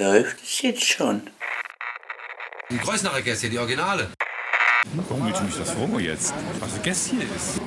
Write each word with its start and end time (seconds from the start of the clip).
Läuft 0.00 0.42
es 0.42 0.62
jetzt 0.62 0.82
schon? 0.82 1.28
Die 2.70 2.78
Kreuznacher 2.78 3.20
Gäste, 3.20 3.50
die 3.50 3.58
Originale. 3.58 4.08
Warum 4.94 5.26
willst 5.26 5.40
du 5.40 5.44
mich 5.44 5.58
das 5.58 5.72
fragen 5.72 6.00
jetzt? 6.00 6.32
Was 6.58 6.74
ein 6.74 6.82
Gäst 6.82 7.10
hier 7.10 7.20
ist? 7.20 7.60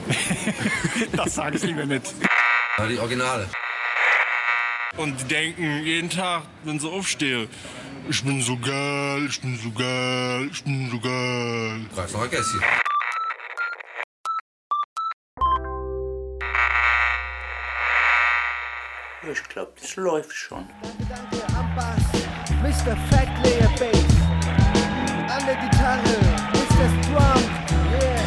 das 1.15 1.35
sage 1.35 1.57
ich 1.57 1.63
lieber 1.63 1.85
nicht. 1.85 2.11
Ja, 2.79 2.87
die 2.87 2.97
Originale. 2.97 3.47
Und 4.97 5.21
die 5.21 5.25
denken 5.25 5.83
jeden 5.83 6.09
Tag, 6.09 6.41
wenn 6.63 6.79
sie 6.79 6.89
aufstehen, 6.89 7.47
ich 8.09 8.23
bin 8.23 8.41
so 8.41 8.57
geil, 8.57 9.27
ich 9.29 9.39
bin 9.39 9.55
so 9.55 9.69
geil, 9.69 10.49
ich 10.51 10.63
bin 10.63 10.89
so 10.89 10.99
geil. 10.99 11.85
Kreuznacher 11.93 12.29
Gäste. 12.29 12.57
Ich 19.33 19.49
glaube, 19.49 19.71
das 19.81 19.95
läuft 19.95 20.31
schon. 20.31 20.67
Mr. 22.61 22.95
Fat 23.09 23.29
Layer 23.43 23.67
Bass. 23.79 24.13
An 25.27 25.43
der 25.47 25.55
Gitarre, 25.55 26.15
Mr. 26.53 26.85
Strong. 27.01 27.43
Yeah. 27.99 28.21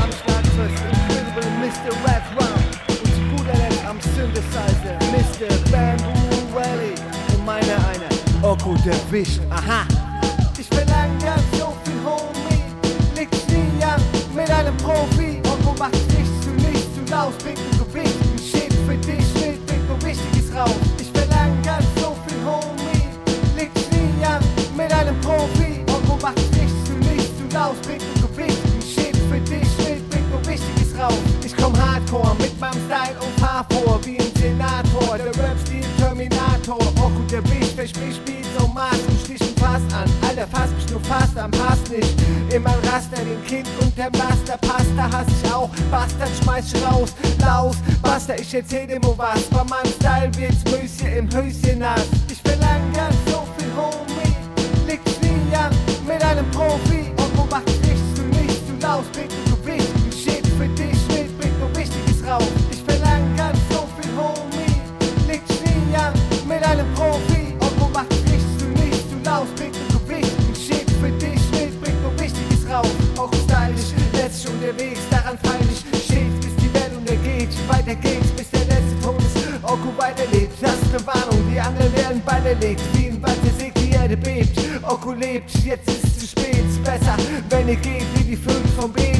Am 0.00 0.12
Schlagzeug, 0.12 0.70
Incredible 0.88 1.50
Mr. 1.58 1.90
Rap 2.06 2.22
Rum. 2.38 2.62
Und 2.86 3.12
zu 3.12 3.22
guter 3.36 3.58
Letzt 3.58 3.84
am 3.86 4.00
Synthesizer, 4.00 4.96
Mr. 5.10 5.50
Bamboo 5.72 6.54
Valley. 6.54 6.94
Und 7.34 7.44
meine 7.44 7.74
eine, 7.88 8.08
Oko 8.44 8.76
der 8.84 8.94
Wicht. 9.10 9.40
Aha. 9.50 9.95
Terminator. 36.66 37.04
Oko 37.04 37.22
der 37.30 37.44
Wicht, 37.44 37.74
verspricht 37.76 38.24
Beats 38.24 38.48
so 38.58 38.66
Maß 38.68 38.98
und 39.08 39.20
stichen 39.20 39.54
Pass 39.54 39.82
an. 39.94 40.10
Alter, 40.28 40.46
fass 40.48 40.70
mich 40.70 40.90
nur 40.90 41.00
fast 41.00 41.36
am 41.38 41.50
Hass 41.52 41.78
nicht. 41.90 42.14
Immer 42.52 42.70
ein 42.70 42.88
Raster, 42.88 43.16
den 43.16 43.42
Kind 43.44 43.68
und 43.80 43.96
der 43.96 44.10
Master. 44.10 44.56
Pasta 44.58 45.10
hass 45.12 45.26
ich 45.28 45.52
auch. 45.52 45.70
Bastard 45.90 46.30
schmeiß 46.42 46.72
ich 46.72 46.84
raus. 46.84 47.14
Laus, 47.40 47.76
Basta, 48.02 48.34
ich 48.34 48.52
erzähl 48.52 48.86
dir 48.86 49.00
nur 49.00 49.16
was. 49.16 49.42
Bei 49.44 49.64
meinem 49.64 49.92
Style 49.92 50.30
wird's 50.36 50.64
Möschen 50.64 51.16
im 51.16 51.26
Höschen 51.34 51.78
nass. 51.78 52.06
Ich 52.30 52.42
verlang 52.42 52.92
ganz 52.92 53.16
so 53.26 53.46
viel, 53.56 53.70
Homie. 53.76 54.34
Liegt's 54.86 55.20
nie 55.20 55.56
an 55.56 55.72
mit 56.06 56.22
einem 56.24 56.50
Profi. 56.50 57.12
Oko 57.16 57.46
macht 57.50 57.66
nichts 57.66 58.14
zu 58.14 58.22
nichts. 58.22 58.60
Du 58.66 58.86
laust, 58.86 59.12
bringt 59.12 59.45
werden 82.46 82.60
beiderlegt. 82.60 82.82
Wie 82.94 83.08
ein 83.08 83.22
Wald, 83.22 83.36
der 83.44 83.70
die 83.70 83.90
Erde 83.90 84.16
bebt. 84.16 84.58
Oko 84.82 85.12
lebt, 85.12 85.50
jetzt 85.64 85.88
ist 85.88 86.04
es 86.04 86.18
zu 86.18 86.26
spät. 86.26 86.84
Besser, 86.84 87.16
wenn 87.50 87.68
ihr 87.68 87.76
geht, 87.76 88.06
wie 88.14 88.24
die 88.24 88.36
Vögel 88.36 88.68
vom 88.78 88.92
Beet. 88.92 89.15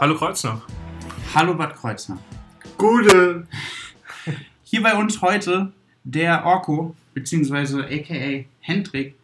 Hallo 0.00 0.14
Kreuznach. 0.14 0.64
Hallo 1.34 1.54
Bad 1.54 1.74
Kreuznach. 1.74 2.20
Gute. 2.76 3.48
Hier 4.62 4.80
bei 4.80 4.94
uns 4.94 5.20
heute 5.20 5.72
der 6.04 6.46
Orko, 6.46 6.94
beziehungsweise 7.14 7.84
aka 7.84 8.44
Hendrik. 8.60 9.16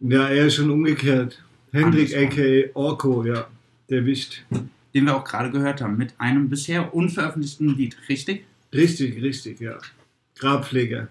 Ja, 0.00 0.28
er 0.28 0.46
ist 0.46 0.54
schon 0.54 0.70
umgekehrt. 0.70 1.44
Hendrik 1.70 2.16
aka 2.16 2.70
Orko, 2.72 3.24
ja. 3.24 3.46
Der 3.90 4.06
Wicht. 4.06 4.46
den 4.94 5.04
wir 5.04 5.14
auch 5.16 5.24
gerade 5.24 5.50
gehört 5.50 5.82
haben, 5.82 5.98
mit 5.98 6.14
einem 6.18 6.48
bisher 6.48 6.94
unveröffentlichten 6.94 7.76
Lied, 7.76 7.94
richtig? 8.08 8.46
Richtig, 8.72 9.20
richtig, 9.20 9.60
ja. 9.60 9.76
Grabpfleger. 10.36 11.08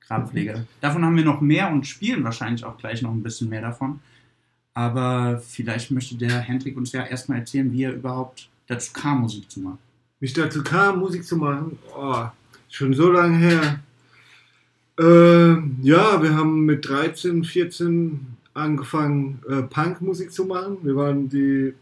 Grabpfleger. 0.00 0.66
Davon 0.80 1.04
haben 1.04 1.16
wir 1.16 1.24
noch 1.24 1.40
mehr 1.40 1.70
und 1.70 1.86
spielen 1.86 2.24
wahrscheinlich 2.24 2.64
auch 2.64 2.76
gleich 2.76 3.02
noch 3.02 3.12
ein 3.12 3.22
bisschen 3.22 3.48
mehr 3.48 3.62
davon. 3.62 4.00
Aber 4.74 5.38
vielleicht 5.38 5.90
möchte 5.90 6.16
der 6.16 6.38
Hendrik 6.40 6.76
uns 6.76 6.92
ja 6.92 7.04
erstmal 7.04 7.38
erzählen, 7.38 7.72
wie 7.72 7.84
er 7.84 7.94
überhaupt 7.94 8.48
dazu 8.66 8.92
kam, 8.92 9.22
Musik 9.22 9.50
zu 9.50 9.60
machen. 9.60 9.78
Wie 10.20 10.26
ich 10.26 10.32
dazu 10.32 10.62
kam, 10.62 11.00
Musik 11.00 11.24
zu 11.24 11.36
machen, 11.36 11.78
oh, 11.96 12.26
schon 12.68 12.94
so 12.94 13.10
lange 13.10 13.38
her. 13.38 13.80
Ähm, 14.98 15.78
ja, 15.82 16.22
wir 16.22 16.34
haben 16.36 16.66
mit 16.66 16.88
13, 16.88 17.42
14 17.42 18.36
angefangen, 18.54 19.40
äh, 19.48 19.62
Punkmusik 19.62 20.32
zu 20.32 20.44
machen. 20.44 20.78
Wir 20.82 20.94
waren 20.96 21.28
die 21.28 21.74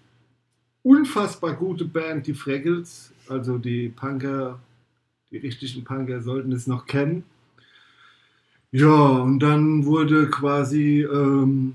unfassbar 0.83 1.55
gute 1.55 1.85
Band, 1.85 2.27
die 2.27 2.35
Fraggles. 2.35 3.13
Also 3.29 3.59
die 3.59 3.89
Punker, 3.89 4.59
die 5.31 5.39
richtigen 5.39 5.85
Punker 5.85 6.23
sollten 6.23 6.53
es 6.53 6.67
noch 6.67 6.87
kennen. 6.87 7.25
Ja, 8.71 9.09
und 9.23 9.41
dann 9.41 9.85
wurde 9.85 10.29
quasi, 10.31 11.03
ähm, 11.03 11.75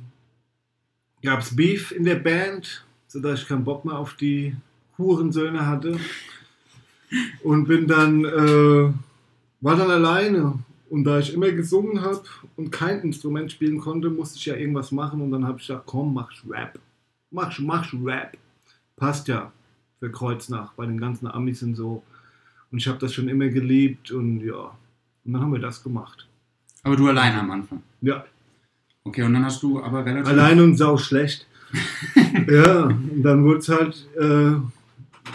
gab 1.24 1.40
es 1.40 1.56
Beef 1.56 1.92
in 1.92 2.04
der 2.04 2.16
Band, 2.16 2.86
sodass 3.08 3.42
ich 3.42 3.48
keinen 3.48 3.64
Bock 3.64 3.86
mehr 3.86 3.98
auf 3.98 4.14
die 4.16 4.56
Hurensöhne 4.98 5.66
hatte. 5.66 6.00
Und 7.44 7.66
bin 7.68 7.88
dann, 7.88 8.26
äh, 8.26 8.94
war 9.62 9.76
dann 9.76 9.90
alleine. 9.90 10.60
Und 10.90 11.06
da 11.06 11.20
ich 11.20 11.34
immer 11.34 11.52
gesungen 11.52 12.02
habe 12.02 12.24
und 12.56 12.72
kein 12.72 13.02
Instrument 13.02 13.52
spielen 13.52 13.80
konnte, 13.80 14.10
musste 14.10 14.38
ich 14.38 14.46
ja 14.46 14.56
irgendwas 14.56 14.92
machen. 14.92 15.22
Und 15.22 15.32
dann 15.32 15.46
habe 15.46 15.60
ich 15.60 15.68
gesagt, 15.68 15.86
komm, 15.86 16.14
mach 16.14 16.32
Rap. 16.48 16.80
Mach, 17.32 17.58
mach 17.60 17.92
Rap. 18.04 18.38
Passt 18.96 19.28
ja. 19.28 19.52
für 20.00 20.12
Kreuznach, 20.12 20.74
bei 20.74 20.86
den 20.86 21.00
ganzen 21.00 21.28
Amis 21.28 21.64
und 21.64 21.76
so. 21.76 22.04
Und 22.72 22.80
ich 22.80 22.88
habe 22.88 23.00
das 23.00 23.14
schon 23.14 23.30
immer 23.30 23.48
geliebt 23.48 24.12
und 24.12 24.42
ja, 24.42 24.76
und 25.24 25.34
dann 25.34 25.42
haben 25.42 25.54
wir 25.54 25.60
das 25.60 25.82
gemacht. 25.82 26.28
Aber 26.84 26.96
du 26.96 27.08
alleine 27.08 27.40
am 27.40 27.52
Anfang. 27.52 27.82
Ja, 28.02 28.26
Okay, 29.06 29.24
und 29.24 29.34
dann 29.34 29.46
hast 29.46 29.62
du 29.64 29.82
aber 29.84 30.06
relativ. 30.06 30.28
allein 30.32 30.60
und 30.62 30.78
sau 30.78 30.98
schlecht. 30.98 31.46
ja, 32.50 32.84
und 32.84 33.24
dann 33.24 33.44
wurde 33.44 33.60
es 33.60 33.70
halt 33.70 34.08
äh, 34.20 34.52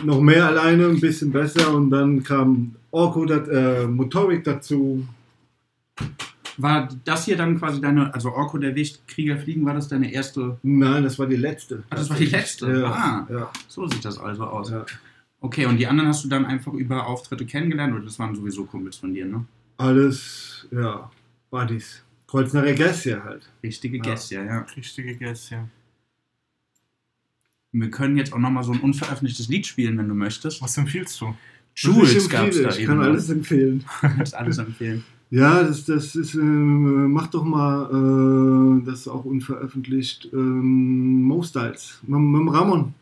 noch 0.05 0.21
mehr 0.21 0.47
alleine, 0.47 0.87
ein 0.87 1.01
bisschen 1.01 1.31
besser 1.33 1.75
und 1.75 1.91
dann 1.91 2.23
kam 2.23 2.75
Orko, 2.91 3.25
dat, 3.27 3.49
äh, 3.49 3.87
Motorik 3.87 4.45
dazu. 4.45 5.07
War 6.57 6.89
das 7.05 7.25
hier 7.27 7.37
dann 7.37 7.59
quasi 7.59 7.81
deine, 7.81 8.13
also 8.15 8.33
Orko 8.33 8.59
der 8.59 8.75
Wicht, 8.75 9.07
Krieger 9.07 9.37
fliegen, 9.37 9.65
war 9.67 9.75
das 9.75 9.89
deine 9.89 10.13
erste? 10.13 10.59
Nein, 10.63 11.03
das 11.05 11.19
war 11.19 11.27
die 11.27 11.37
letzte. 11.37 11.85
Ah, 11.91 11.97
das 11.97 12.11
war 12.11 12.17
die 12.17 12.27
letzte. 12.27 12.71
Ja, 12.81 12.87
Ah, 12.91 13.27
ja, 13.31 13.51
so 13.69 13.87
sieht 13.87 14.05
das 14.05 14.19
also 14.19 14.45
aus. 14.45 14.71
ja. 14.71 14.85
Okay, 15.41 15.67
und 15.67 15.77
die 15.77 15.87
anderen 15.87 16.09
hast 16.09 16.25
du 16.25 16.29
dann 16.29 16.47
einfach 16.47 16.73
über 16.73 17.07
Auftritte 17.07 17.47
kennengelernt 17.47 17.95
oder 17.95 18.05
das 18.05 18.19
waren 18.19 18.35
sowieso 18.35 18.65
Kumpels 18.65 18.97
von 18.97 19.15
dir, 19.15 19.27
ne? 19.27 19.45
Alles, 19.77 20.67
ja, 20.73 21.09
Buddies. 21.51 22.03
Kreuznacher 22.29 22.75
Gäste 22.75 23.25
halt. 23.25 23.49
Richtige. 23.63 23.99
Gäste, 23.99 24.35
ja, 24.37 24.45
ja. 24.45 24.67
Richtige 24.77 25.17
ja. 25.51 25.69
Wir 27.73 27.91
können 27.91 28.17
jetzt 28.19 28.33
auch 28.35 28.39
nochmal 28.39 28.65
so 28.65 28.73
ein 28.73 28.81
unveröffentlichtes 28.81 29.49
Lied 29.49 29.67
spielen, 29.67 29.97
wenn 29.99 30.09
du 30.09 30.15
möchtest. 30.15 30.63
Was 30.63 30.77
empfiehlst 30.77 31.21
du? 31.23 31.35
Jules 31.75 32.15
Ich 32.15 32.29
gab 32.29 32.49
es 32.49 32.63
da 32.63 32.69
Ich 32.69 32.81
eben. 32.81 32.87
kann 32.87 32.99
ne? 32.99 33.05
alles 33.05 33.31
empfehlen. 33.31 33.85
Kannst 34.01 34.35
alles 34.35 34.59
empfehlen. 34.59 35.05
Ja, 35.31 35.63
das, 35.63 35.85
das 35.85 36.15
ist, 36.17 36.35
äh, 36.35 36.39
mach 36.39 37.29
doch 37.29 37.45
mal, 37.45 38.81
äh, 38.81 38.85
das 38.87 39.01
ist 39.01 39.09
auch 39.09 39.25
unveröffentlicht, 39.25 40.29
ähm, 40.33 41.23
Mo 41.23 41.43
Styles, 41.43 42.01
mit, 42.07 42.19
mit 42.19 42.55
Ramon. 42.55 42.95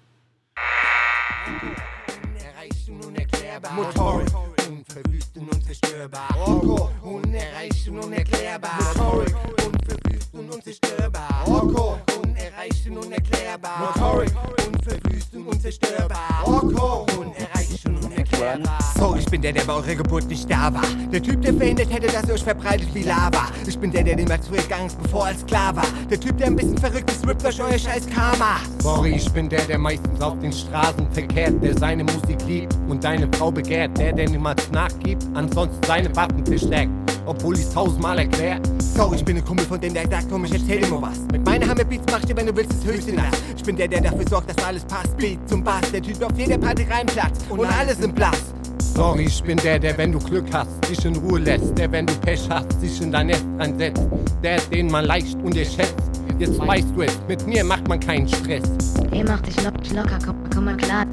Unerreicht 2.25 2.88
und 2.88 3.06
unerklärbar. 3.06 3.73
Motorik, 3.75 4.28
unverwüst 4.69 5.37
und 5.37 5.52
unzerstörbar. 5.52 6.37
Orko, 6.37 6.90
unerreicht 7.37 7.88
und 7.88 7.99
unerklärbar. 7.99 8.79
Motorik, 8.97 9.35
unverwüst 9.67 10.35
und 10.35 10.55
unzerstörbar. 10.55 11.44
Orko, 11.47 11.99
unerreicht 12.23 12.88
und 12.88 12.99
unerklärbar. 12.99 13.93
Motorik, 13.94 14.33
unverwüst 14.67 15.35
und 15.35 15.47
unzerstörbar. 15.47 16.44
Orko, 16.44 17.06
unerreicht 17.21 17.87
und 17.87 18.05
unerklärbar. 18.05 18.79
So, 18.99 19.17
ich 19.17 19.27
bin 19.27 19.43
der, 19.43 19.53
der 19.53 19.65
bei 19.65 19.75
eurer 19.75 19.94
Geburt 19.94 20.27
nicht 20.29 20.50
da 20.50 20.73
war. 20.73 20.83
Der 21.12 21.23
Typ, 21.23 21.43
der 21.43 21.55
verhindert 21.55 21.93
hätte, 21.93 22.06
dass 22.06 22.27
ihr 22.27 22.35
euch 22.35 22.44
verbreitet 22.44 22.88
wie 22.94 23.03
Lava. 23.03 23.49
Ich 23.67 23.79
bin 23.79 23.91
der, 23.91 24.05
der 24.05 24.17
den 24.17 24.29
früher 24.29 24.62
gegangen 24.62 24.87
ist, 24.87 25.03
bevor 25.03 25.27
als 25.27 25.44
klar 25.44 25.77
war. 25.77 25.87
Der 26.11 26.19
Typ, 26.19 26.38
der 26.38 26.47
ein 26.47 26.56
bisschen 26.56 26.79
verrückt 26.79 27.11
ist, 27.11 27.27
rippt 27.27 27.44
euch 27.44 27.61
euer 27.61 27.79
scheiß 27.79 28.06
Karma. 28.09 28.61
Sorry, 28.79 29.12
ich 29.17 29.31
bin 29.33 29.49
der, 29.49 29.62
der 29.62 29.79
meistens 29.79 30.21
auf 30.23 30.38
den 30.38 30.53
Straßen 30.53 31.11
verkehrt, 31.12 31.62
der 31.62 31.77
seine 31.77 32.05
Musik 32.05 32.38
liebt 32.47 32.75
und 32.88 33.05
deine 33.05 33.29
Frau 33.37 33.50
begehrt. 33.50 33.97
Der, 33.99 34.12
der 34.12 34.29
niemals 34.29 34.71
nachgibt, 34.71 35.27
ansonsten 35.35 35.85
seine 35.87 36.15
Waffen 36.17 36.47
verstärkt. 36.47 36.91
Obwohl 37.26 37.56
ich's 37.56 37.70
tausendmal 37.70 38.19
erklär. 38.20 38.61
So, 38.78 39.12
ich 39.12 39.25
bin 39.25 39.37
ein 39.37 39.44
Kumpel 39.44 39.67
von 39.67 39.81
dem, 39.81 39.93
der 39.93 40.08
sagt, 40.08 40.26
komm, 40.31 40.44
ich 40.44 40.52
erzähl 40.52 40.81
dir 40.81 40.88
mal 40.88 41.02
was. 41.02 41.19
Mit 41.32 41.44
meiner 41.44 41.67
Hammerbeats 41.69 42.05
mach 42.11 42.20
ich 42.20 42.26
dir, 42.26 42.37
wenn 42.37 42.46
du 42.46 42.56
willst, 42.56 42.73
das 42.73 42.84
höchste 42.84 43.12
nass. 43.12 43.34
Ich 43.56 43.64
bin 43.64 43.76
der, 43.76 43.88
der 43.88 44.00
dafür 44.00 44.26
sorgt, 44.28 44.49
dass 44.50 44.64
alles 44.64 44.84
passt. 44.84 45.17
Beat 45.17 45.38
zum 45.49 45.62
Bass, 45.64 45.90
der 45.93 46.02
Typ 46.02 46.23
auf 46.23 46.38
jeder 46.38 46.56
Party 46.56 46.84
reinplatzt 46.84 47.44
und 47.50 47.67
alles 47.67 48.00
im 48.00 48.12
Blass. 48.12 48.55
Sorry, 48.94 49.25
ich 49.25 49.43
bin 49.43 49.58
der, 49.58 49.78
der, 49.78 49.99
wenn 49.99 50.12
du 50.12 50.19
Glück 50.19 50.46
hast, 50.52 50.70
dich 50.88 51.05
in 51.05 51.17
Ruhe 51.17 51.40
lässt. 51.40 51.76
Der, 51.76 51.90
wenn 51.90 52.06
du 52.06 52.14
Pech 52.14 52.49
hast, 52.49 52.81
sich 52.81 53.02
in 53.02 53.11
dein 53.12 53.26
Nest 53.26 53.44
reinsetzt. 53.58 54.02
Der, 54.43 54.61
den 54.61 54.90
man 54.90 55.05
leicht 55.05 55.37
unterschätzt. 55.43 55.94
Jetzt 56.38 56.58
weißt 56.58 56.88
du 56.94 57.02
es, 57.02 57.19
mit 57.28 57.46
mir 57.46 57.64
macht 57.64 57.88
man 57.88 57.99
keinen 57.99 58.28
Stress. 58.28 58.62
Hey, 59.11 59.25
mach 59.25 59.40
dich 59.40 59.56
lock, 59.64 59.75
locker, 59.93 60.19
komm, 60.25 60.37
komm 60.55 60.64
mal 60.67 60.76
klar. 60.76 61.06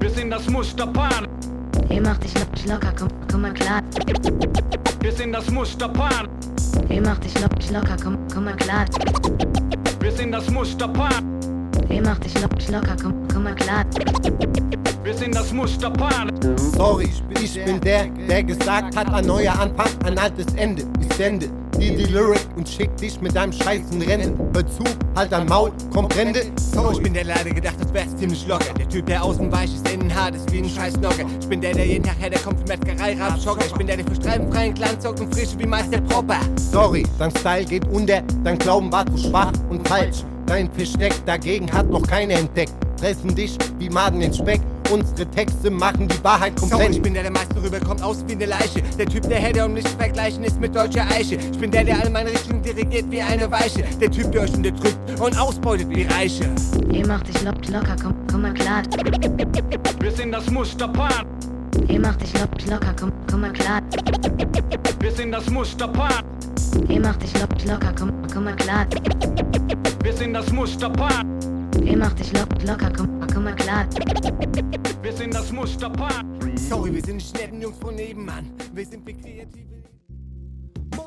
Wir 0.00 0.10
sind 0.10 0.30
das 0.30 0.48
Musterpaar. 0.48 1.26
Hey, 1.88 2.00
mach 2.00 2.18
dich 2.18 2.34
lock, 2.34 2.48
locker, 2.66 2.92
komm, 2.98 3.08
komm 3.30 3.42
mal 3.42 3.52
klar. 3.52 3.82
Wir 5.00 5.12
sind 5.12 5.32
das 5.32 5.50
Musterpaar. 5.50 6.26
Hey, 6.88 7.00
mach 7.00 7.18
dich 7.18 7.34
lock, 7.40 7.52
locker, 7.70 7.96
komm, 8.02 8.18
komm 8.32 8.44
mal 8.44 8.56
klar. 8.56 8.86
Wir 10.00 10.12
sind 10.12 10.32
das 10.32 10.50
Musterpaar. 10.50 11.22
Hey, 11.88 12.00
mach 12.00 12.18
dich 12.18 12.34
lock, 12.40 12.52
locker, 12.70 12.96
komm, 13.00 13.28
komm 13.32 13.44
mal 13.44 13.54
klar. 13.54 13.84
Wir 15.02 15.14
sind 15.14 15.34
das 15.34 15.52
Musterpaar. 15.52 16.28
Sorry, 16.76 17.04
ich 17.04 17.22
bin, 17.24 17.44
ich 17.44 17.62
bin 17.62 17.80
der, 17.80 18.06
der 18.06 18.42
gesagt 18.42 18.96
hat, 18.96 19.12
ein 19.12 19.26
neuer 19.26 19.52
Anfang, 19.52 19.88
ein 20.04 20.18
altes 20.18 20.46
Ende. 20.54 20.84
Ich 20.98 21.14
sende 21.14 21.46
dir 21.78 21.96
die 21.96 22.04
Lyric 22.04 22.40
und 22.56 22.66
schick 22.66 22.96
dich 22.96 23.20
mit 23.20 23.36
deinem 23.36 23.52
scheißen 23.52 24.00
Rennen. 24.00 24.38
Hör 24.54 24.66
zu, 24.66 24.84
halt 25.14 25.30
dein 25.30 25.46
Maul, 25.46 25.72
komprende. 25.92 26.44
So, 26.72 26.92
ich 26.92 27.02
bin 27.02 27.12
der 27.12 27.24
leider 27.24 27.50
gedacht, 27.50 27.76
das 27.78 27.92
wär's 27.92 28.16
ziemlich 28.16 28.46
locker. 28.46 28.72
Der 28.78 28.88
Typ, 28.88 29.04
der 29.04 29.22
außen 29.22 29.52
weich 29.52 29.74
ist, 29.74 29.86
innen 29.90 30.14
hart 30.14 30.36
ist 30.36 30.50
wie 30.50 30.58
ein 30.58 30.68
scheiß 30.70 30.96
Nocker. 30.96 31.26
Ich 31.38 31.48
bin 31.48 31.60
der, 31.60 31.74
der 31.74 31.86
jeden 31.86 32.04
Tag 32.04 32.18
her, 32.18 32.30
der 32.30 32.40
kommt 32.40 32.60
für 32.60 32.66
Metzgerei, 32.66 33.14
Rabschocker. 33.20 33.66
Ich 33.66 33.74
bin 33.74 33.86
der, 33.86 33.98
der 33.98 34.06
für 34.06 34.14
streifenfreien 34.14 34.72
Glanz 34.72 35.02
sorgt 35.02 35.20
und 35.20 35.34
frische 35.34 35.58
wie 35.58 35.66
Meister 35.66 36.00
Propper. 36.00 36.40
Sorry, 36.56 37.06
dein 37.18 37.30
Style 37.32 37.66
geht 37.66 37.86
unter, 37.88 38.22
dein 38.42 38.56
Glauben 38.56 38.90
war 38.90 39.04
zu 39.06 39.18
schwach 39.18 39.52
und 39.68 39.86
falsch. 39.86 40.24
Dein 40.46 40.70
Versteck 40.72 41.14
dagegen 41.24 41.72
hat 41.72 41.88
noch 41.90 42.06
keiner 42.06 42.34
entdeckt. 42.34 42.72
Fressen 42.98 43.34
dich 43.34 43.56
wie 43.78 43.88
Maden 43.88 44.20
in 44.20 44.32
Speck. 44.32 44.60
Unsere 44.90 45.26
Texte 45.30 45.70
machen 45.70 46.08
die 46.08 46.22
Wahrheit 46.22 46.54
komplett. 46.56 46.90
ich 46.90 47.02
bin 47.02 47.14
der, 47.14 47.22
der 47.22 47.32
meist 47.32 47.54
rüberkommt, 47.56 48.02
aus 48.02 48.22
wie 48.28 48.32
eine 48.32 48.46
Leiche. 48.46 48.82
Der 48.98 49.06
Typ, 49.06 49.26
der 49.28 49.38
hätte 49.38 49.64
um 49.64 49.72
nicht 49.72 49.88
zu 49.88 49.96
vergleichen 49.96 50.44
ist 50.44 50.60
mit 50.60 50.76
deutscher 50.76 51.06
Eiche. 51.10 51.36
Ich 51.36 51.58
bin 51.58 51.70
der, 51.70 51.84
der 51.84 52.00
all 52.02 52.10
meine 52.10 52.30
Richtungen 52.30 52.62
dirigiert 52.62 53.10
wie 53.10 53.22
eine 53.22 53.50
Weiche. 53.50 53.84
Der 54.00 54.10
Typ, 54.10 54.30
der 54.32 54.42
euch 54.42 54.52
unterdrückt 54.52 54.98
und 55.18 55.38
ausbeutet 55.38 55.88
wie 55.88 56.02
Reiche. 56.02 56.44
Hey, 56.90 57.02
mach 57.06 57.22
dich 57.22 57.42
lock, 57.42 57.66
locker, 57.68 57.96
komm, 58.00 58.14
komm 58.30 58.42
mal 58.42 58.52
klar. 58.52 58.82
Wir 60.00 60.12
sind 60.12 60.32
das 60.32 60.50
Musterpaar. 60.50 61.24
Hey, 61.88 61.98
mach 61.98 62.16
dich 62.16 62.32
lock, 62.34 62.50
locker, 62.70 62.94
komm, 62.98 63.12
komm 63.30 63.40
mal 63.40 63.52
klar. 63.52 63.80
Wir 65.00 65.10
sind 65.12 65.32
das 65.32 65.48
Musterpaar. 65.48 66.22
Hey, 66.86 67.00
mach 67.00 67.16
dich 67.16 67.32
lock, 67.40 67.50
locker, 67.66 67.92
komm, 67.98 68.12
komm 68.32 68.44
mal 68.44 68.56
klar. 68.56 68.86
Wir 70.14 70.20
sind 70.20 70.34
das 70.34 70.52
Musterpaar. 70.52 71.24
Hey, 71.82 71.96
mach 71.96 72.12
dich 72.12 72.32
lock, 72.32 72.46
locker, 72.62 72.88
komm, 72.96 73.20
komm 73.34 73.42
mal 73.42 73.56
klar. 73.56 73.84
Wir 75.02 75.12
sind 75.12 75.34
das 75.34 75.50
Musterpaar. 75.50 76.22
Sorry, 76.54 76.94
wir 76.94 77.02
sind 77.02 77.16
nicht 77.16 77.36
netten 77.36 77.60
Jungs 77.60 77.78
von 77.78 77.96
nebenan. 77.96 78.52
Wir 78.72 78.86
sind 78.86 79.04
wie 79.04 79.14
kreative. 79.14 79.82
Mo 80.94 81.04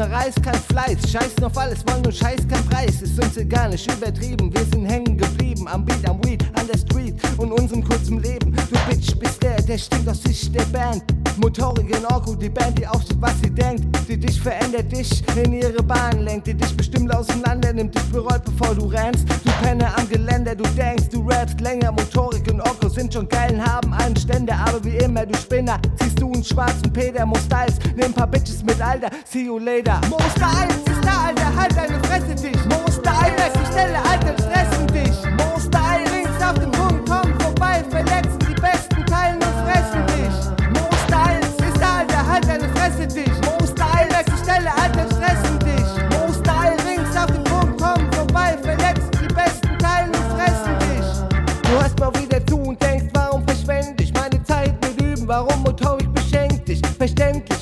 Ohne 0.00 0.12
Reis 0.12 0.34
kein 0.42 0.54
Fleiß. 0.54 1.12
Scheißen 1.12 1.44
auf 1.44 1.58
alles, 1.58 1.86
wollen 1.86 2.00
nur 2.00 2.12
Scheiß 2.12 2.48
kein 2.48 2.64
Preis. 2.68 3.02
Ist 3.02 3.22
uns 3.22 3.36
gar 3.50 3.68
nicht 3.68 3.86
übertrieben. 3.92 4.50
Wir 4.52 4.64
sind 4.64 4.86
hängen 4.86 5.18
geblieben. 5.18 5.68
Am 5.68 5.84
Beat, 5.84 6.08
am 6.08 6.24
Weed, 6.24 6.42
an 6.58 6.66
der 6.66 6.78
Street 6.78 7.16
und 7.36 7.52
unserem 7.52 7.84
kurzen 7.84 8.22
Leben. 8.22 8.52
Du 8.52 8.78
Bitch 8.88 9.14
bist 9.18 9.42
der, 9.42 9.60
der 9.60 9.76
stinkt 9.76 10.08
aus 10.08 10.22
Sicht 10.22 10.54
der 10.54 10.64
Band. 10.72 11.02
Motorik 11.36 11.94
in 11.94 12.04
Orko, 12.06 12.34
die 12.34 12.48
Band, 12.48 12.78
die 12.78 12.86
aufsteht, 12.86 13.20
was 13.20 13.34
sie 13.42 13.50
denkt. 13.50 13.84
Die 14.08 14.16
dich 14.16 14.40
verändert, 14.40 14.90
dich 14.90 15.22
in 15.36 15.52
ihre 15.52 15.82
Bahn 15.82 16.20
lenkt. 16.20 16.46
Die 16.46 16.54
dich 16.54 16.74
bestimmt 16.74 17.14
auseinander 17.14 17.70
nimmt, 17.70 17.94
dich 17.94 18.04
berollt, 18.04 18.44
bevor 18.44 18.74
du 18.74 18.86
rennst. 18.86 19.28
Du 19.28 19.50
Penner 19.62 19.92
am 19.98 20.08
Geländer, 20.08 20.54
du 20.54 20.64
denkst, 20.78 21.10
du 21.10 21.28
rappst 21.28 21.60
länger. 21.60 21.92
Motorik 21.92 22.50
und 22.50 22.62
Orko 22.62 22.88
sind 22.88 23.12
schon 23.12 23.28
geil 23.28 23.62
haben 23.62 23.92
einen 23.92 24.16
Ständer. 24.16 24.54
Aber 24.66 24.82
wie 24.82 24.96
immer, 24.96 25.26
du 25.26 25.36
Spinner, 25.36 25.78
einen 26.34 26.44
schwarzen 26.44 26.92
Peter. 26.92 27.24
Mo 27.26 27.36
Styles, 27.36 27.78
nimm 27.96 28.12
paar 28.12 28.26
Bitches 28.26 28.62
mit, 28.62 28.80
Alter. 28.80 29.10
See 29.24 29.46
you 29.46 29.58
later. 29.58 30.00
Mo 30.08 30.18
Styles 30.36 30.76
ist 30.76 31.04
da, 31.04 31.26
Alter, 31.28 31.56
halt 31.56 31.76
deine 31.76 32.02
Fresse 32.04 32.34
dich. 32.34 32.64
Mo 32.66 32.84
Styles, 32.90 33.36
beste 33.36 33.72
Stelle, 33.72 33.98
Alter, 34.10 34.34
stressen 34.42 34.86
dich. 34.88 35.16
Mo 35.36 35.58
Style, 35.58 36.09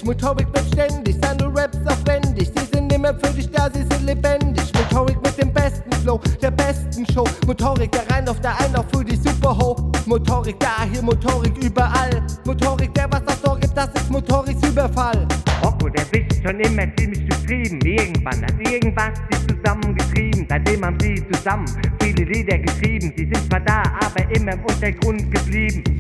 Motorik 0.08 0.50
bleibt 0.50 0.68
ständig, 0.68 1.16
seine 1.20 1.54
Raps 1.54 1.76
aufwendig. 1.84 2.50
Sie 2.56 2.64
sind 2.72 2.90
immer 2.90 3.12
für 3.12 3.30
dich 3.30 3.50
da, 3.50 3.68
sie 3.70 3.82
sind 3.82 4.06
lebendig. 4.06 4.64
Motorik 4.72 5.20
mit 5.22 5.36
dem 5.36 5.52
besten 5.52 5.92
Flow, 6.00 6.18
der 6.40 6.50
besten 6.50 7.04
Show. 7.12 7.26
Motorik 7.46 7.92
der 7.92 8.10
rein 8.10 8.26
auf 8.26 8.40
der 8.40 8.58
Einlauf 8.58 8.86
für 8.90 9.04
die 9.04 9.16
Superho. 9.16 9.76
Motorik 10.06 10.58
da, 10.60 10.84
hier 10.90 11.02
Motorik 11.02 11.62
überall. 11.62 12.22
Motorik, 12.46 12.94
der 12.94 13.12
was 13.12 13.22
das 13.26 13.42
doch 13.42 13.60
gibt, 13.60 13.76
das 13.76 13.88
ist 13.96 14.10
Motoriks 14.10 14.66
Überfall. 14.66 15.28
Rocco, 15.62 15.90
der 15.90 16.06
wischt 16.10 16.42
schon 16.42 16.58
immer 16.58 16.86
ziemlich 16.96 17.28
getrieben. 17.28 17.78
Irgendwann 17.84 18.42
hat 18.44 18.58
irgendwas 18.60 19.10
sie 19.30 19.54
zusammengetrieben. 19.54 20.46
Seitdem 20.48 20.86
haben 20.86 20.98
sie 21.00 21.22
zusammen 21.30 21.66
viele 22.00 22.24
Lieder 22.24 22.56
geschrieben. 22.56 23.12
Sie 23.14 23.24
sind 23.24 23.50
zwar 23.50 23.60
da, 23.60 23.82
aber 24.00 24.24
immer 24.34 24.52
im 24.54 24.64
Untergrund 24.64 25.30
geblieben. 25.30 25.97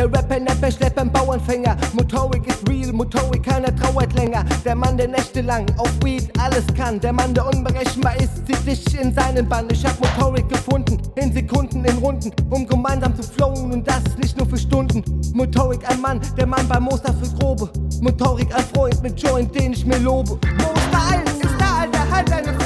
Der 0.00 0.06
Rapper, 0.06 0.40
Nepper, 0.40 0.72
Schlepper, 0.72 1.04
Bauernfänger. 1.04 1.76
Motorik 1.92 2.46
ist 2.46 2.66
real, 2.66 2.90
Motorik, 2.90 3.42
keiner 3.42 3.76
trauert 3.76 4.10
länger. 4.14 4.46
Der 4.64 4.74
Mann, 4.74 4.96
der 4.96 5.08
nächtelang 5.08 5.66
auf 5.76 5.90
Weed 6.02 6.30
alles 6.40 6.64
kann. 6.74 6.98
Der 7.00 7.12
Mann, 7.12 7.34
der 7.34 7.46
unberechenbar 7.46 8.16
ist, 8.18 8.46
zieht 8.46 8.66
dich 8.66 8.98
in 8.98 9.12
seinen 9.12 9.46
Bann. 9.46 9.68
Ich 9.70 9.84
hab 9.84 10.00
Motorik 10.00 10.48
gefunden, 10.48 10.96
in 11.16 11.30
Sekunden, 11.34 11.84
in 11.84 11.98
Runden, 11.98 12.32
um 12.48 12.66
gemeinsam 12.66 13.14
zu 13.14 13.22
flowen 13.22 13.72
und 13.72 13.86
das 13.86 14.16
nicht 14.16 14.38
nur 14.38 14.48
für 14.48 14.56
Stunden. 14.56 15.04
Motorik, 15.34 15.86
ein 15.86 16.00
Mann, 16.00 16.18
der 16.34 16.46
Mann 16.46 16.66
beim 16.66 16.84
Moster 16.84 17.12
für 17.12 17.36
Grobe. 17.36 17.68
Motorik, 18.00 18.54
ein 18.54 18.64
Freund 18.74 19.02
mit 19.02 19.20
Joint, 19.20 19.54
den 19.54 19.74
ich 19.74 19.84
mir 19.84 19.98
lobe. 19.98 20.30
Mo 20.30 20.72
Style 20.88 21.24
ist 21.24 21.60
da, 21.60 21.80
Alter, 21.80 22.10
halt 22.10 22.30
deine 22.30 22.59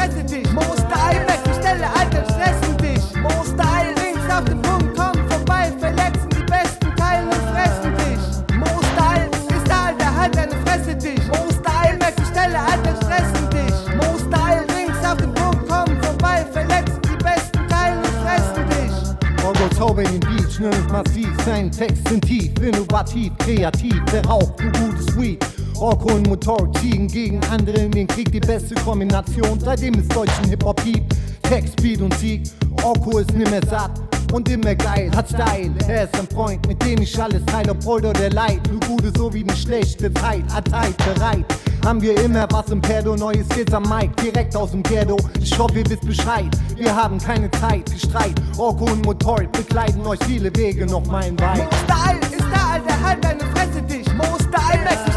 Orgo 20.05 20.11
Zauber 20.11 20.11
in 20.11 20.21
den 20.21 20.21
Beat, 20.21 20.53
schnell 20.53 20.75
und 20.75 20.93
massiv. 20.93 21.29
Sein 21.45 21.71
Text 21.71 22.09
sind 22.09 22.25
tief, 22.25 22.53
innovativ, 22.61 23.33
kreativ. 23.39 23.95
Verraucht 24.07 24.61
ein 24.61 24.73
gutes 24.73 25.19
Weed. 25.19 25.45
Orko 25.79 26.15
und 26.15 26.29
Motor 26.29 26.73
ziehen 26.75 27.09
gegen 27.09 27.41
andere 27.51 27.83
in 27.83 27.91
den 27.91 28.07
Krieg. 28.07 28.31
Die 28.33 28.41
beste 28.41 28.75
Kombination, 28.77 29.59
seitdem 29.61 29.95
es 29.95 30.09
deutschen 30.09 30.49
Hip-Hop 30.49 30.83
gibt. 30.85 31.15
Text, 31.43 31.77
Beat 31.83 32.01
und 32.01 32.15
Sieg. 32.19 32.43
Orko 32.83 33.19
ist 33.19 33.33
nimmer 33.33 33.61
satt 33.69 34.14
und 34.35 34.49
immer 34.49 34.75
geil, 34.75 35.11
hat 35.15 35.29
Style. 35.29 35.73
Er 35.87 36.05
ist 36.05 36.19
ein 36.19 36.27
Freund, 36.27 36.67
mit 36.67 36.85
dem 36.85 37.01
ich 37.01 37.23
alles 37.23 37.45
teile, 37.47 37.71
ob 37.71 37.83
Freude 37.83 38.09
oder 38.09 38.31
Leid. 38.31 38.61
Nur 38.69 38.81
gute 38.81 39.13
sowie 39.17 39.45
eine 39.45 39.57
schlechte 39.57 40.13
Zeit, 40.15 40.43
hat 40.53 40.69
Zeit 40.69 40.97
bereit. 40.97 41.45
Haben 41.85 42.03
wir 42.03 42.21
immer 42.21 42.49
was 42.51 42.69
im 42.71 42.81
Perdo, 42.81 43.15
neues 43.15 43.47
Skills 43.47 43.73
am 43.73 43.85
Mic, 43.85 44.11
direkt 44.17 44.57
aus 44.57 44.73
dem 44.73 44.83
Ghetto. 44.83 45.17
Ich 45.41 45.57
hoffe, 45.57 45.79
ihr 45.79 45.89
wisst 45.89 46.07
Bescheid. 46.07 46.51
Wir 46.77 46.95
haben 46.95 47.19
keine 47.19 47.49
Zeit, 47.53 47.91
Gestreit. 47.93 48.35
Orko 48.59 48.87
und 48.87 49.05
Motor 49.05 49.43
begleiten 49.53 50.05
euch 50.05 50.19
viele 50.27 50.55
Wege 50.57 50.85
noch 50.85 51.07
mein 51.07 51.39
Weit. 51.39 51.69
Style 51.85 52.19
ist 52.23 52.47
da, 52.53 52.73
Alter, 52.73 53.07
halt 53.07 53.25
deine 53.25 53.41
Fresse 53.55 53.83
dich. 53.83 54.13
Mo 54.15 54.25
Style, 54.41 55.14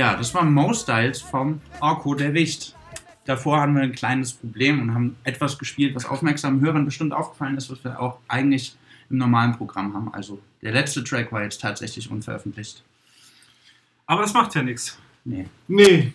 Ja, 0.00 0.16
das 0.16 0.32
war 0.32 0.44
Mo 0.44 0.72
Styles 0.72 1.20
vom 1.20 1.60
Orko 1.78 2.14
der 2.14 2.32
Wicht. 2.32 2.74
Davor 3.26 3.60
hatten 3.60 3.74
wir 3.74 3.82
ein 3.82 3.92
kleines 3.92 4.32
Problem 4.32 4.80
und 4.80 4.94
haben 4.94 5.16
etwas 5.24 5.58
gespielt, 5.58 5.94
was 5.94 6.06
aufmerksamen 6.06 6.62
Hörern 6.62 6.86
bestimmt 6.86 7.12
aufgefallen 7.12 7.58
ist, 7.58 7.70
was 7.70 7.84
wir 7.84 8.00
auch 8.00 8.18
eigentlich 8.26 8.76
im 9.10 9.18
normalen 9.18 9.58
Programm 9.58 9.92
haben. 9.92 10.14
Also 10.14 10.40
der 10.62 10.72
letzte 10.72 11.04
Track 11.04 11.30
war 11.32 11.42
jetzt 11.42 11.60
tatsächlich 11.60 12.10
unveröffentlicht. 12.10 12.82
Aber 14.06 14.22
das 14.22 14.32
macht 14.32 14.54
ja 14.54 14.62
nichts. 14.62 14.98
Nee. 15.26 15.48
Nee, 15.68 16.14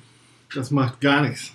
das 0.56 0.72
macht 0.72 1.00
gar 1.00 1.22
nichts. 1.22 1.54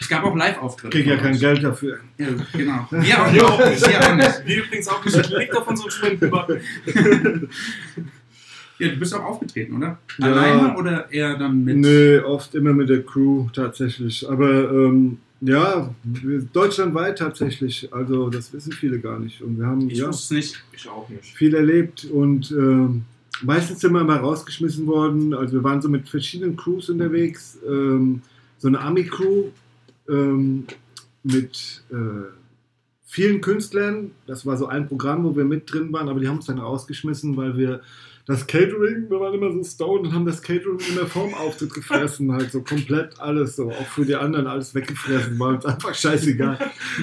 Es 0.00 0.08
gab 0.08 0.24
auch 0.24 0.34
Live-Auftritte. 0.34 0.96
Krieg 0.96 1.06
ja 1.06 1.18
kein 1.18 1.32
uns. 1.32 1.40
Geld 1.40 1.62
dafür. 1.62 2.00
Ja, 2.16 2.28
genau. 2.54 2.86
Wir 2.90 3.22
auch 3.22 3.30
nicht. 3.30 3.86
Wir 3.86 4.00
auch 4.00 4.14
nicht. 4.14 4.46
Wir 4.46 4.64
übrigens 4.64 4.88
auch 4.88 5.04
nicht. 5.04 5.30
Liegt 5.32 5.54
auf 5.54 5.68
unserem 5.68 5.90
Spendenbutton. 5.90 6.60
Ja, 8.78 8.88
du 8.88 8.96
bist 8.96 9.14
auch 9.14 9.24
aufgetreten, 9.24 9.76
oder? 9.76 9.98
Ja. 10.18 10.26
Alleine 10.26 10.76
oder 10.76 11.12
eher 11.12 11.36
dann 11.36 11.64
mit. 11.64 11.78
Nee, 11.78 12.18
oft 12.18 12.54
immer 12.54 12.72
mit 12.72 12.88
der 12.88 13.02
Crew 13.02 13.48
tatsächlich. 13.52 14.28
Aber 14.28 14.70
ähm, 14.70 15.18
ja, 15.40 15.94
deutschlandweit 16.52 17.18
tatsächlich. 17.18 17.92
Also 17.92 18.30
das 18.30 18.52
wissen 18.52 18.72
viele 18.72 18.98
gar 19.00 19.18
nicht. 19.18 19.40
Und 19.42 19.58
wir 19.58 19.66
haben 19.66 19.88
Ich 19.90 19.98
ja, 19.98 20.08
wusste 20.08 20.38
es 20.38 20.52
nicht. 20.52 20.64
Ich 20.72 20.88
auch 20.88 21.08
nicht. 21.08 21.24
viel 21.24 21.54
erlebt 21.54 22.04
und 22.06 22.50
ähm, 22.52 23.02
meistens 23.42 23.80
sind 23.80 23.92
wir 23.92 24.00
immer 24.00 24.16
rausgeschmissen 24.16 24.86
worden. 24.86 25.34
Also 25.34 25.54
wir 25.54 25.64
waren 25.64 25.80
so 25.82 25.88
mit 25.88 26.08
verschiedenen 26.08 26.56
Crews 26.56 26.88
unterwegs. 26.90 27.58
Ähm, 27.68 28.22
so 28.58 28.68
eine 28.68 28.80
Ami-Crew 28.80 29.44
ähm, 30.08 30.64
mit 31.22 31.82
äh, 31.90 31.96
vielen 33.06 33.40
Künstlern. 33.40 34.10
Das 34.26 34.44
war 34.44 34.56
so 34.56 34.66
ein 34.66 34.88
Programm, 34.88 35.24
wo 35.24 35.36
wir 35.36 35.44
mit 35.44 35.72
drin 35.72 35.92
waren, 35.92 36.08
aber 36.08 36.20
die 36.20 36.28
haben 36.28 36.36
uns 36.36 36.46
dann 36.46 36.58
rausgeschmissen, 36.58 37.36
weil 37.36 37.56
wir 37.56 37.80
das 38.28 38.46
Catering, 38.46 39.08
wir 39.08 39.20
waren 39.20 39.32
immer 39.32 39.50
so 39.50 39.64
stoned 39.64 40.06
und 40.06 40.12
haben 40.12 40.26
das 40.26 40.42
Catering 40.42 40.78
immer 40.90 41.06
vorm 41.06 41.32
Auftritt 41.32 41.72
gefressen, 41.72 42.30
halt 42.34 42.52
so 42.52 42.62
komplett 42.62 43.18
alles 43.18 43.56
so, 43.56 43.70
auch 43.70 43.86
für 43.86 44.04
die 44.04 44.16
anderen 44.16 44.46
alles 44.46 44.74
weggefressen, 44.74 45.38
war 45.38 45.54
uns 45.54 45.64
einfach 45.64 45.94
scheißegal. 45.94 46.58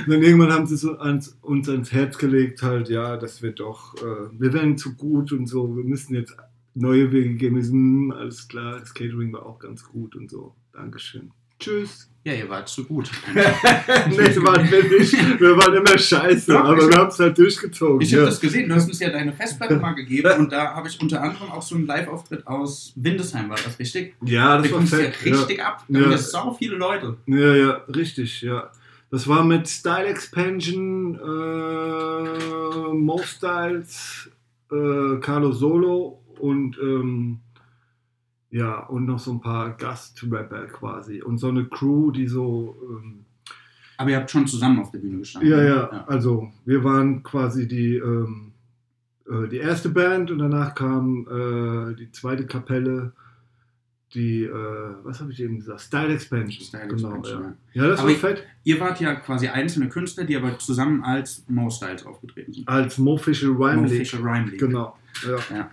Und 0.05 0.13
dann 0.13 0.21
irgendwann 0.21 0.53
haben 0.53 0.67
sie 0.67 0.77
so 0.77 0.99
ans, 0.99 1.35
uns 1.41 1.67
ans 1.67 1.91
Herz 1.91 2.19
gelegt, 2.19 2.61
halt, 2.61 2.89
ja, 2.89 3.17
das 3.17 3.41
wird 3.41 3.59
doch, 3.59 3.95
äh, 3.95 4.29
wir 4.37 4.53
werden 4.53 4.77
zu 4.77 4.95
gut 4.95 5.31
und 5.31 5.47
so, 5.47 5.75
wir 5.75 5.83
müssen 5.83 6.13
jetzt 6.13 6.37
neue 6.75 7.11
Wege 7.11 7.33
gehen, 7.33 7.55
wir 7.55 7.63
sind, 7.63 7.73
hm, 7.73 8.11
alles 8.11 8.47
klar, 8.47 8.79
das 8.79 8.93
Catering 8.93 9.33
war 9.33 9.47
auch 9.47 9.57
ganz 9.57 9.83
gut 9.83 10.15
und 10.15 10.29
so. 10.29 10.53
Dankeschön. 10.73 11.31
Tschüss. 11.59 12.09
Ja, 12.25 12.33
ihr 12.33 12.49
wart 12.49 12.67
zu 12.67 12.83
gut. 12.85 13.11
nee, 13.35 13.37
waren 13.37 14.71
wir 14.71 14.83
nicht. 14.99 15.13
Wir 15.39 15.55
waren 15.55 15.75
immer 15.75 15.95
scheiße, 15.95 16.53
Doch, 16.53 16.63
aber 16.63 16.89
wir 16.89 16.97
haben 16.97 17.09
es 17.09 17.19
halt 17.19 17.37
durchgezogen. 17.37 18.01
Ich 18.01 18.11
habe 18.13 18.23
ja. 18.23 18.29
das 18.29 18.39
gesehen, 18.39 18.67
du 18.67 18.73
hast 18.73 18.87
uns 18.87 18.99
ja 18.99 19.11
deine 19.11 19.31
Festplatte 19.31 19.75
mal 19.79 19.93
gegeben 19.93 20.31
und 20.39 20.51
da 20.51 20.73
habe 20.73 20.87
ich 20.87 20.99
unter 20.99 21.21
anderem 21.21 21.51
auch 21.51 21.61
so 21.61 21.75
einen 21.75 21.85
Live-Auftritt 21.85 22.47
aus 22.47 22.93
Windesheim, 22.95 23.47
war 23.51 23.59
das 23.63 23.77
richtig? 23.77 24.15
Ja, 24.23 24.57
das 24.57 24.67
da 24.67 24.73
war 24.73 24.81
du 24.81 24.87
ja 24.87 24.97
fett, 24.97 25.23
richtig 25.23 25.59
ja. 25.59 25.67
ab. 25.67 25.83
Da 25.87 25.99
haben 25.99 26.05
Ja. 26.05 26.11
ja 26.11 26.17
sau 26.17 26.51
viele 26.53 26.77
Leute. 26.77 27.15
Ja, 27.27 27.55
ja, 27.55 27.71
richtig, 27.95 28.41
ja. 28.41 28.71
Das 29.11 29.27
war 29.27 29.43
mit 29.43 29.67
Style 29.67 30.07
Expansion, 30.07 31.19
äh, 31.19 32.93
Mo 32.93 33.21
Styles, 33.23 34.31
äh, 34.71 35.19
Carlo 35.21 35.51
Solo 35.51 36.23
und 36.39 36.75
ähm, 36.81 37.39
ja, 38.49 38.79
und 38.79 39.05
noch 39.05 39.19
so 39.19 39.31
ein 39.31 39.41
paar 39.41 39.75
Gastrapper 39.75 40.67
quasi. 40.67 41.21
Und 41.21 41.39
so 41.39 41.49
eine 41.49 41.65
Crew, 41.65 42.11
die 42.11 42.27
so. 42.27 42.77
Ähm, 42.89 43.25
Aber 43.97 44.09
ihr 44.09 44.17
habt 44.17 44.31
schon 44.31 44.47
zusammen 44.47 44.79
auf 44.79 44.91
der 44.91 44.99
Bühne 44.99 45.19
gestanden. 45.19 45.51
ja, 45.51 45.57
ne? 45.57 45.67
ja, 45.67 46.05
also 46.07 46.51
wir 46.65 46.83
waren 46.83 47.23
quasi 47.23 47.67
die, 47.67 47.97
ähm, 47.97 48.53
äh, 49.29 49.47
die 49.47 49.57
erste 49.57 49.89
Band 49.89 50.31
und 50.31 50.39
danach 50.39 50.75
kam 50.75 51.27
äh, 51.27 51.95
die 51.95 52.11
zweite 52.11 52.45
Kapelle. 52.45 53.13
Die, 54.13 54.43
äh, 54.43 54.95
was 55.03 55.19
habe 55.19 55.33
ich 55.33 55.41
eben 55.41 55.57
gesagt? 55.57 55.81
Style 55.81 56.13
Expansion. 56.13 56.65
Style 56.65 56.87
genau, 56.87 57.15
Expansion, 57.15 57.55
ja. 57.73 57.83
ja, 57.83 57.89
das 57.89 57.99
Aber 57.99 58.09
war 58.09 58.15
fett. 58.15 58.43
Ihr 58.63 58.79
wart 58.79 59.01
ja 59.01 59.15
quasi 59.15 59.49
einzelne 59.49 59.89
Künstler, 59.89 60.23
die 60.23 60.37
aber 60.37 60.57
zusammen 60.57 61.03
als 61.03 61.43
Mo 61.49 61.69
Styles 61.69 62.05
aufgetreten 62.05 62.53
sind. 62.53 62.69
Als 62.69 62.97
Mo 62.97 63.15
Official 63.15 63.51
Rhyme 63.51 63.81
Mo 63.81 63.87
League. 63.87 64.01
Official 64.01 64.21
Rhyme 64.21 64.49
League. 64.51 64.59
Genau. 64.59 64.97
Ja. 65.27 65.55
Ja. 65.57 65.71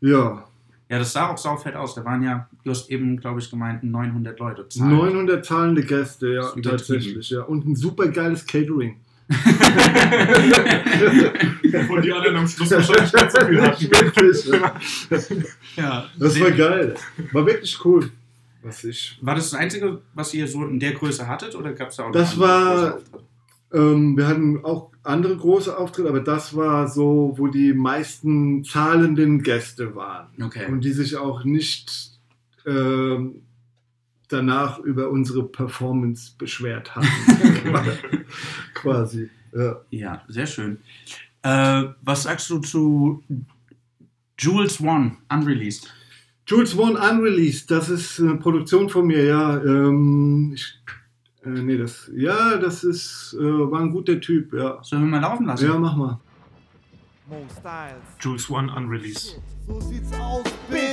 ja. 0.00 0.48
Ja, 0.88 0.98
das 0.98 1.12
sah 1.12 1.30
auch 1.30 1.38
saufett 1.38 1.74
aus. 1.74 1.94
Da 1.96 2.04
waren 2.04 2.22
ja, 2.22 2.48
du 2.62 2.70
hast 2.70 2.90
eben, 2.90 3.16
glaube 3.16 3.40
ich, 3.40 3.50
gemeint, 3.50 3.82
900 3.82 4.38
Leute. 4.38 4.68
Zahlen. 4.68 4.90
900 4.96 5.44
zahlende 5.44 5.82
Gäste, 5.82 6.28
ja, 6.28 6.52
tatsächlich. 6.62 7.30
Ja. 7.30 7.42
Und 7.42 7.66
ein 7.66 7.74
super 7.74 8.06
geiles 8.08 8.46
Catering. 8.46 9.00
Obwohl 11.74 12.00
die 12.00 12.12
anderen 12.12 12.36
am 12.36 12.46
Schluss 12.46 12.70
wahrscheinlich 12.70 13.12
nicht 13.12 13.32
so 13.32 13.44
viel 13.44 13.60
hatten. 13.60 13.90
Wirklich, 13.90 14.46
ja. 14.46 14.74
Ja, 15.76 16.06
Das 16.16 16.38
war 16.40 16.52
geil. 16.52 16.94
War 17.32 17.44
wirklich 17.44 17.76
cool. 17.84 18.08
Was 18.62 18.84
ich. 18.84 19.18
War 19.20 19.34
das 19.34 19.50
das 19.50 19.58
Einzige, 19.58 20.00
was 20.14 20.32
ihr 20.34 20.46
so 20.46 20.64
in 20.64 20.78
der 20.78 20.92
Größe 20.92 21.26
hattet 21.26 21.56
oder 21.56 21.72
gab 21.72 21.88
es 21.88 21.96
da 21.96 22.04
auch 22.04 22.08
noch 22.08 22.14
Das 22.14 22.32
andere 22.34 22.48
war-? 22.48 22.98
Ähm, 23.76 24.16
wir 24.16 24.26
hatten 24.26 24.64
auch 24.64 24.90
andere 25.02 25.36
große 25.36 25.76
Auftritte, 25.76 26.08
aber 26.08 26.20
das 26.20 26.56
war 26.56 26.88
so, 26.88 27.34
wo 27.36 27.48
die 27.48 27.74
meisten 27.74 28.64
zahlenden 28.64 29.42
Gäste 29.42 29.94
waren. 29.94 30.28
Okay. 30.42 30.66
Und 30.66 30.82
die 30.82 30.92
sich 30.92 31.16
auch 31.16 31.44
nicht 31.44 32.18
ähm, 32.64 33.42
danach 34.28 34.78
über 34.78 35.10
unsere 35.10 35.44
Performance 35.46 36.32
beschwert 36.38 36.96
haben. 36.96 37.06
Quasi. 38.74 39.28
Ja. 39.54 39.80
Ja, 39.90 40.22
sehr 40.28 40.46
schön. 40.46 40.78
Äh, 41.42 41.84
was 42.02 42.22
sagst 42.22 42.48
du 42.50 42.58
zu 42.58 43.22
Jules 44.38 44.80
One, 44.80 45.18
unreleased? 45.30 45.92
Jules 46.46 46.78
One 46.78 46.98
Unreleased, 46.98 47.70
das 47.70 47.88
ist 47.88 48.20
eine 48.20 48.36
Produktion 48.36 48.88
von 48.88 49.06
mir, 49.06 49.24
ja. 49.24 49.62
Ähm, 49.62 50.52
ich, 50.54 50.78
äh, 51.46 51.62
nee, 51.62 51.78
das, 51.78 52.10
ja, 52.14 52.56
das 52.56 52.84
ist, 52.84 53.36
äh, 53.38 53.70
war 53.70 53.80
ein 53.80 53.90
guter 53.90 54.20
Typ, 54.20 54.52
ja. 54.52 54.82
Sollen 54.82 55.02
wir 55.02 55.10
mal 55.18 55.20
laufen 55.20 55.46
lassen? 55.46 55.66
Ja, 55.66 55.78
mach 55.78 55.96
mal. 55.96 56.20
Jules 58.20 58.50
One 58.50 58.72
Unreleased. 58.74 59.40
So 59.66 59.80
sieht's 59.80 60.12
aus, 60.18 60.44
Bitch. 60.70 60.85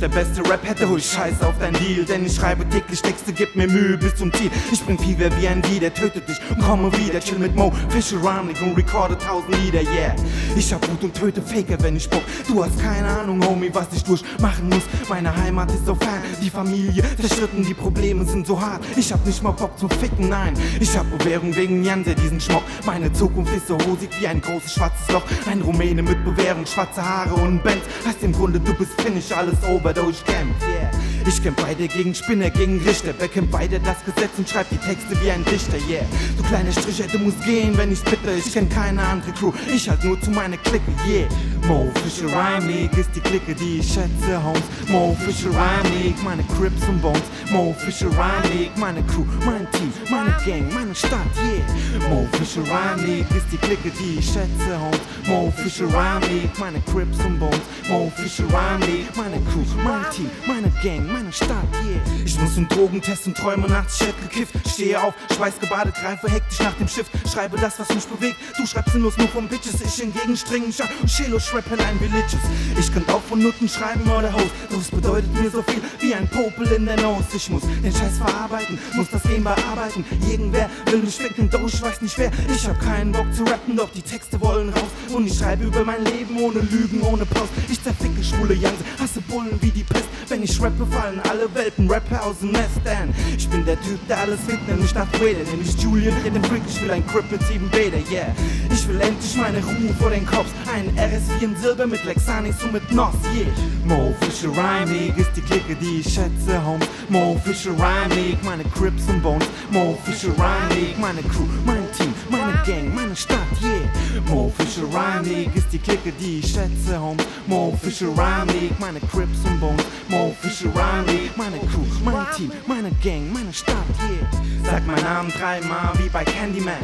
Der 0.00 0.08
beste 0.08 0.40
Rap, 0.48 0.60
hätte 0.66 0.88
hol 0.88 1.00
Scheiß 1.00 1.42
auf 1.42 1.54
dein 1.58 1.74
Deal. 1.74 2.04
Denn 2.04 2.24
ich 2.24 2.34
schreibe 2.34 2.68
täglich 2.68 3.02
Texte, 3.02 3.32
gib 3.32 3.54
mir 3.56 3.68
Mühe 3.68 3.96
bis 3.96 4.16
zum 4.16 4.32
Ziel. 4.32 4.50
Ich 4.72 4.84
bring 4.84 4.98
Fever 4.98 5.30
wie 5.38 5.48
ein 5.48 5.62
Lied, 5.62 5.82
der 5.82 5.92
tötet 5.92 6.28
dich 6.28 6.38
und 6.50 6.60
komme 6.62 6.90
wieder. 6.96 7.20
Chill 7.20 7.38
mit 7.38 7.54
Mo, 7.54 7.72
Fische 7.90 8.16
Rhyming 8.16 8.56
und 8.62 8.76
recorde 8.76 9.16
tausend 9.18 9.56
Lieder, 9.62 9.82
yeah. 9.82 10.14
Ich 10.56 10.72
hab 10.72 10.88
Wut 10.90 11.04
und 11.04 11.14
töte 11.14 11.42
Faker, 11.42 11.76
wenn 11.82 11.96
ich 11.96 12.04
spuck. 12.04 12.22
Du 12.48 12.64
hast 12.64 12.80
keine 12.80 13.08
Ahnung, 13.08 13.44
Homie, 13.46 13.70
was 13.72 13.88
ich 13.94 14.04
durchmachen 14.04 14.68
muss. 14.68 14.82
Meine 15.08 15.34
Heimat 15.36 15.70
ist 15.70 15.86
so 15.86 15.94
fern, 15.94 16.22
die 16.42 16.50
Familie 16.50 17.04
zerschritten, 17.20 17.64
die 17.64 17.74
Probleme 17.74 18.24
sind 18.24 18.46
so 18.46 18.60
hart. 18.60 18.82
Ich 18.96 19.12
hab 19.12 19.24
nicht 19.26 19.42
mal 19.42 19.52
Bock 19.52 19.78
zum 19.78 19.90
Ficken, 19.90 20.28
nein. 20.28 20.54
Ich 20.80 20.96
hab 20.96 21.06
Bewährung 21.18 21.54
wegen 21.56 21.84
Janse, 21.84 22.14
diesen 22.14 22.40
Schmock. 22.40 22.62
Meine 22.86 23.12
Zukunft 23.12 23.54
ist 23.54 23.68
so 23.68 23.76
rosig 23.76 24.10
wie 24.18 24.26
ein 24.26 24.40
großes 24.40 24.74
schwarzes 24.74 25.12
Loch. 25.12 25.22
Ein 25.50 25.60
Rumäne 25.60 26.02
mit 26.02 26.24
Bewährung, 26.24 26.64
schwarze 26.66 27.06
Haare 27.06 27.34
und 27.34 27.62
Benz. 27.62 27.82
Heißt 28.06 28.22
im 28.22 28.32
Grunde, 28.32 28.60
du 28.60 28.72
bist 28.74 28.92
Finish, 29.00 29.32
alles 29.32 29.56
over, 29.68 29.89
durch 29.92 30.24
Camp, 30.24 30.54
yeah. 30.62 30.90
Ich 31.26 31.42
kämpf 31.42 31.62
beide 31.62 31.86
gegen 31.86 32.14
Spinner, 32.14 32.50
gegen 32.50 32.80
Richter. 32.80 33.12
Bekämpf 33.12 33.50
beide 33.50 33.78
das 33.80 34.04
Gesetz 34.04 34.30
und 34.38 34.48
schreib 34.48 34.68
die 34.70 34.78
Texte 34.78 35.20
wie 35.22 35.30
ein 35.30 35.44
Dichter, 35.44 35.76
yeah. 35.88 36.04
Du 36.36 36.42
kleine 36.44 36.72
Striche, 36.72 37.06
du 37.10 37.18
musst 37.18 37.42
gehen, 37.44 37.76
wenn 37.76 37.92
ich 37.92 38.02
bitte. 38.02 38.32
Ich 38.38 38.52
kenn 38.52 38.68
keine 38.68 39.02
andere 39.02 39.32
Crew, 39.32 39.52
ich 39.72 39.88
halt 39.88 40.02
nur 40.04 40.20
zu 40.20 40.30
meiner 40.30 40.56
Clique, 40.58 40.82
yeah. 41.06 41.28
Mo 41.66 41.90
Fischer 42.02 42.26
Rhyme 42.26 42.66
League 42.66 42.96
ist 42.96 43.10
die 43.14 43.20
Clique, 43.20 43.54
die 43.54 43.78
ich 43.78 43.86
schätze, 43.86 44.42
Homes. 44.42 44.62
Mo 44.88 45.16
Fischer 45.24 45.50
Rhyme 45.50 46.02
League, 46.02 46.22
meine 46.24 46.42
Crips 46.44 46.88
und 46.88 47.00
Bones. 47.02 47.22
Mo 47.50 47.74
Fischer 47.78 48.08
Rhyme 48.08 48.54
League, 48.54 48.76
meine 48.76 49.02
Crew, 49.04 49.24
mein 49.44 49.70
Team, 49.72 49.92
meine 50.10 50.34
Gang, 50.44 50.72
meine 50.72 50.94
Stadt, 50.94 51.20
yeah. 51.36 52.08
Mo 52.08 52.26
Fischer 52.32 52.62
Rhyme 52.62 53.06
League 53.06 53.30
ist 53.36 53.46
die 53.52 53.58
Clique, 53.58 53.90
die 54.00 54.18
ich 54.18 54.26
schätze, 54.26 54.80
Homes. 54.80 55.00
Mo 55.26 55.52
Fischer 55.56 55.84
Rhyme 55.84 56.26
League, 56.32 56.58
meine 56.58 56.80
Crips 56.80 57.18
und 57.24 57.38
Bones. 57.38 57.60
Mo 57.88 58.10
Fischer 58.16 58.44
Rhyme 58.44 58.80
League, 58.86 59.16
meine 59.16 59.36
Crew, 59.52 59.64
mein 59.84 60.10
Team, 60.10 60.30
meine 60.46 60.70
Gang, 60.82 61.06
meine 61.12 61.32
Stadt, 61.32 61.50
yeah. 61.84 62.00
Ich 62.24 62.38
muss 62.38 62.56
einen 62.56 62.68
Drogentest 62.68 63.26
und 63.26 63.36
träume 63.36 63.68
nachts, 63.68 63.98
Chat 63.98 64.14
gekifft. 64.22 64.54
Stehe 64.68 65.02
auf, 65.02 65.14
schweißgebadet, 65.36 65.94
greife 65.94 66.30
hektisch 66.30 66.60
nach 66.60 66.74
dem 66.74 66.88
Shift. 66.88 67.10
Schreibe 67.32 67.56
das, 67.58 67.78
was 67.78 67.88
mich 67.94 68.04
bewegt. 68.04 68.36
Du 68.56 68.66
schreibst 68.66 68.92
sinnlos 68.92 69.16
nur 69.16 69.28
von 69.28 69.48
Bitches. 69.48 69.80
Ich 69.80 69.94
hingegen 69.94 70.36
streng 70.36 70.72
schach 70.72 70.88
und 71.00 71.08
Chelo 71.08 71.38
schrappen 71.38 71.78
ein 71.80 71.98
Villages. 71.98 72.40
Ich 72.78 72.92
könnte 72.92 73.12
auch 73.12 73.22
von 73.22 73.40
Nutten 73.40 73.68
schreiben 73.68 74.08
oder 74.10 74.32
Host. 74.32 74.50
Doch 74.70 74.80
es 74.80 74.90
bedeutet 74.90 75.32
mir 75.34 75.50
so 75.50 75.62
viel 75.62 75.82
wie 75.98 76.14
ein 76.14 76.28
Popel 76.28 76.66
in 76.72 76.86
der 76.86 77.00
Nose. 77.00 77.24
Ich 77.34 77.50
muss 77.50 77.62
den 77.62 77.92
Scheiß 77.92 78.18
verarbeiten, 78.18 78.78
muss 78.94 79.10
das 79.10 79.22
Game 79.22 79.44
bearbeiten. 79.44 80.04
Irgendwer 80.28 80.70
will 80.86 81.00
mich 81.00 81.16
ficken, 81.16 81.48
doch 81.50 81.66
ich 81.66 81.80
weiß 81.80 82.02
nicht 82.02 82.18
wer. 82.18 82.30
Ich 82.54 82.66
hab 82.66 82.80
keinen 82.80 83.12
Bock 83.12 83.32
zu 83.34 83.44
rappen, 83.44 83.76
doch 83.76 83.90
die 83.90 84.02
Texte 84.02 84.40
wollen 84.40 84.70
raus. 84.70 84.90
Und 85.12 85.26
ich 85.26 85.36
schreibe 85.36 85.64
über 85.64 85.84
mein 85.84 86.04
Leben 86.04 86.38
ohne 86.38 86.60
Lügen, 86.60 87.02
ohne 87.02 87.24
Pause. 87.26 87.50
Ich 87.68 87.82
zerficke 87.82 88.22
schwule 88.22 88.54
Janse, 88.54 88.84
hasse 89.00 89.20
Bullen 89.22 89.58
wie 89.60 89.69
die 89.70 89.84
Pest. 89.84 90.04
Wenn 90.28 90.42
ich 90.42 90.60
rappe, 90.62 90.86
fallen 90.86 91.20
alle 91.28 91.52
Welpen, 91.54 91.90
Rapper 91.90 92.24
aus 92.24 92.38
dem 92.40 92.52
Nest. 92.52 92.80
Denn 92.84 93.12
ich 93.36 93.48
bin 93.48 93.64
der 93.64 93.80
Typ, 93.80 93.98
der 94.08 94.18
alles 94.18 94.40
fickt, 94.46 94.68
nämlich 94.68 94.90
statt 94.90 95.08
Vader. 95.14 95.44
Nämlich 95.50 95.74
Julian, 95.76 96.14
der 96.22 96.30
den 96.30 96.44
Freak, 96.44 96.62
ich 96.68 96.80
will 96.82 96.90
ein 96.90 97.06
Crip 97.06 97.30
mit 97.30 97.42
sieben 97.46 97.68
Bäder, 97.70 97.98
yeah. 98.10 98.26
Ich 98.70 98.86
will 98.86 99.00
endlich 99.00 99.36
meine 99.36 99.58
Ruhe 99.58 99.94
vor 99.98 100.10
den 100.10 100.24
Cops. 100.26 100.50
Ein 100.72 100.90
RS4 100.96 101.42
in 101.42 101.56
Silber 101.56 101.86
mit 101.86 102.04
Lexanis 102.04 102.62
und 102.62 102.72
mit 102.72 102.92
Nos, 102.92 103.14
yeah. 103.34 103.46
Mo 103.84 104.14
Fischer 104.20 104.48
Rhyme 104.48 104.92
League 104.92 105.18
ist 105.18 105.30
die 105.36 105.40
Clique, 105.40 105.76
die 105.80 106.00
ich 106.00 106.14
schätze, 106.14 106.64
Homes. 106.64 106.86
Mo 107.08 107.40
Fischer 107.44 107.72
Rhyme 107.72 108.14
League, 108.14 108.42
meine 108.44 108.64
Crips 108.64 109.04
und 109.08 109.22
Bones. 109.22 109.46
Mo 109.70 109.98
Fischer 110.04 110.32
Rhyme 110.38 110.80
League, 110.80 110.98
meine 110.98 111.22
Crew, 111.22 111.46
mein 111.66 111.90
Team, 111.96 112.14
meine 112.30 112.39
Gang, 112.66 112.94
meine 112.94 113.16
Stadt, 113.16 113.38
yeah. 113.62 114.20
Mo 114.28 114.52
Fischer 114.56 114.82
Rhyme 114.82 115.24
League 115.24 115.54
ist 115.56 115.72
die 115.72 115.78
Clique, 115.78 116.12
die 116.20 116.40
ich 116.40 116.46
schätze, 116.52 117.00
Homes. 117.00 117.24
Mo 117.46 117.76
Fischer 117.82 118.08
Rhyme 118.08 118.52
League, 118.52 118.78
meine 118.78 119.00
Crips 119.00 119.38
und 119.46 119.60
Bones. 119.60 119.84
Mo 120.08 120.34
Fischer 120.40 120.68
Rhyme 120.68 121.06
League, 121.06 121.36
meine 121.36 121.58
Crew, 121.58 121.86
mein 122.04 122.26
Team, 122.36 122.52
meine 122.66 122.90
Gang, 123.02 123.32
meine 123.32 123.52
Stadt, 123.52 123.76
yeah. 123.98 124.70
Sag 124.70 124.86
meinen 124.86 125.02
Namen 125.02 125.32
dreimal 125.32 125.92
wie 125.98 126.08
bei 126.08 126.24
Candyman. 126.24 126.74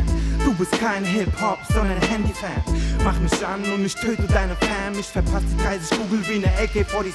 Du 0.45 0.55
bist 0.55 0.73
kein 0.81 1.05
Hip-Hop, 1.05 1.59
sondern 1.73 2.01
Handy-Fan. 2.01 2.63
Mach 3.05 3.19
mich 3.21 3.47
an 3.47 3.63
und 3.73 3.85
ich 3.85 3.95
töte 3.95 4.23
deine 4.23 4.57
Fam. 4.57 4.99
Ich 4.99 5.07
verpasse 5.07 5.45
die 5.53 5.63
30 5.63 5.99
Kugel 5.99 6.27
wie 6.29 6.35
eine 6.35 6.47
AK-47. 6.59 7.13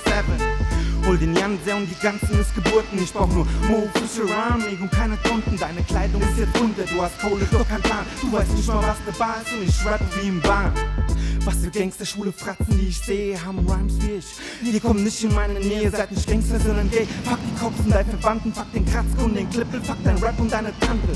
Hol 1.06 1.18
den 1.18 1.36
Janse 1.36 1.76
und 1.76 1.90
die 1.90 2.00
ganzen 2.02 2.38
Missgeburten. 2.38 3.02
Ich 3.02 3.12
brauch 3.12 3.28
nur 3.28 3.46
Mo 3.68 3.88
League 4.68 4.82
und 4.82 4.92
keine 4.92 5.18
Kunden. 5.18 5.58
Deine 5.58 5.82
Kleidung 5.84 6.22
ist 6.22 6.38
jetzt 6.38 6.54
bunter, 6.54 6.84
du 6.84 7.02
hast 7.02 7.20
Kohle, 7.20 7.46
doch 7.52 7.68
kein 7.68 7.82
Plan. 7.82 8.06
Du 8.22 8.32
weißt 8.32 8.54
nicht 8.54 8.68
mal, 8.68 8.78
was 8.78 8.98
eine 9.06 9.18
Bar 9.18 9.42
ist 9.42 9.54
und 9.54 9.68
ich 9.68 9.86
rappe 9.86 10.06
wie 10.22 10.28
im 10.28 10.42
Bahn. 10.42 10.74
Was 11.44 11.56
für 11.58 11.72
Gangster, 11.72 12.06
schwule 12.06 12.32
Fratzen, 12.32 12.78
die 12.78 12.90
ich 12.90 13.00
sehe, 13.00 13.44
haben 13.44 13.68
Rhymes 13.68 13.96
wie 14.02 14.12
ich. 14.12 14.26
Die 14.62 14.80
kommen 14.80 15.04
nicht 15.04 15.24
in 15.24 15.34
meine 15.34 15.60
Nähe, 15.60 15.90
seid 15.90 16.12
nicht 16.12 16.28
Gangster, 16.28 16.60
sondern 16.60 16.90
gay. 16.92 17.08
Fuck 17.24 17.40
die 17.44 17.60
Cops 17.60 17.80
und 17.80 17.90
deine 17.90 18.10
Verwandten, 18.12 18.54
fuck 18.54 18.72
den 18.72 18.86
Kratzke 18.86 19.24
und 19.24 19.36
den 19.36 19.50
Klippel, 19.50 19.82
fuck 19.82 19.98
dein 20.04 20.18
Rap 20.18 20.40
und 20.40 20.52
deine 20.52 20.72
Tante. 20.80 21.08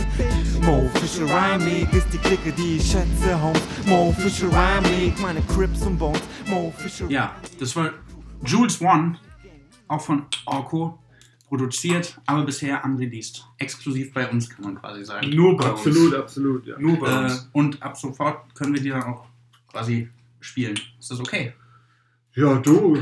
Mo 0.63 0.89
Fischer 0.95 1.25
Rhyme 1.25 1.65
League 1.65 1.93
ist 1.93 2.07
die 2.11 2.17
Clique, 2.17 2.51
die 2.53 2.77
ich 2.77 2.91
schätze, 2.91 3.39
Homes. 3.39 3.61
Mo 3.85 4.15
Fischer 4.17 4.47
Rhyme 4.47 4.87
League, 4.97 5.19
meine 5.21 5.41
Crips 5.41 5.83
und 5.83 5.97
Bones. 5.99 6.21
Mo 6.47 6.73
Fischer 6.75 7.05
Ja, 7.07 7.35
das 7.59 7.75
war 7.75 7.91
Jules 8.43 8.81
One, 8.81 9.17
auch 9.87 10.01
von 10.01 10.25
Orko, 10.45 10.99
produziert, 11.47 12.19
aber 12.25 12.43
bisher 12.43 12.83
unreleased. 12.83 13.45
Exklusiv 13.59 14.13
bei 14.13 14.27
uns, 14.29 14.49
kann 14.49 14.65
man 14.65 14.75
quasi 14.75 15.03
sagen. 15.05 15.29
Nur 15.29 15.55
bei 15.57 15.65
Absolut, 15.65 16.13
uns. 16.13 16.15
absolut, 16.15 16.65
ja. 16.67 16.75
Nur 16.79 16.99
bei 16.99 17.09
Äh, 17.09 17.23
uns. 17.23 17.49
und 17.53 17.81
ab 17.83 17.95
sofort 17.97 18.53
können 18.55 18.73
wir 18.73 18.81
die 18.81 18.89
dann 18.89 19.03
auch 19.03 19.25
quasi 19.71 20.09
spielen. 20.39 20.79
Ist 20.99 21.11
das 21.11 21.19
okay? 21.19 21.53
Ja, 22.33 22.55
du. 22.55 22.97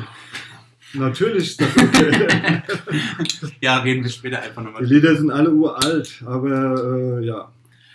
Natürlich 0.93 1.51
ist 1.51 1.61
das 1.61 1.75
okay. 1.75 2.61
Ja, 3.61 3.77
reden 3.79 4.03
wir 4.03 4.11
später 4.11 4.41
einfach 4.41 4.61
Die 4.61 4.65
nochmal. 4.67 4.83
Lieder 4.85 5.15
sind 5.15 5.31
alle 5.31 5.49
uralt, 5.51 6.21
aber 6.25 7.19
äh, 7.21 7.25
ja. 7.25 7.51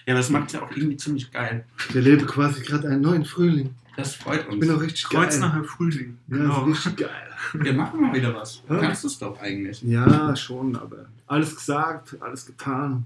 Ja, 0.09 0.14
das 0.14 0.31
macht 0.31 0.55
ja 0.55 0.62
auch 0.62 0.71
irgendwie 0.71 0.97
ziemlich 0.97 1.31
geil. 1.31 1.66
Wir 1.92 2.01
leben 2.01 2.27
quasi 2.27 2.62
gerade 2.62 2.88
einen 2.88 3.03
neuen 3.03 3.27
Frühling. 3.27 3.75
Das 3.94 4.14
freut 4.14 4.47
uns. 4.47 4.55
Ich 4.55 4.61
bin 4.61 4.71
auch 4.71 4.81
richtig 4.81 5.07
geil. 5.11 5.21
Kreuznacher 5.25 5.64
Frühling. 5.64 6.16
Ja, 6.29 6.37
Genau. 6.38 6.66
ist 6.66 6.87
richtig 6.87 6.97
geil. 7.07 7.29
Wir 7.53 7.75
machen 7.75 8.01
mal 8.01 8.14
wieder 8.14 8.35
was. 8.35 8.62
Du 8.66 8.73
Ja. 8.73 8.81
kannst 8.81 9.05
es 9.05 9.18
doch 9.18 9.38
eigentlich. 9.38 9.83
Ja, 9.83 10.35
schon, 10.35 10.77
aber 10.77 11.07
alles 11.27 11.55
gesagt, 11.55 12.16
alles 12.21 12.47
getan. 12.47 13.05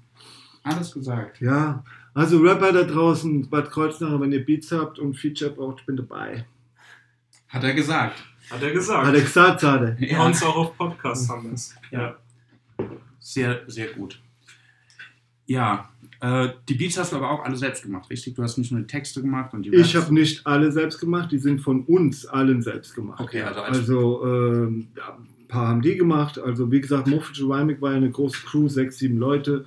Alles 0.63 0.93
gesagt. 0.95 1.41
Ja, 1.41 1.83
also 2.15 2.39
Rapper 2.39 2.73
da 2.73 2.85
draußen, 2.85 3.51
Bad 3.51 3.71
Kreuznach, 3.73 4.21
wenn 4.21 4.31
ihr 4.31 4.45
Beats 4.45 4.71
habt 4.71 5.01
und 5.01 5.15
Feature 5.19 5.51
braucht, 5.51 5.81
ich 5.81 5.87
bin 5.87 5.97
dabei. 5.97 6.45
Hat 7.49 7.65
er 7.65 7.75
gesagt. 7.75 8.23
Hat 8.49 8.63
er 8.63 8.71
gesagt. 8.71 9.07
Hat 9.09 9.15
er 9.15 9.21
gesagt, 9.23 9.63
hat 9.65 9.83
er. 9.83 9.97
Bei 9.99 10.25
uns 10.25 10.41
auch 10.45 10.55
auf 10.57 10.77
Podcast 10.77 11.29
haben 11.29 11.47
wir 11.49 11.55
es. 11.55 11.75
Ja. 11.91 12.15
Sehr, 13.19 13.63
sehr 13.67 13.89
gut. 13.89 14.21
Ja, 15.47 15.89
äh, 16.23 16.49
die 16.69 16.75
Beats 16.75 16.97
hast 16.99 17.13
du 17.13 17.17
aber 17.17 17.31
auch 17.31 17.45
alle 17.45 17.57
selbst 17.57 17.83
gemacht, 17.83 18.09
richtig? 18.09 18.35
Du 18.37 18.43
hast 18.43 18.57
nicht 18.57 18.71
nur 18.73 18.81
die 18.81 18.87
Texte 18.87 19.21
gemacht 19.21 19.53
und 19.55 19.65
die 19.65 19.71
Ich 19.75 19.95
Raps. 19.95 20.05
habe 20.07 20.15
nicht 20.15 20.47
alle 20.47 20.71
selbst 20.73 20.99
gemacht, 21.01 21.31
die 21.33 21.39
sind 21.39 21.61
von 21.61 21.83
uns 21.85 22.25
allen 22.27 22.63
selbst 22.63 22.95
gemacht. 22.95 23.21
Okay, 23.21 23.43
also 23.43 23.61
als- 23.61 23.79
also 23.79 24.25
ähm, 24.25 24.89
ja, 24.97 25.19
ein 25.19 25.49
paar 25.49 25.67
haben 25.69 25.83
die 25.83 25.97
gemacht. 25.97 26.39
Also 26.39 26.71
wie 26.73 26.81
gesagt, 26.81 27.09
Moffitt 27.09 27.39
Rhymic 27.41 27.83
war 27.83 27.91
eine 27.93 28.11
große 28.11 28.39
Crew, 28.47 28.69
sechs, 28.69 28.99
sieben 28.99 29.19
Leute. 29.19 29.67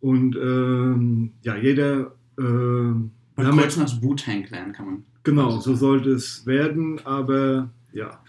Und 0.00 0.36
ähm, 0.36 1.32
ja, 1.42 1.56
jeder. 1.56 2.12
Bei 2.36 2.44
wir 2.44 3.46
haben 3.46 3.58
Kreuznachs 3.58 4.00
Wu-Tang 4.00 4.44
Clan 4.44 4.72
kann 4.72 4.86
man. 4.86 5.04
Genau, 5.24 5.58
so 5.58 5.74
sollte 5.74 6.10
es 6.10 6.46
werden, 6.46 7.00
aber 7.04 7.68
ja. 7.92 8.20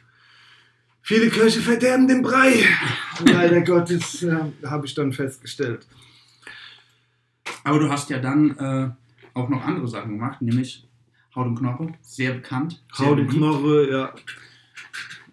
Viele 1.01 1.29
Köche 1.29 1.59
verderben 1.59 2.07
den 2.07 2.21
Brei. 2.21 2.53
Leider 3.25 3.61
Gottes 3.61 4.23
äh, 4.23 4.35
habe 4.65 4.85
ich 4.85 4.93
dann 4.95 5.11
festgestellt. 5.13 5.85
Aber 7.69 7.79
du 7.79 7.89
hast 7.89 8.10
ja 8.10 8.19
dann 8.19 8.58
äh, 8.58 8.89
auch 9.34 9.49
noch 9.49 9.63
andere 9.63 9.88
Sachen 9.88 10.12
gemacht, 10.17 10.41
nämlich 10.41 10.88
Haut 11.36 11.45
und 11.47 11.55
Knoche, 11.60 11.93
sehr 12.01 12.34
bekannt. 12.34 12.84
Sehr 12.93 13.08
Haut 13.08 13.19
und. 13.19 13.27
Knoche, 13.27 13.89
ja. 13.91 14.13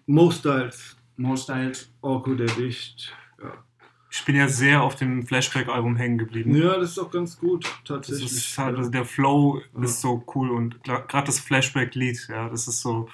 Mo 0.05 0.29
Styles, 0.31 0.95
Mo 1.17 1.35
Styles. 1.35 1.91
Orko 2.01 2.35
der 2.35 2.47
Dicht. 2.47 3.13
Ja. 3.41 3.53
Ich 4.11 4.23
bin 4.25 4.35
ja 4.35 4.47
sehr 4.47 4.81
auf 4.83 4.95
dem 4.95 5.25
Flashback-Album 5.25 5.95
hängen 5.95 6.17
geblieben. 6.17 6.55
ja, 6.55 6.77
das 6.79 6.91
ist 6.91 6.99
auch 6.99 7.11
ganz 7.11 7.37
gut, 7.37 7.65
Das 7.65 7.83
tatsächlich. 8.05 8.31
ist 8.31 8.57
halt, 8.57 8.77
also 8.77 8.89
der 8.89 9.05
Flow 9.05 9.61
Ja. 9.75 9.83
ist 9.83 10.01
so 10.01 10.23
cool 10.35 10.51
und 10.51 10.83
gerade 10.83 11.25
das 11.25 11.39
Flashback-Lied, 11.39 12.27
ja, 12.29 12.49
das 12.49 12.67
ist 12.67 12.81
so. 12.81 13.09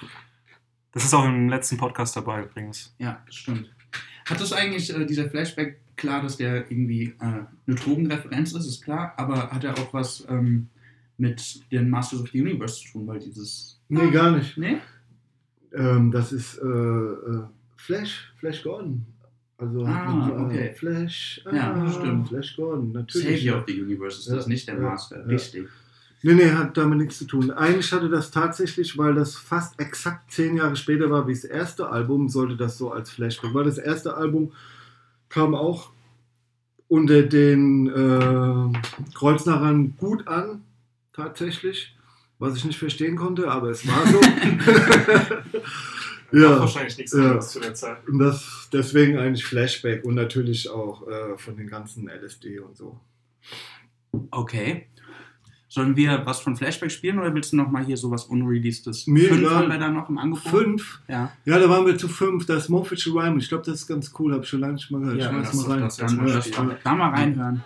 Das 0.92 1.04
ist 1.04 1.12
auch 1.14 1.24
im 1.24 1.48
letzten 1.48 1.76
Podcast 1.76 2.14
dabei 2.16 2.44
übrigens. 2.44 2.94
Ja, 2.98 3.20
das 3.26 3.34
stimmt. 3.34 3.68
Hat 4.28 4.40
das 4.40 4.52
eigentlich, 4.52 4.94
äh, 4.94 5.04
dieser 5.04 5.28
Flashback, 5.28 5.80
klar, 5.96 6.22
dass 6.22 6.36
der 6.36 6.70
irgendwie 6.70 7.14
äh, 7.20 7.44
eine 7.66 7.76
Drogenreferenz 7.76 8.52
ist, 8.52 8.66
ist 8.66 8.82
klar, 8.84 9.12
aber 9.16 9.50
hat 9.50 9.64
er 9.64 9.78
auch 9.78 9.92
was 9.94 10.24
ähm, 10.28 10.68
mit 11.18 11.60
den 11.72 11.88
Masters 11.90 12.20
of 12.22 12.30
the 12.30 12.40
Universe 12.40 12.82
zu 12.82 12.92
tun, 12.92 13.06
weil 13.06 13.18
dieses. 13.18 13.80
nee, 13.88 14.10
gar 14.10 14.32
nicht. 14.32 14.56
Nee? 14.58 14.78
Ähm, 15.72 16.10
das 16.12 16.32
ist 16.32 16.58
äh, 16.58 16.66
äh, 16.66 17.42
Flash, 17.76 18.32
Flash 18.38 18.62
Gordon. 18.62 19.04
Also 19.56 19.84
Ah, 19.84 20.28
äh, 20.28 20.40
okay. 20.42 20.74
Flash, 20.76 21.40
Ja, 21.52 21.74
ah, 21.74 21.90
stimmt. 21.90 22.28
Flash 22.28 22.56
Gordon, 22.56 22.92
natürlich. 22.92 23.40
Savior 23.40 23.58
of 23.58 23.64
the 23.68 23.80
Universe 23.80 24.18
ist 24.18 24.28
das, 24.30 24.44
Ja, 24.44 24.48
nicht 24.48 24.66
der 24.68 24.74
ja, 24.74 24.80
Master. 24.80 25.18
ja. 25.20 25.24
Richtig. 25.26 25.68
Nee, 26.22 26.34
nee, 26.34 26.50
hat 26.50 26.76
damit 26.76 26.98
nichts 26.98 27.18
zu 27.18 27.26
tun. 27.26 27.50
Eigentlich 27.50 27.92
hatte 27.92 28.08
das 28.08 28.30
tatsächlich, 28.30 28.96
weil 28.96 29.14
das 29.14 29.36
fast 29.36 29.78
exakt 29.78 30.32
zehn 30.32 30.56
Jahre 30.56 30.74
später 30.74 31.10
war 31.10 31.28
wie 31.28 31.34
das 31.34 31.44
erste 31.44 31.88
Album, 31.90 32.28
sollte 32.30 32.56
das 32.56 32.78
so 32.78 32.90
als 32.90 33.10
Flashback. 33.10 33.52
Weil 33.52 33.64
das 33.64 33.76
erste 33.78 34.16
Album 34.16 34.52
kam 35.28 35.54
auch 35.54 35.90
unter 36.88 37.22
den 37.22 37.88
äh, 37.88 38.78
Kreuznachern 39.14 39.96
gut 39.96 40.28
an, 40.28 40.64
tatsächlich. 41.12 41.96
Was 42.38 42.56
ich 42.56 42.64
nicht 42.64 42.78
verstehen 42.78 43.16
konnte, 43.16 43.50
aber 43.50 43.70
es 43.70 43.86
war 43.86 44.06
so. 44.06 44.20
Gab 46.32 46.60
wahrscheinlich 46.60 46.98
nichts 46.98 47.14
anderes 47.14 47.50
zu 47.50 47.60
der 47.60 47.74
Zeit. 47.74 48.06
Und 48.08 48.18
das, 48.18 48.68
deswegen 48.72 49.18
eigentlich 49.18 49.44
Flashback 49.44 50.04
und 50.04 50.14
natürlich 50.14 50.68
auch 50.68 51.06
äh, 51.06 51.38
von 51.38 51.56
den 51.56 51.68
ganzen 51.68 52.08
LSD 52.08 52.58
und 52.58 52.76
so. 52.76 52.98
Okay. 54.30 54.88
Sollen 55.74 55.96
wir 55.96 56.24
was 56.24 56.38
von 56.38 56.54
Flashback 56.54 56.92
spielen 56.92 57.18
oder 57.18 57.34
willst 57.34 57.52
du 57.52 57.56
noch 57.56 57.68
mal 57.68 57.84
hier 57.84 57.96
sowas 57.96 58.26
Unreleasedes? 58.26 59.08
Mir 59.08 59.28
Fünf 59.28 59.50
haben 59.50 59.68
wir 59.68 59.78
da 59.78 59.88
noch 59.88 60.08
im 60.08 60.18
Angebot. 60.18 60.48
Fünf? 60.48 61.00
Ja. 61.08 61.32
Ja, 61.44 61.58
da 61.58 61.68
waren 61.68 61.84
wir 61.84 61.98
zu 61.98 62.06
fünf. 62.06 62.46
Das 62.46 62.68
Mo 62.68 62.78
Official 62.78 63.18
Rhyme. 63.18 63.38
Ich 63.38 63.48
glaube, 63.48 63.64
das 63.64 63.80
ist 63.80 63.88
ganz 63.88 64.12
cool. 64.16 64.34
Habe 64.34 64.44
ich 64.44 64.48
schon 64.48 64.60
lange 64.60 64.74
nicht 64.74 64.88
mal 64.92 65.00
gehört. 65.00 65.18
Ja, 65.18 65.32
lass 65.32 65.52
mal 65.52 65.72
rein. 65.72 65.80
das 65.80 65.96
jetzt 65.98 66.16
mal 66.16 66.28
ja. 66.28 66.78
Da 66.84 66.94
mal 66.94 67.10
reinhören. 67.10 67.64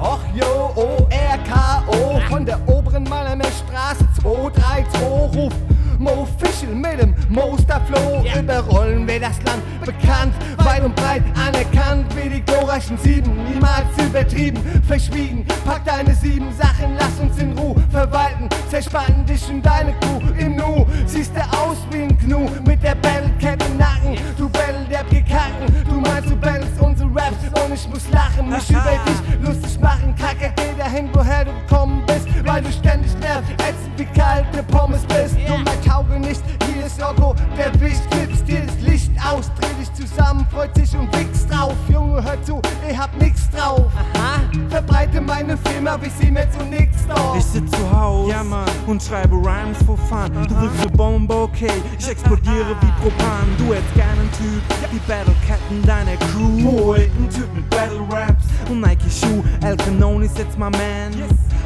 Och 0.00 0.24
yo, 0.34 0.72
O-R-K-O 0.74 2.20
von 2.28 2.44
der 2.44 2.68
oberen 2.68 3.04
Mannheimer 3.04 3.44
Straße 3.44 4.04
232 4.20 5.00
ruft 5.38 5.71
Mo 6.02 6.26
Fischel 6.38 6.74
mit 6.74 7.00
dem 7.00 7.14
Mosterflow 7.28 8.24
Überrollen 8.36 9.06
wir 9.06 9.20
das 9.20 9.40
Land 9.44 9.62
bekannt, 9.84 10.34
weit 10.58 10.82
und 10.82 10.96
breit 10.96 11.22
anerkannt 11.36 12.06
wie 12.16 12.28
die 12.28 12.42
glorreichen 12.42 12.98
Sieben, 12.98 13.32
niemals 13.44 13.86
übertrieben, 13.98 14.60
verschwiegen. 14.86 15.46
Pack 15.64 15.84
deine 15.84 16.14
sieben 16.14 16.52
Sachen, 16.58 16.96
lass 16.98 17.18
uns 17.20 17.38
in 17.38 17.56
Ruhe 17.56 17.82
verwalten, 17.90 18.48
zerspannen 18.68 19.24
dich 19.26 19.48
und 19.48 19.64
deine 19.64 19.92
Crew 20.00 20.20
im 20.38 20.56
Nu. 20.56 20.86
Siehst 21.06 21.32
du 21.36 21.40
aus 21.56 21.78
wie 21.90 22.02
ein 22.02 22.18
Gnu 22.18 22.48
mit 22.66 22.82
der 22.82 22.96
Battle-Cap 22.96 23.62
im 23.68 23.76
Nacken, 23.76 24.16
du 24.36 24.48
Battle 24.48 24.86
der 24.90 25.04
Gekacken, 25.04 25.66
du 25.88 26.00
meinst 26.00 26.30
du 26.30 26.36
battlest 26.36 26.80
unsere 26.80 27.08
Raps 27.14 27.36
und 27.64 27.74
ich 27.74 27.88
muss 27.88 28.08
lachen, 28.10 28.48
mich 28.48 28.70
über 28.70 28.98
dich 29.06 29.46
lustig 29.46 29.80
machen, 29.80 30.14
Kacke, 30.18 30.52
geh 30.56 30.78
dahin, 30.78 31.08
woher 31.12 31.44
du 31.44 31.52
gekommen 31.52 32.02
bist, 32.06 32.26
weil 32.44 32.62
du 32.62 32.72
ständig 32.72 33.12
nervt, 33.20 33.50
ätzend 33.52 33.92
wie 33.96 34.04
kalte 34.18 34.62
Pommes 34.64 35.02
bist, 35.06 35.36
dummer 35.46 35.76
Tauge 35.92 36.18
nicht, 36.18 36.42
hier 36.72 36.86
ist 36.86 36.98
Logo, 36.98 37.34
der 37.58 37.78
Wicht, 37.78 38.00
klippst 38.10 38.48
dir 38.48 38.62
das 38.64 38.80
Licht 38.80 39.10
aus, 39.30 39.50
dreh 39.60 39.74
dich 39.78 39.92
zusammen, 39.92 40.46
freut 40.50 40.74
sich 40.74 40.96
und 40.96 41.14
wichst 41.14 41.52
drauf, 41.52 41.74
Junge, 41.86 42.24
hör 42.24 42.42
zu, 42.42 42.62
ihr 42.88 42.96
habt 42.96 43.20
nix 43.20 43.50
drauf, 43.50 43.92
aha, 43.94 44.40
verbreite 44.70 45.20
meine 45.20 45.54
Firma, 45.58 45.98
wie 46.00 46.08
sie 46.08 46.30
mir 46.30 46.50
zu 46.50 46.64
nix 46.64 47.06
drauf. 47.06 47.36
Ich 47.36 47.44
sitz 47.44 47.70
zu 47.72 48.00
Hause 48.00 48.30
ja, 48.30 48.42
Mann. 48.42 48.64
und 48.86 49.02
schreibe 49.02 49.36
Rhymes 49.36 49.76
for 49.84 49.98
fun. 49.98 50.32
Du 50.32 50.62
willst 50.62 50.80
eine 50.80 50.96
Bombe, 50.96 51.34
okay? 51.34 51.82
Ich 51.98 52.08
explodiere 52.08 52.74
wie 52.80 52.92
Propan. 53.02 53.46
Du 53.58 53.74
hättest 53.74 53.94
gern 53.94 54.18
einen 54.18 54.32
Typ 54.32 54.92
wie 54.92 54.98
Battle 55.00 55.34
Cat 55.46 55.58
in 55.68 55.82
deiner 55.82 56.16
Crew. 56.16 56.70
Boy, 56.72 57.10
ein 57.18 57.28
Typ 57.28 57.54
mit 57.54 57.68
Battle 57.68 58.00
Raps 58.10 58.31
und 58.68 58.80
Nike 58.80 59.10
Schuh. 59.10 59.42
El 59.64 59.76
Canone 59.76 60.26
ist 60.26 60.38
jetzt 60.38 60.58
my 60.58 60.70
man. 60.70 61.12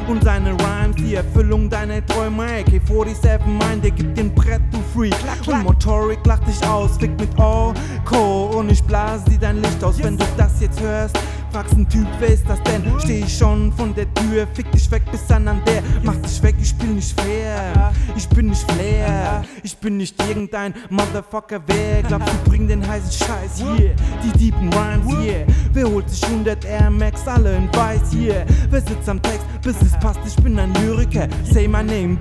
Und 0.07 0.23
seine 0.23 0.51
Rhymes, 0.51 0.95
die 0.97 1.15
Erfüllung 1.15 1.69
deiner 1.69 2.05
Träume. 2.05 2.43
AK-47 2.43 3.39
mein, 3.45 3.81
der 3.81 3.91
gibt 3.91 4.17
den 4.17 4.33
Brett, 4.33 4.61
du 4.71 4.79
Freak. 4.93 5.15
Und 5.45 5.63
Motoric 5.63 6.25
lacht 6.25 6.47
dich 6.47 6.65
aus, 6.65 6.97
fick 6.97 7.19
mit 7.19 7.29
Orko. 7.37 8.57
Und 8.57 8.71
ich 8.71 8.81
blase 8.83 9.25
dir 9.29 9.39
dein 9.39 9.61
Licht 9.61 9.83
aus, 9.83 10.01
wenn 10.01 10.17
du 10.17 10.25
das 10.37 10.61
jetzt 10.61 10.79
hörst. 10.81 11.17
Fragst 11.51 11.73
ein 11.73 11.87
Typ, 11.89 12.07
wer 12.19 12.29
ist 12.29 12.47
das 12.47 12.61
denn? 12.63 12.83
Steh 12.99 13.19
ich 13.19 13.37
schon 13.37 13.71
von 13.73 13.93
der 13.95 14.06
Tür, 14.29 14.47
fick 14.53 14.71
dich 14.71 14.89
weg 14.91 15.03
bis 15.11 15.25
dann 15.27 15.47
an 15.47 15.61
der. 15.65 15.81
Mach 16.03 16.15
dich 16.15 16.41
weg, 16.43 16.55
ich 16.59 16.69
spiel 16.69 16.89
nicht 16.89 17.19
fair. 17.19 17.93
Ich 18.15 18.27
bin 18.29 18.47
nicht 18.47 18.69
Flair. 18.71 19.43
Ich 19.63 19.77
bin 19.77 19.97
nicht 19.97 20.21
irgendein 20.27 20.73
Motherfucker, 20.89 21.61
wer 21.67 22.03
glaubt, 22.03 22.27
du 22.27 22.49
bring 22.49 22.67
den 22.67 22.85
heißen 22.85 23.11
Scheiß 23.11 23.57
hier. 23.57 23.95
Die 24.23 24.37
deepen 24.37 24.71
Rhymes 24.73 25.17
hier. 25.19 25.45
Wer 25.73 25.85
holt 25.85 26.09
sich 26.09 26.23
100 26.25 26.65
Air 26.65 26.89
Max, 26.89 27.27
alle 27.27 27.55
in 27.55 27.73
weiß 27.73 28.11
hier. 28.11 28.45
Wer 28.69 28.81
sitzt 28.81 29.07
am 29.07 29.21
Text, 29.21 29.45
bis 29.61 29.75
es 29.81 29.93
passt, 29.99 30.19
ich 30.25 30.35
bin 30.43 30.59
ein 30.59 30.73
Lyriker. 30.75 31.27
Say 31.43 31.67
my 31.67 31.83
name, 31.83 32.17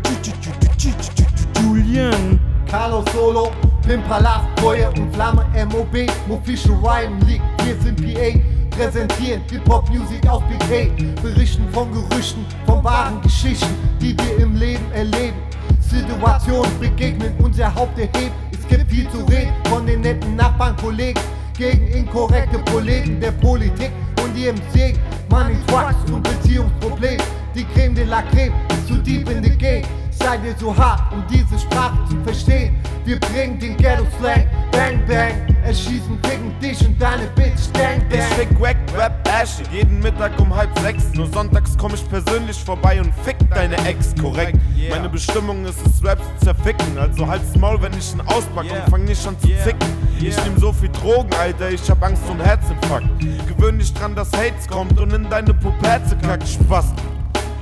Julian. 1.61 2.39
Carlos 2.69 3.05
Solo, 3.13 3.53
Pimpalast, 3.87 4.47
Feuer 4.61 4.93
und 4.97 5.15
Flamme, 5.15 5.47
MOB, 5.71 6.11
Official 6.29 6.75
Rhyme 6.83 7.21
League, 7.21 7.43
wir 7.65 7.81
sind 7.81 7.97
PA, 8.03 8.56
präsentieren. 8.77 9.43
Hip-Hop-Music 9.51 10.29
auf 10.29 10.43
BK, 10.45 10.91
berichten 11.23 11.67
von 11.73 11.91
Gerüchten, 11.93 12.45
von 12.67 12.85
wahren 12.85 13.21
Geschichten, 13.23 13.75
die 14.01 14.17
wir 14.19 14.45
im 14.45 14.55
Leben 14.57 14.93
erleben. 14.93 15.37
Situationen 15.81 16.79
begegnen, 16.79 17.33
unser 17.39 17.75
Haupt 17.75 17.99
erhebt, 17.99 18.33
es 18.53 18.67
gibt 18.69 18.91
viel 18.91 19.09
zu 19.11 19.25
reden 19.25 19.53
von 19.69 19.87
den 19.87 20.01
netten 20.01 20.37
Nachbarn, 20.37 20.77
Kollegen, 20.77 21.21
gegen 21.57 21.87
inkorrekte 21.89 22.59
Proleten 22.59 23.21
der 23.21 23.33
Politik 23.33 23.91
und 24.23 24.37
ihrem 24.37 24.57
Segen, 24.73 24.99
Money, 25.31 25.57
Trucks 25.67 26.11
und 26.11 26.23
Beziehungsproblem, 26.23 27.19
die 27.55 27.65
Creme 27.65 27.95
de 27.95 28.05
la 28.05 28.23
Creme 28.23 28.53
ist 28.71 28.89
zu 28.89 28.97
deep 28.97 29.31
in 29.31 29.43
the 29.43 29.51
game. 29.51 29.85
Seid 30.11 30.45
ihr 30.45 30.55
so 30.59 30.77
hart, 30.77 31.13
um 31.13 31.23
diese 31.31 31.59
Sprache 31.59 31.97
zu 32.09 32.17
verstehen? 32.25 32.77
Wir 33.05 33.19
bringen 33.21 33.59
den 33.59 33.77
Ghetto-Slang, 33.77 34.47
Bang 34.73 35.01
Bang, 35.07 35.46
erschießen, 35.67 36.19
ficken 36.23 36.53
dich 36.61 36.81
und 36.87 37.01
deine 37.01 37.27
Bitch, 37.35 37.69
Dang 37.73 38.03
Ich 38.09 38.19
Bang. 38.19 38.39
fick 38.39 38.61
Wack, 38.61 38.77
Rap, 38.97 39.29
Ash, 39.29 39.57
jeden 39.73 39.99
Mittag 40.01 40.39
um 40.41 40.55
halb 40.55 40.77
sechs. 40.79 41.05
Nur 41.15 41.27
sonntags 41.27 41.77
komm 41.77 41.95
ich 41.95 42.09
persönlich 42.09 42.57
vorbei 42.63 43.01
und 43.01 43.13
fick 43.25 43.37
deine 43.51 43.77
Ex, 43.87 44.15
korrekt. 44.21 44.59
Meine 44.89 45.09
Bestimmung 45.09 45.65
ist 45.65 45.79
es, 45.87 46.05
Raps 46.05 46.23
zu 46.39 46.47
zerficken. 46.47 46.99
Also 46.99 47.27
halt's 47.27 47.57
Maul, 47.57 47.81
wenn 47.83 47.93
ich 47.99 48.13
ihn 48.13 48.21
auspack 48.23 48.65
und 48.71 48.91
fang 48.91 49.05
nicht 49.05 49.27
an 49.27 49.39
zu 49.41 49.49
zicken. 49.49 49.89
Ich 50.19 50.37
nehm 50.45 50.57
so 50.59 50.73
viel 50.73 50.89
Drogen, 50.91 51.31
Alter, 51.35 51.71
ich 51.71 51.91
hab 51.91 52.03
Angst 52.03 52.23
um 52.31 52.41
Herzinfarkt. 52.41 53.09
Gewöhn 53.49 53.79
dich 53.79 53.93
dran, 53.93 54.15
dass 54.15 54.33
Hates 54.33 54.67
kommt 54.69 54.99
und 55.01 55.13
in 55.13 55.29
deine 55.29 55.53
Puperze 55.53 56.17
kackt 56.17 56.49
Spaß. 56.49 56.87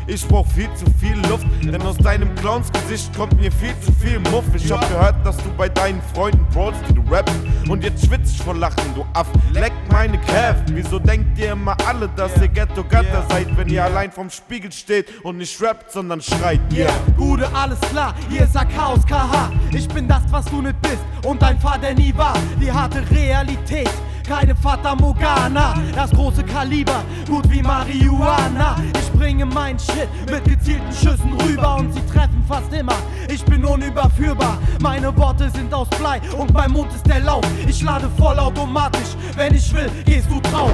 Ich 0.07 0.27
brauch 0.29 0.47
viel 0.47 0.69
zu 0.75 0.85
viel 1.01 1.17
Luft, 1.29 1.47
denn 1.63 1.81
aus 1.83 1.97
deinem 1.97 2.35
Clownsgesicht 2.35 3.15
kommt 3.17 3.41
mir 3.41 3.51
viel 3.51 3.75
zu 3.81 3.93
viel 3.93 4.19
Muff. 4.31 4.45
Ich 4.55 4.71
hab 4.71 4.87
gehört, 4.89 5.25
dass 5.25 5.37
du 5.39 5.51
bei 5.57 5.69
deinen 5.69 6.03
Freunden 6.15 6.45
brawlst, 6.53 6.81
die 6.89 6.95
du 6.95 7.03
rappst. 7.11 7.35
Und 7.69 7.83
jetzt 7.83 8.07
schwitzt 8.07 8.37
ich 8.37 8.43
vor 8.43 8.55
Lachen, 8.55 8.95
du 8.95 9.05
Aff. 9.15 9.29
Leck 9.53 9.73
meine 9.91 10.19
Calf. 10.21 10.57
Wieso 10.71 10.99
denkt 10.99 11.39
ihr 11.39 11.53
immer 11.53 11.77
alle, 11.87 12.09
dass 12.17 12.37
ihr 12.41 12.49
Ghetto-Gatter 12.49 13.25
seid, 13.31 13.57
wenn 13.57 13.69
ihr 13.69 13.85
allein 13.85 14.13
vorm 14.13 14.31
Spiegel 14.31 14.71
steht 14.73 15.07
und 15.25 15.39
nicht 15.39 15.61
rappt, 15.63 15.91
sondern 15.91 16.21
schreit? 16.21 16.61
Yeah. 16.73 16.93
Bude, 17.17 17.49
alles 17.55 17.81
klar, 17.81 18.15
hier 18.29 18.43
ist 18.43 18.55
Chaos 18.75 19.05
KH. 19.07 19.53
Ich 19.73 19.89
bin 19.89 20.09
das, 20.09 20.23
was 20.31 20.45
du 20.47 20.61
nicht 20.63 20.81
bist 20.83 21.03
und 21.25 21.41
dein 21.41 21.59
Vater 21.59 21.95
nie 21.95 22.15
war. 22.17 22.35
Die 22.61 22.71
harte 22.71 23.03
Realität, 23.11 23.91
keine 24.25 24.55
Fata 24.57 24.95
Morgana. 24.95 25.75
Das 25.95 26.11
große 26.11 26.43
Kaliber, 26.43 27.05
gut 27.29 27.49
wie 27.51 27.63
Marihuana. 27.63 28.77
Ich 28.99 29.13
bringe 29.13 29.47
mein 29.47 29.79
Shit 29.79 30.09
mit 30.31 30.45
gezielten 30.45 30.93
Schüssen 30.93 31.33
rüber 31.43 31.77
und 31.77 31.93
sie 31.93 32.01
treffen 32.07 32.43
fast 32.49 32.73
immer. 32.73 32.97
Ich 33.29 33.45
bin 33.45 33.65
unüberführbar, 33.65 34.59
meine 34.81 35.17
Worte 35.17 35.51
sind 35.51 35.73
aus 35.73 35.89
Blei 35.91 36.21
und 36.37 36.53
mein 36.53 36.73
Mund 36.73 36.93
ist 36.95 37.07
der 37.07 37.21
Lauf. 37.21 37.45
Ich 37.69 37.83
lade 37.83 38.09
vollautomatisch, 38.19 39.17
wenn 39.37 39.55
ich 39.55 39.73
will, 39.75 39.91
gehst 40.05 40.29
du 40.31 40.41
drauf. 40.41 40.73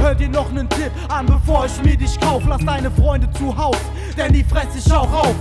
Hör 0.00 0.14
dir 0.14 0.28
noch 0.28 0.50
nen 0.52 0.68
Tipp 0.68 0.92
an, 1.08 1.26
bevor 1.26 1.66
ich 1.66 1.82
mir 1.82 1.96
dich 1.96 2.18
kauf. 2.20 2.42
Lass 2.48 2.64
deine 2.64 2.90
Freunde 2.90 3.30
zu 3.32 3.56
Haus, 3.56 3.78
denn 4.20 4.32
die 4.34 4.44
fress 4.44 4.68
ich 4.76 4.92
auch 4.92 5.10
auf. 5.12 5.34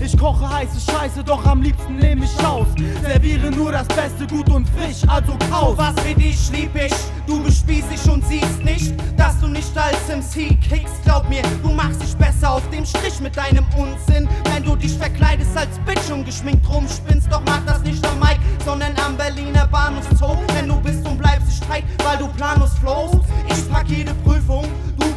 Ich 0.00 0.18
koche 0.18 0.48
heiße 0.48 0.90
Scheiße, 0.90 1.22
doch 1.22 1.46
am 1.46 1.62
liebsten 1.62 1.96
nehme 1.96 2.24
ich 2.24 2.44
aus. 2.44 2.66
Serviere 3.02 3.50
nur 3.50 3.70
das 3.70 3.86
Beste, 3.88 4.26
gut 4.26 4.50
und 4.50 4.68
frisch, 4.70 5.08
also 5.08 5.36
kauf. 5.50 5.78
Was 5.78 5.94
für 6.00 6.14
dich 6.14 6.50
lieb 6.50 6.74
ich, 6.74 6.92
du 7.26 7.42
bespieß 7.42 7.84
ich 7.94 8.10
und 8.10 8.26
siehst 8.26 8.62
nicht, 8.64 8.92
dass 9.16 9.38
du 9.40 9.46
nicht 9.46 9.70
als 9.78 9.96
MC 10.08 10.60
kickst. 10.60 11.02
Glaub 11.04 11.28
mir, 11.28 11.42
du 11.62 11.70
machst 11.70 12.02
dich 12.02 12.14
besser 12.16 12.54
auf 12.54 12.68
dem 12.70 12.84
Strich 12.84 13.20
mit 13.20 13.36
deinem 13.36 13.64
Unsinn. 13.76 14.28
Wenn 14.52 14.64
du 14.64 14.74
dich 14.74 14.98
verkleidest 14.98 15.56
als 15.56 15.78
Bitch 15.86 16.10
und 16.12 16.24
geschminkt 16.24 16.68
rumspinnst, 16.68 17.30
doch 17.30 17.42
mach 17.46 17.64
das 17.64 17.82
nicht 17.82 18.04
am 18.04 18.18
Mike, 18.18 18.40
sondern 18.64 18.92
am 19.06 19.16
Berliner 19.16 19.68
Bahnhofszoo. 19.68 20.36
Denn 20.58 20.68
du 20.68 20.80
bist 20.80 21.06
und 21.06 21.18
bleibst 21.18 21.46
nicht 21.46 21.62
streit, 21.62 21.84
weil 22.04 22.18
du 22.18 22.26
planlos 22.28 22.74
flowst. 22.80 23.20
Ich 23.48 23.70
pack 23.70 23.88
jede 23.88 24.12
Prüfung, 24.24 24.66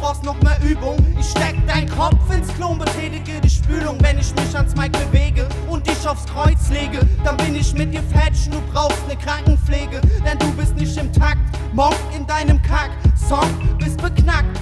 brauchst 0.00 0.24
noch 0.24 0.40
mehr 0.42 0.58
Übung. 0.62 0.96
Ich 1.18 1.26
steck 1.26 1.56
dein 1.66 1.88
Kopf 1.88 2.18
ins 2.34 2.48
Klo 2.54 2.68
und 2.68 2.78
betätige 2.78 3.40
die 3.40 3.50
Spülung. 3.50 3.98
Wenn 4.00 4.18
ich 4.18 4.34
mich 4.34 4.56
ans 4.56 4.74
Mike 4.76 4.98
bewege 4.98 5.48
und 5.68 5.86
dich 5.86 6.08
aufs 6.08 6.26
Kreuz 6.26 6.68
lege, 6.70 7.00
dann 7.24 7.36
bin 7.38 7.54
ich 7.54 7.74
mit 7.74 7.92
dir 7.92 8.02
fertig. 8.02 8.48
Du 8.50 8.60
brauchst 8.72 9.06
ne 9.08 9.16
Krankenpflege, 9.16 10.00
denn 10.24 10.38
du 10.38 10.50
bist 10.52 10.76
nicht 10.76 10.96
im 10.96 11.12
Takt. 11.12 11.38
Monk 11.72 11.96
in 12.16 12.26
deinem 12.26 12.60
Kack, 12.62 12.90
Song 13.28 13.76
bist 13.78 14.00
beknackt. 14.00 14.58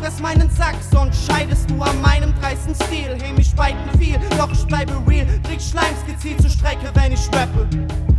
Fress 0.00 0.20
meinen 0.20 0.48
Sack, 0.50 0.76
sonst 0.92 1.26
scheidest 1.26 1.68
du 1.68 1.82
an 1.82 2.00
meinem 2.00 2.32
dreisten 2.40 2.74
Stil. 2.74 3.16
Hey, 3.20 3.32
mich 3.32 3.48
spalten 3.48 3.98
viel, 3.98 4.20
doch 4.38 4.52
ich 4.52 4.64
bleibe 4.66 4.92
real. 5.08 5.26
Krieg 5.42 5.60
Schleims 5.60 6.04
gezielt 6.06 6.40
zur 6.40 6.50
Strecke, 6.50 6.92
wenn 6.94 7.10
ich 7.12 7.26
rappe. 7.32 7.66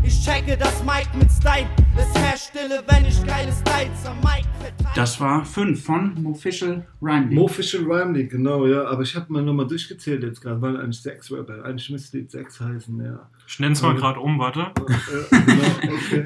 Ich 0.04 0.22
checke 0.22 0.58
das 0.58 0.84
Mic 0.84 1.08
mit 1.18 1.32
Style. 1.32 1.68
Es 1.96 2.14
herrscht 2.22 2.50
Stille, 2.50 2.84
wenn 2.88 3.06
ich 3.06 3.26
geile 3.26 3.52
Styles 3.54 4.06
am 4.06 4.18
Mic 4.18 4.46
verteile. 4.60 4.96
Das 4.96 5.20
war 5.22 5.46
5 5.46 5.84
von 5.84 6.22
Mofficial 6.22 6.86
Rhyme 7.02 7.30
League. 7.30 7.40
Mofficial 7.40 7.84
Rhyme 7.84 8.14
League, 8.14 8.32
genau, 8.32 8.66
ja. 8.66 8.86
Aber 8.88 9.04
ich 9.04 9.16
habe 9.16 9.32
mal 9.32 9.44
nochmal 9.44 9.68
durchgezählt 9.68 10.24
jetzt 10.24 10.42
gerade, 10.42 10.62
weil 10.62 10.76
eigentlich 10.76 11.02
sechs 11.02 11.32
Rapper. 11.32 11.64
Eigentlich 11.64 11.90
müsste 11.90 12.22
die 12.22 12.28
sechs 12.28 12.60
heißen, 12.60 13.02
ja. 13.02 13.30
Ich 13.48 13.60
nenne 13.60 13.74
es 13.74 13.82
mal 13.82 13.96
gerade 13.96 14.20
um, 14.20 14.40
warte. 14.40 14.60
Ja, 14.60 15.40
genau, 15.40 15.96
okay. 15.96 16.26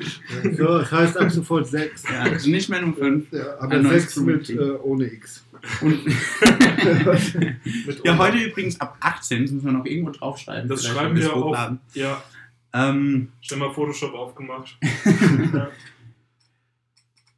So, 0.56 0.80
das 0.80 0.92
heißt 0.92 1.18
ab 1.18 1.30
sofort 1.32 1.68
sechs. 1.68 2.04
Ja, 2.04 2.22
also 2.22 2.50
nicht 2.50 2.70
mehr 2.70 2.82
nur 2.82 2.96
5. 2.96 3.32
Ja, 3.32 3.60
aber 3.60 3.84
sechs 3.84 4.16
mit 4.18 4.50
äh, 4.50 4.58
ohne 4.82 5.06
X. 5.06 5.46
Und 5.82 6.00
ja, 8.04 8.18
heute 8.18 8.38
übrigens 8.38 8.80
ab 8.80 8.96
18, 9.02 9.44
das 9.44 9.52
müssen 9.52 9.66
wir 9.66 9.74
noch 9.74 9.86
irgendwo 9.86 10.12
draufschreiben. 10.12 10.70
Das 10.70 10.86
schreiben 10.86 11.16
wir 11.16 11.36
hochladen. 11.36 11.80
Ja. 11.94 12.24
Ähm, 12.72 13.30
Schnell 13.42 13.60
mal 13.60 13.74
Photoshop 13.74 14.14
aufgemacht. 14.14 14.78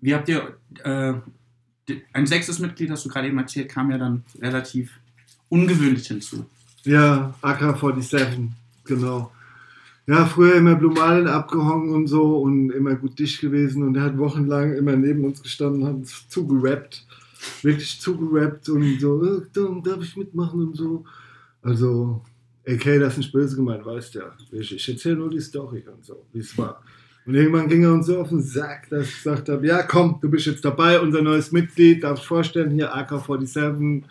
wie 0.02 0.14
habt 0.14 0.30
ihr, 0.30 0.58
äh, 0.84 1.14
ein 2.14 2.28
sechstes 2.28 2.60
Mitglied, 2.60 2.92
hast 2.92 3.06
du 3.06 3.10
gerade 3.10 3.28
eben 3.28 3.38
erzählt, 3.38 3.70
kam 3.70 3.92
ja 3.92 3.98
dann 3.98 4.24
relativ 4.40 4.92
ungewöhnlich 5.50 6.08
hinzu. 6.08 6.46
Ja, 6.84 7.34
AK-47, 7.42 8.50
genau. 8.86 9.32
Ja, 10.08 10.26
früher 10.26 10.56
immer 10.56 10.76
Blue 10.76 10.94
Marlin 10.94 11.28
abgehangen 11.28 11.94
und 11.94 12.08
so 12.08 12.38
und 12.40 12.72
immer 12.72 12.96
gut 12.96 13.18
dicht 13.20 13.40
gewesen 13.40 13.84
und 13.84 13.96
er 13.96 14.04
hat 14.04 14.18
wochenlang 14.18 14.74
immer 14.74 14.96
neben 14.96 15.24
uns 15.24 15.42
gestanden 15.42 15.84
und 15.84 15.88
hat 15.88 15.96
uns 15.96 16.28
zugerappt. 16.28 17.06
Wirklich 17.62 18.00
zugerappt 18.02 18.70
und 18.70 19.00
so, 19.00 19.24
äh, 19.24 19.42
darf 19.84 20.02
ich 20.02 20.18
mitmachen 20.18 20.68
und 20.68 20.76
so. 20.78 21.04
Also, 21.62 22.22
AK, 22.68 23.00
das 23.00 23.14
ist 23.14 23.18
nicht 23.20 23.32
böse 23.32 23.56
gemeint, 23.56 23.86
weißt 23.86 24.16
ja. 24.16 24.32
Ich, 24.52 24.74
ich 24.76 24.90
erzähle 24.90 25.16
nur 25.18 25.30
die 25.30 25.40
Story 25.40 25.84
und 25.92 26.04
so, 26.04 26.26
wie 26.34 26.40
es 26.40 26.58
war. 26.58 26.82
Und 27.26 27.36
irgendwann 27.36 27.68
ging 27.70 27.84
er 27.84 27.94
uns 27.94 28.08
so 28.08 28.20
auf 28.20 28.30
den 28.30 28.42
Sack, 28.42 28.90
dass 28.90 29.08
ich 29.08 29.16
gesagt 29.18 29.48
habe, 29.50 29.66
ja 29.66 29.84
komm, 29.84 30.18
du 30.22 30.30
bist 30.30 30.48
jetzt 30.48 30.66
dabei, 30.66 31.00
unser 31.00 31.22
neues 31.22 31.52
Mitglied, 31.52 32.04
darfst 32.04 32.26
vorstellen, 32.26 32.72
hier 32.72 32.94
AK-47. 32.96 34.02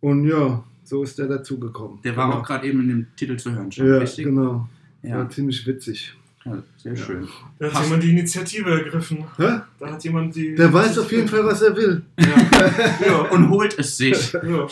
Und 0.00 0.24
ja, 0.26 0.64
so 0.82 1.04
ist 1.04 1.18
er 1.20 1.28
dazugekommen. 1.28 2.00
Der 2.02 2.16
war 2.16 2.28
Genau. 2.28 2.40
auch 2.40 2.46
gerade 2.46 2.66
eben 2.66 2.80
in 2.80 2.88
dem 2.88 3.06
Titel 3.16 3.36
zu 3.36 3.52
hören, 3.54 3.70
schon 3.70 3.86
Ja, 3.86 3.98
richtig? 3.98 4.24
genau. 4.24 4.68
Ja. 5.02 5.18
War 5.18 5.30
ziemlich 5.30 5.66
witzig. 5.66 6.14
Ja, 6.44 6.62
sehr 6.76 6.96
schön. 6.96 7.28
Da 7.58 7.66
hat 7.66 7.72
Passt. 7.72 7.84
jemand 7.84 8.02
die 8.02 8.10
Initiative 8.10 8.70
ergriffen. 8.70 9.24
Hä? 9.36 9.60
Da 9.78 9.92
hat 9.92 10.02
jemand 10.02 10.34
die. 10.34 10.54
Der 10.54 10.72
weiß 10.72 10.98
auf 10.98 11.10
jeden 11.12 11.28
Fall, 11.28 11.44
was 11.44 11.62
er 11.62 11.76
will. 11.76 12.02
Ja. 12.18 13.20
Und 13.30 13.48
holt 13.48 13.78
es 13.78 13.96
sich. 13.96 14.32
Ja. 14.32 14.66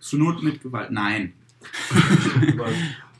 Zur 0.00 0.18
Not 0.18 0.42
mit 0.42 0.62
Gewalt. 0.62 0.90
Nein. 0.90 1.32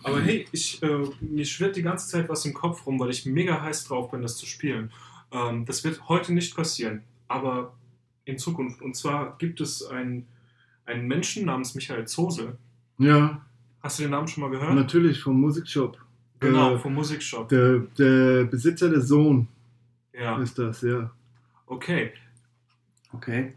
Aber 0.02 0.20
hey, 0.20 0.46
ich, 0.52 0.82
äh, 0.82 1.04
mir 1.20 1.44
schwirrt 1.44 1.76
die 1.76 1.82
ganze 1.82 2.08
Zeit 2.08 2.28
was 2.28 2.44
im 2.44 2.54
Kopf 2.54 2.86
rum, 2.86 2.98
weil 3.00 3.10
ich 3.10 3.26
mega 3.26 3.60
heiß 3.60 3.84
drauf 3.84 4.10
bin, 4.10 4.22
das 4.22 4.36
zu 4.36 4.46
spielen. 4.46 4.90
Ähm, 5.32 5.66
das 5.66 5.84
wird 5.84 6.08
heute 6.08 6.32
nicht 6.32 6.54
passieren, 6.54 7.02
aber 7.26 7.74
in 8.24 8.38
Zukunft. 8.38 8.80
Und 8.80 8.94
zwar 8.96 9.36
gibt 9.38 9.60
es 9.60 9.84
einen, 9.84 10.26
einen 10.86 11.06
Menschen 11.08 11.46
namens 11.46 11.74
Michael 11.74 12.06
Zose. 12.06 12.56
Ja, 12.98 13.44
Hast 13.82 13.98
du 13.98 14.02
den 14.02 14.10
Namen 14.12 14.28
schon 14.28 14.42
mal 14.42 14.50
gehört? 14.50 14.74
natürlich, 14.74 15.20
vom 15.20 15.40
Musikshop. 15.40 15.98
Genau, 16.40 16.74
Äh, 16.74 16.78
vom 16.78 16.94
Musikshop. 16.94 17.48
Der, 17.48 17.80
der 17.98 18.44
Besitzer 18.44 18.88
der 18.90 19.00
Sohn 19.00 19.48
Ja. 20.12 20.38
ist 20.38 20.58
das, 20.58 20.82
ja. 20.82 21.10
Okay. 21.66 22.12
Okay. 23.12 23.54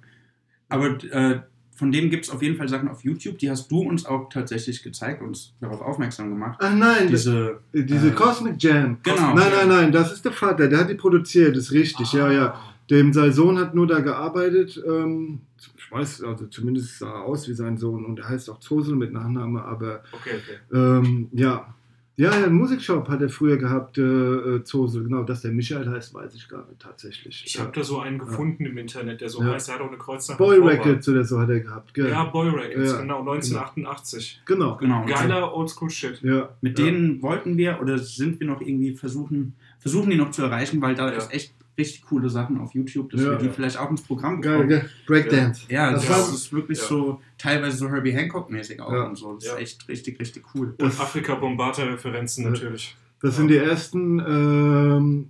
Aber 0.70 1.04
äh, 1.04 1.42
von 1.76 1.92
dem 1.92 2.10
gibt 2.10 2.26
es 2.26 2.30
auf 2.32 2.42
jeden 2.42 2.58
Fall 2.58 2.70
Sachen 2.70 2.88
auf 2.88 3.04
YouTube, 3.04 3.38
die 3.40 3.50
hast 3.50 3.70
du 3.72 3.80
uns 3.82 4.06
auch 4.06 4.30
tatsächlich 4.30 4.84
gezeigt, 4.84 5.22
uns 5.22 5.54
darauf 5.60 5.82
aufmerksam 5.82 6.30
gemacht. 6.30 6.60
Ach 6.62 6.74
nein, 6.74 7.08
Diese, 7.08 7.60
das- 7.74 7.86
diese 7.86 8.10
äh, 8.10 8.12
Cosmic 8.12 8.62
Jam. 8.62 8.98
Genau. 9.04 9.34
Nein, 9.34 9.52
nein, 9.52 9.68
nein, 9.68 9.92
das 9.92 10.12
ist 10.14 10.24
der 10.24 10.32
Vater, 10.32 10.68
der 10.68 10.80
hat 10.80 10.90
die 10.90 10.96
produziert, 10.96 11.58
ist 11.58 11.72
richtig, 11.72 12.14
ja, 12.14 12.32
ja. 12.32 12.60
Dem 12.91 13.13
sein 13.13 13.32
Sohn 13.32 13.58
hat 13.58 13.73
nur 13.73 13.88
da 13.88 13.99
gearbeitet. 14.01 14.82
Ähm, 14.86 15.39
ich 15.77 15.91
weiß, 15.91 16.23
also 16.23 16.45
zumindest 16.47 16.99
sah 16.99 17.10
er 17.12 17.21
aus 17.23 17.47
wie 17.47 17.54
sein 17.54 17.77
Sohn 17.77 18.06
und 18.06 18.19
er 18.19 18.30
heißt 18.30 18.49
auch 18.49 18.60
Zosel 18.60 18.95
mit 18.95 19.12
Nachname, 19.13 19.63
aber 19.63 20.04
Okay, 20.12 20.32
okay. 20.36 20.77
ähm, 20.77 21.30
ja. 21.32 21.73
Ja, 22.17 22.38
ja, 22.38 22.45
einen 22.45 22.56
Musikshop 22.56 23.08
hat 23.08 23.21
er 23.21 23.30
früher 23.30 23.56
gehabt, 23.58 23.97
äh, 23.97 24.01
äh, 24.04 24.63
Zosel, 24.63 25.06
genau, 25.06 25.23
dass 25.23 25.41
der 25.41 25.51
Michael 25.54 25.89
heißt, 25.89 26.13
weiß 26.13 26.36
ich 26.36 26.47
gar 26.49 26.67
nicht 26.67 26.80
tatsächlich. 26.80 27.43
Ich 27.47 27.56
ja. 27.56 27.62
habe 27.62 27.71
da 27.73 27.84
so 27.84 27.99
einen 27.99 28.19
gefunden 28.19 28.65
im 28.65 28.77
Internet, 28.77 29.21
der 29.21 29.30
so 29.30 29.41
Ja. 29.41 29.54
heißt, 29.54 29.69
er 29.69 29.75
hat 29.75 29.82
auch 29.82 29.88
eine 29.88 29.97
Kreuznach. 29.97 30.38
Boy 30.38 30.60
Records 30.60 31.08
oder 31.08 31.23
so 31.23 31.39
hat 31.39 31.49
er 31.49 31.62
gehabt, 31.62 31.93
gell? 31.93 32.10
Ja, 32.10 32.25
Boy 32.25 32.49
Records, 32.49 32.91
Ja, 32.91 33.01
genau, 33.01 33.19
1988. 33.21 34.41
Genau. 34.45 34.75
Genau. 34.77 35.06
Geiler 35.06 35.56
Oldschool-Shit. 35.56 36.21
Ja. 36.21 36.49
Mit 36.62 36.77
ja. 36.77 36.86
denen 36.86 37.21
wollten 37.21 37.58
wir 37.58 37.80
oder 37.82 37.97
sind 37.97 38.39
wir 38.39 38.47
noch 38.47 38.62
irgendwie 38.62 38.95
versuchen, 38.95 39.54
versuchen 39.80 40.10
die 40.10 40.17
noch 40.17 40.32
zu 40.32 40.43
erreichen, 40.43 40.82
weil 40.82 40.95
da 40.95 41.10
Ja. 41.10 41.17
ist 41.17 41.34
echt 41.34 41.54
richtig 41.82 42.04
coole 42.04 42.30
Sachen 42.30 42.58
auf 42.60 42.74
YouTube, 42.74 43.10
dass 43.12 43.22
Ja. 43.22 43.32
wir 43.32 43.38
die 43.38 43.50
vielleicht 43.50 43.78
auch 43.78 43.89
ins 43.89 44.02
Programm 44.02 44.39
bekommen. 44.41 44.70
geil. 44.70 44.89
Breakdance. 45.08 45.65
Ja, 45.70 45.91
das, 45.91 46.08
Das 46.08 46.34
ist 46.34 46.54
wirklich 46.54 46.80
Ja. 46.80 46.86
so 46.86 47.22
teilweise 47.38 47.78
so 47.78 47.89
Herbie 47.89 48.12
Hancock-mäßig 48.13 48.80
auch 48.82 48.91
Ja. 48.94 49.04
und 49.04 49.15
so. 49.17 49.34
Das 49.36 49.46
Ja. 49.46 49.54
ist 49.56 49.60
echt 49.62 49.88
richtig, 49.89 50.20
richtig 50.20 50.44
cool. 50.56 50.74
Und 50.80 51.00
Afrika 51.00 51.36
Bombata-Referenzen 51.36 52.50
natürlich. 52.50 52.96
Das 53.22 53.36
sind 53.36 53.50
die 53.50 53.58
ersten, 53.58 54.20
ähm, 54.20 55.28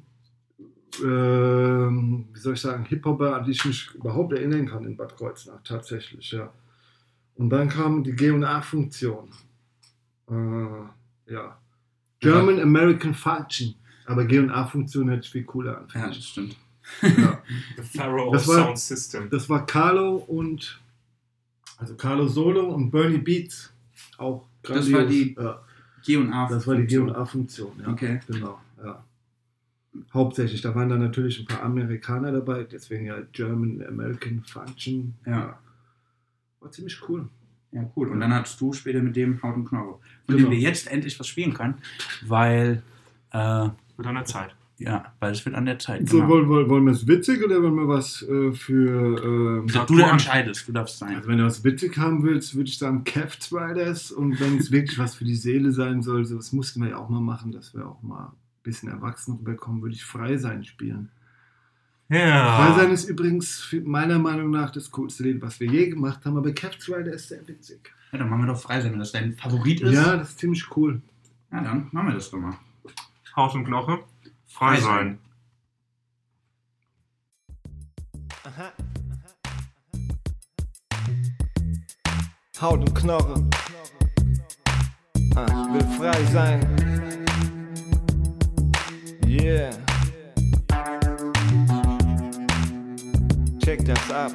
ähm, 1.04 2.26
wie 2.34 2.40
soll 2.40 2.54
ich 2.54 2.62
sagen, 2.62 2.86
Hip-Hopper, 2.86 3.36
an 3.38 3.44
die 3.46 3.52
ich 3.52 3.66
mich 3.66 3.90
überhaupt 3.96 4.34
erinnern 4.34 4.68
kann 4.68 4.86
in 4.86 4.96
Bad 4.98 5.16
Kreuznach, 5.18 5.62
tatsächlich, 5.64 6.32
ja. 6.32 6.52
Und 7.36 7.50
dann 7.50 7.70
kam 7.70 8.04
die 8.04 8.12
G&A-Funktion. 8.14 9.30
Äh, 10.30 11.34
ja. 11.34 11.58
German 12.20 12.60
American 12.60 13.14
Function. 13.14 13.76
Aber 14.06 14.26
G&A-Funktion 14.26 15.10
hätte 15.10 15.22
ich 15.26 15.30
viel 15.32 15.44
cooler 15.44 15.78
an. 15.80 15.88
Ja, 15.94 16.08
das 16.08 16.24
stimmt. 16.26 16.56
Ja. 17.02 17.42
The 17.78 17.98
Pharaoh 17.98 18.32
Das 18.34 18.48
of 18.48 18.56
war- 18.56 18.66
Sound 18.66 18.80
System. 18.80 19.30
Das 19.30 19.48
war 19.50 19.66
Carlo 19.66 20.16
und, 20.18 20.80
also 21.78 21.96
Carlo 21.96 22.28
Solo 22.28 22.74
und 22.74 22.92
Bernie 22.92 23.18
Beats. 23.20 23.72
Auch 24.18 24.46
Das 24.64 24.92
war 24.92 25.06
die 25.06 25.36
ja. 25.40 25.62
G&A. 26.06 26.48
Das 26.50 26.66
war 26.68 26.76
die 26.76 26.86
G&A-Funktion, 26.88 27.72
ja. 27.82 27.88
Okay. 27.90 28.20
Genau, 28.28 28.60
ja. 28.84 29.04
Hauptsächlich, 30.14 30.62
da 30.62 30.74
waren 30.74 30.88
dann 30.90 31.00
natürlich 31.02 31.40
ein 31.40 31.46
paar 31.46 31.64
Amerikaner 31.64 32.32
dabei, 32.32 32.64
deswegen 32.64 33.06
ja 33.06 33.18
German 33.34 33.84
American 33.86 34.42
Function. 34.46 35.14
Ja. 35.26 35.60
War 36.62 36.72
ziemlich 36.72 36.98
cool. 37.10 37.28
Ja, 37.74 37.90
cool. 37.96 38.10
Und 38.10 38.20
dann 38.22 38.34
hattest 38.34 38.60
du 38.62 38.72
später 38.74 39.00
mit 39.02 39.16
dem 39.16 39.42
Haut 39.44 39.56
und 39.56 39.66
Knochen, 39.66 39.96
von 40.26 40.36
Genau. 40.38 40.50
dem 40.50 40.52
wir 40.52 40.58
jetzt 40.60 40.90
endlich 40.92 41.20
was 41.20 41.28
spielen 41.28 41.54
können, 41.54 41.76
weil, 42.26 42.84
äh, 43.32 43.70
Wird 44.02 44.08
an 44.08 44.16
der 44.16 44.26
Zeit. 44.26 44.56
ja, 44.80 45.14
weil 45.20 45.32
es 45.32 45.46
wird 45.46 45.56
an 45.56 45.66
der 45.66 45.78
Zeit. 45.78 46.10
So, 46.10 46.18
genau. 46.18 46.30
wollen, 46.30 46.50
wollen, 46.50 46.70
wollen 46.70 46.86
wir 46.86 46.92
es 46.94 47.06
witzig 47.08 47.44
oder 47.46 47.62
wollen 47.62 47.76
wir 47.76 47.88
was 47.88 48.24
äh, 48.24 48.52
für. 48.52 49.24
ähm, 49.24 49.68
Du 49.86 50.00
entscheidest, 50.00 50.68
du 50.68 50.72
darfst 50.72 50.98
sein. 50.98 51.18
Also, 51.18 51.28
wenn 51.28 51.38
du 51.38 51.46
was 51.46 51.64
witzig 51.64 51.98
haben 51.98 52.24
willst, 52.24 52.56
würde 52.56 52.68
ich 52.70 52.78
sagen 52.80 53.04
Cavs 53.04 53.54
Riders. 53.54 54.12
Und 54.12 54.40
wenn 54.40 54.58
es 54.58 54.72
wirklich 54.72 54.98
was 54.98 55.14
für 55.14 55.24
die 55.26 55.36
Seele 55.36 55.72
sein 55.72 56.02
soll, 56.02 56.26
so, 56.26 56.36
das 56.36 56.52
mussten 56.52 56.82
wir 56.82 56.90
ja 56.90 56.98
auch 56.98 57.10
mal 57.10 57.22
machen, 57.22 57.52
dass 57.52 57.76
wir 57.76 57.86
auch 57.88 58.02
mal 58.02 58.26
ein 58.30 58.64
bisschen 58.64 58.90
erwachsen 58.90 59.36
rüberkommen, 59.36 59.84
würde 59.84 59.94
ich 59.96 60.04
Frei 60.04 60.38
sein 60.38 60.64
spielen. 60.64 61.10
Ja. 62.10 62.58
Frei 62.58 62.82
sein 62.82 62.92
ist 62.92 63.08
übrigens 63.08 63.74
meiner 63.84 64.20
Meinung 64.20 64.50
nach 64.50 64.72
das 64.72 64.90
coolste 64.92 65.24
Lied, 65.24 65.42
was 65.42 65.60
wir 65.60 65.68
je 65.68 65.90
gemacht 65.90 66.26
haben, 66.26 66.36
aber 66.38 66.52
Cavs 66.54 66.90
Rider 66.90 67.14
ist 67.14 67.30
sehr 67.30 67.48
witzig. 67.48 67.92
Ja, 68.12 68.18
dann 68.18 68.30
machen 68.30 68.42
wir 68.42 68.48
doch 68.54 68.60
frei 68.60 68.82
sein, 68.82 68.92
wenn 68.92 69.00
das 69.00 69.14
dein 69.14 69.32
Favorit 69.34 69.80
ist. 69.82 69.94
Ja, 69.94 70.18
das 70.18 70.30
ist 70.32 70.40
ziemlich 70.40 70.66
cool. 70.76 71.02
Ja, 71.52 71.62
dann 71.62 71.88
machen 71.92 72.08
wir 72.08 72.16
das 72.16 72.30
doch 72.30 72.40
mal. 72.40 72.58
Haut 73.36 73.56
und 73.56 73.64
Knoche. 73.64 74.04
Frei 74.46 74.76
Frei 74.76 74.82
sein. 74.82 75.20
Aha. 78.44 78.74
Haut 82.60 82.80
und 82.80 82.94
Knochen. 82.94 83.50
Ah, 85.36 85.46
ich 85.46 85.74
will 85.74 85.98
frei 85.98 86.26
sein. 86.26 86.60
Yeah. 89.26 89.72
Check 93.64 93.86
das 93.86 94.12
ab. 94.12 94.34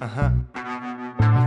Aha. 0.00 0.32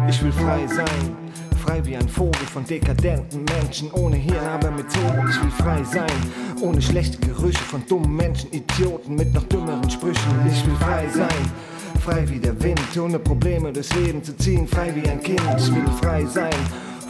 Ich 0.07 0.23
will 0.23 0.31
frei 0.31 0.65
sein. 0.67 1.26
Frei 1.67 1.85
wie 1.85 1.97
ein 1.97 2.07
Vogel 2.07 2.47
von 2.53 2.63
dekadenten 2.65 3.43
Menschen, 3.43 3.91
ohne 3.91 4.15
Hirn, 4.15 4.45
aber 4.45 4.71
mit 4.71 4.89
Zogen. 4.89 5.27
Ich 5.29 5.43
will 5.43 5.51
frei 5.51 5.83
sein, 5.83 6.07
ohne 6.61 6.81
schlechte 6.81 7.17
Gerüche 7.17 7.59
von 7.59 7.85
dummen 7.85 8.15
Menschen, 8.15 8.49
Idioten 8.53 9.15
mit 9.15 9.33
noch 9.33 9.43
dümmeren 9.43 9.89
Sprüchen. 9.89 10.31
Ich 10.49 10.65
will 10.65 10.75
frei 10.75 11.09
sein, 11.13 11.51
frei 11.99 12.23
wie 12.29 12.39
der 12.39 12.57
Wind, 12.63 12.79
ohne 12.97 13.19
Probleme 13.19 13.73
durchs 13.73 13.93
Leben 13.95 14.23
zu 14.23 14.37
ziehen, 14.37 14.65
frei 14.65 14.95
wie 14.95 15.09
ein 15.09 15.21
Kind. 15.21 15.41
Ich 15.57 15.75
will 15.75 15.83
frei 16.01 16.25
sein. 16.25 16.55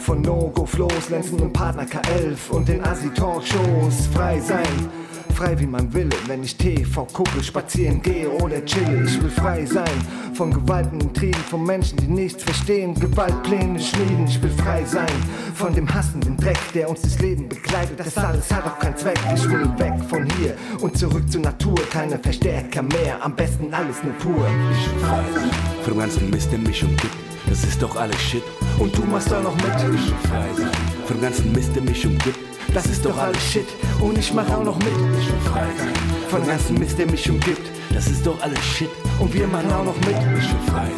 Von 0.00 0.22
No-Go-Flows, 0.22 1.08
Lenzen 1.08 1.38
und 1.38 1.52
Partner 1.52 1.84
K11 1.84 2.50
und 2.50 2.66
den 2.66 2.84
Assi-Talkshows. 2.84 4.08
Frei 4.12 4.40
sein, 4.40 4.90
frei 5.38 5.56
wie 5.60 5.66
man 5.66 5.92
will, 5.94 6.10
wenn 6.26 6.42
ich 6.42 6.56
TV 6.56 7.04
gucke, 7.04 7.44
spazieren 7.44 8.02
gehe 8.02 8.28
oder 8.28 8.64
chille. 8.64 9.04
Ich 9.04 9.22
will 9.22 9.30
frei 9.30 9.64
sein 9.64 9.98
von 10.34 10.52
Gewalten 10.52 11.00
und 11.00 11.16
Trieben, 11.16 11.40
von 11.48 11.62
Menschen, 11.64 11.96
die 11.98 12.08
nichts 12.08 12.42
verstehen, 12.42 12.92
Gewaltpläne 12.94 13.78
schmieden. 13.78 14.26
Ich 14.26 14.42
will 14.42 14.50
frei 14.50 14.84
sein 14.84 15.06
von 15.54 15.72
dem 15.72 15.88
hassenden 15.94 16.36
Dreck, 16.36 16.58
der 16.74 16.90
uns 16.90 17.02
das 17.02 17.20
Leben 17.20 17.48
begleitet. 17.48 18.00
Das 18.00 18.18
alles 18.18 18.52
hat 18.52 18.66
auch 18.66 18.80
keinen 18.80 18.96
Zweck. 18.96 19.18
Ich 19.32 19.48
will 19.48 19.70
weg 19.78 19.94
von 20.08 20.28
hier 20.38 20.56
und 20.80 20.98
zurück 20.98 21.30
zur 21.30 21.42
Natur. 21.42 21.78
Keine 21.88 22.18
Verstärker 22.18 22.82
mehr, 22.82 23.22
am 23.24 23.36
besten 23.36 23.72
alles 23.72 24.02
nur 24.02 24.14
pur. 24.14 24.44
Ich 24.72 24.90
will 24.90 25.00
frei 25.06 25.24
sein. 25.34 25.50
Den 25.86 25.98
ganzen 25.98 26.30
Mist, 26.30 26.50
der 26.50 26.58
mich 26.58 26.82
umgibt, 26.82 27.14
das 27.48 27.62
ist 27.62 27.80
doch 27.80 27.94
alles 27.94 28.20
Shit. 28.20 28.42
Und 28.80 28.96
du 28.96 29.04
machst 29.04 29.30
da 29.30 29.40
noch 29.40 29.54
mit. 29.54 29.66
Ich 29.76 30.08
will 30.08 30.18
frei 30.28 30.48
sein. 30.56 30.70
Den 31.08 31.20
ganzen 31.20 31.52
Mist, 31.52 31.76
der 31.76 31.82
mich 31.82 32.04
umgibt, 32.04 32.47
Das 32.78 32.86
ist 32.86 33.04
doch 33.04 33.18
alles 33.18 33.42
Shit 33.42 33.66
und 34.00 34.16
ich 34.16 34.32
mach 34.32 34.48
auch 34.50 34.62
noch 34.62 34.78
mit. 34.78 34.92
Ich 35.20 35.26
will 35.26 35.40
frei. 35.50 35.66
Von 36.28 36.46
ganzen 36.46 36.78
Mist, 36.78 36.96
der 36.96 37.10
mich 37.10 37.28
umgibt. 37.28 37.72
Das 37.92 38.06
ist 38.06 38.24
doch 38.24 38.40
alles 38.40 38.64
Shit. 38.64 38.88
Und 39.18 39.34
wir 39.34 39.48
machen 39.48 39.72
auch 39.72 39.84
noch 39.84 39.96
mit. 39.96 40.14
Ich 40.38 40.48
will 40.48 40.72
frei. 40.72 40.88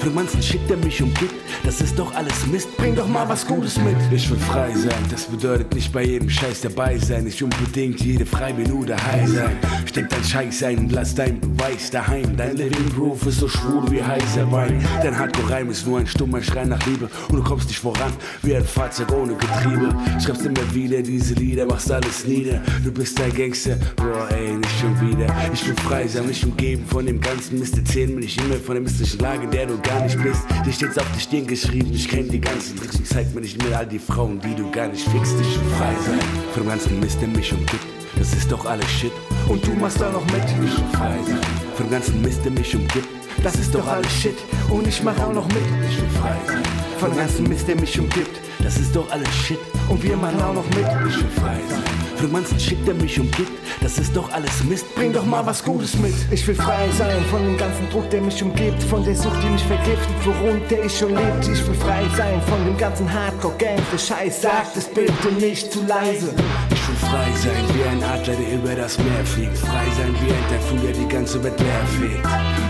Für 0.00 0.10
ganzen 0.10 0.42
Shit, 0.42 0.60
der 0.68 0.76
mich 0.78 1.02
umgibt, 1.02 1.34
das 1.62 1.80
ist 1.80 1.98
doch 1.98 2.14
alles 2.14 2.46
Mist. 2.46 2.74
Bring 2.78 2.94
doch 2.94 3.06
mal 3.06 3.28
was 3.28 3.46
Gutes 3.46 3.76
mit. 3.78 3.96
Ich 4.10 4.30
will 4.30 4.38
frei 4.38 4.72
sein, 4.74 5.04
das 5.10 5.24
bedeutet 5.24 5.74
nicht 5.74 5.92
bei 5.92 6.04
jedem 6.04 6.30
Scheiß 6.30 6.62
dabei 6.62 6.96
sein. 6.98 7.24
Nicht 7.24 7.42
unbedingt 7.42 8.00
jede 8.00 8.24
Freiminute 8.24 8.96
high 8.96 9.28
sein. 9.28 9.58
Steck 9.84 10.08
dein 10.08 10.24
Scheiß 10.24 10.62
ein 10.62 10.78
und 10.78 10.92
lass 10.92 11.14
dein 11.14 11.38
Beweis 11.38 11.90
daheim. 11.90 12.36
Dein 12.36 12.56
Living 12.56 12.88
Groove 12.94 13.26
ist 13.26 13.40
so 13.40 13.48
schwul 13.48 13.90
wie 13.90 14.02
heißer 14.02 14.50
Wein. 14.50 14.82
Dein 15.02 15.18
Hardcore-Reim 15.18 15.70
ist 15.70 15.86
nur 15.86 15.98
ein 15.98 16.06
stummer 16.06 16.42
Schrei 16.42 16.64
nach 16.64 16.84
Liebe. 16.86 17.10
Und 17.28 17.36
du 17.36 17.42
kommst 17.42 17.68
nicht 17.68 17.80
voran 17.80 18.12
wie 18.42 18.56
ein 18.56 18.64
Fahrzeug 18.64 19.12
ohne 19.12 19.34
Getriebe. 19.34 19.94
Schreibst 20.24 20.46
immer 20.46 20.74
wieder 20.74 21.02
diese 21.02 21.34
Lieder, 21.34 21.66
machst 21.66 21.92
alles 21.92 22.26
nieder. 22.26 22.62
Du 22.84 22.90
bist 22.90 23.20
ein 23.20 23.34
Gangster, 23.34 23.76
boah 23.96 24.28
ey, 24.30 24.52
nicht 24.54 24.80
schon 24.80 24.98
wieder. 25.00 25.26
Ich 25.52 25.66
will 25.66 25.76
frei 25.76 26.06
sein, 26.08 26.26
mich 26.26 26.44
umgeben 26.44 26.86
von 26.86 27.04
dem 27.04 27.20
ganzen 27.20 27.58
Mist. 27.58 27.76
Erzählen 27.76 28.14
mir 28.14 28.20
nicht 28.20 28.40
immer 28.40 28.56
von 28.56 28.76
der 28.76 28.82
mystischen 28.82 29.20
Lage, 29.20 29.44
in 29.44 29.50
der 29.50 29.66
du 29.66 29.76
gar 29.90 30.00
nicht 30.02 30.22
bist. 30.22 30.42
Dir 30.64 30.72
steht's 30.72 30.98
auf 30.98 31.06
die 31.16 31.20
Stirn 31.20 31.46
geschrieben, 31.46 31.90
ich 31.92 32.08
kenn 32.08 32.28
die 32.28 32.40
ganzen 32.40 32.76
Tricks 32.76 32.96
und 32.96 33.06
zeig 33.06 33.34
mir 33.34 33.40
nicht 33.40 33.62
mehr 33.62 33.78
all 33.78 33.86
die 33.86 33.98
Frauen, 33.98 34.40
die 34.40 34.54
du 34.54 34.70
gar 34.70 34.88
nicht 34.88 35.08
fickst. 35.08 35.34
Ich 35.40 35.60
will 35.60 35.70
frei 35.76 35.94
sein 36.06 36.20
von 36.52 36.62
dem 36.62 36.68
ganzen 36.68 37.00
Mist, 37.00 37.20
der 37.20 37.28
mich 37.28 37.52
umgibt. 37.52 37.86
Das 38.16 38.32
ist 38.32 38.50
doch 38.52 38.64
alles 38.66 38.88
Shit. 38.88 39.12
Und 39.48 39.66
du 39.66 39.72
machst 39.72 40.00
da 40.00 40.10
noch 40.10 40.24
mit. 40.26 40.44
Ich 40.44 40.58
will 40.60 40.86
frei 40.92 41.18
sein 41.26 41.40
von 41.76 41.86
dem 41.86 41.90
ganzen 41.90 42.22
Mist, 42.22 42.44
der 42.44 42.52
mich 42.52 42.74
umgibt. 42.74 43.08
Das 43.42 43.54
ist 43.56 43.74
doch 43.74 43.86
alles 43.86 44.12
Shit 44.12 44.36
und 44.70 44.86
ich 44.86 45.02
mach 45.02 45.18
auch 45.18 45.32
noch 45.32 45.48
mit. 45.48 45.64
Ich 45.88 46.00
will 46.00 46.10
frei 46.20 46.36
sein 46.46 46.62
Von 46.98 47.16
ganzen 47.16 47.48
Mist, 47.48 47.66
der 47.66 47.76
mich 47.76 47.98
umgibt. 47.98 48.40
Das 48.62 48.76
ist 48.76 48.94
doch 48.94 49.10
alles 49.10 49.34
Shit. 49.34 49.58
Und 49.88 50.02
wir 50.02 50.16
machen 50.16 50.40
auch 50.42 50.54
noch 50.54 50.68
mit. 50.70 50.86
Ich 51.08 51.16
will 51.16 51.30
frei 51.36 51.58
sein 51.68 51.99
ganzen 52.28 52.60
Shit, 52.60 52.86
der 52.86 52.94
mich 52.94 53.18
umgibt. 53.18 53.50
Das 53.80 53.98
ist 53.98 54.14
doch 54.14 54.30
alles 54.32 54.64
Mist. 54.64 54.86
Bring 54.94 55.12
doch 55.12 55.24
mal 55.24 55.44
was 55.46 55.64
Gutes 55.64 55.96
mit. 55.96 56.14
Ich 56.30 56.46
will 56.46 56.54
frei 56.54 56.88
sein 56.98 57.24
von 57.30 57.42
dem 57.42 57.56
ganzen 57.56 57.88
Druck, 57.90 58.10
der 58.10 58.20
mich 58.20 58.42
umgibt. 58.42 58.82
Von 58.84 59.04
der 59.04 59.14
Sucht, 59.14 59.42
die 59.42 59.48
mich 59.48 59.64
vergiftet, 59.64 60.14
worunter 60.24 60.84
ich 60.84 60.98
schon 60.98 61.14
lebt. 61.14 61.48
Ich 61.48 61.66
will 61.66 61.74
frei 61.74 62.04
sein 62.16 62.40
von 62.42 62.64
dem 62.64 62.76
ganzen 62.76 63.12
Hardcore-Gang. 63.12 63.78
Der 63.92 63.98
Scheiß 63.98 64.42
sagt 64.42 64.76
es 64.76 64.86
bitte 64.86 65.32
nicht 65.40 65.72
zu 65.72 65.84
leise. 65.86 66.34
Ich 66.70 66.88
will 66.88 67.08
frei 67.08 67.28
sein 67.36 67.64
wie 67.74 67.84
ein 67.84 68.02
Adler, 68.02 68.34
der 68.34 68.54
über 68.54 68.74
das 68.74 68.98
Meer 68.98 69.24
fliegt. 69.24 69.56
Frei 69.58 69.86
sein 69.96 70.14
wie 70.20 70.32
ein 70.32 70.48
Taifun, 70.48 70.82
der 70.82 70.92
die 70.92 71.08
ganze 71.08 71.42
Welt 71.42 71.58
leer 71.58 71.86
fegt. 71.98 72.24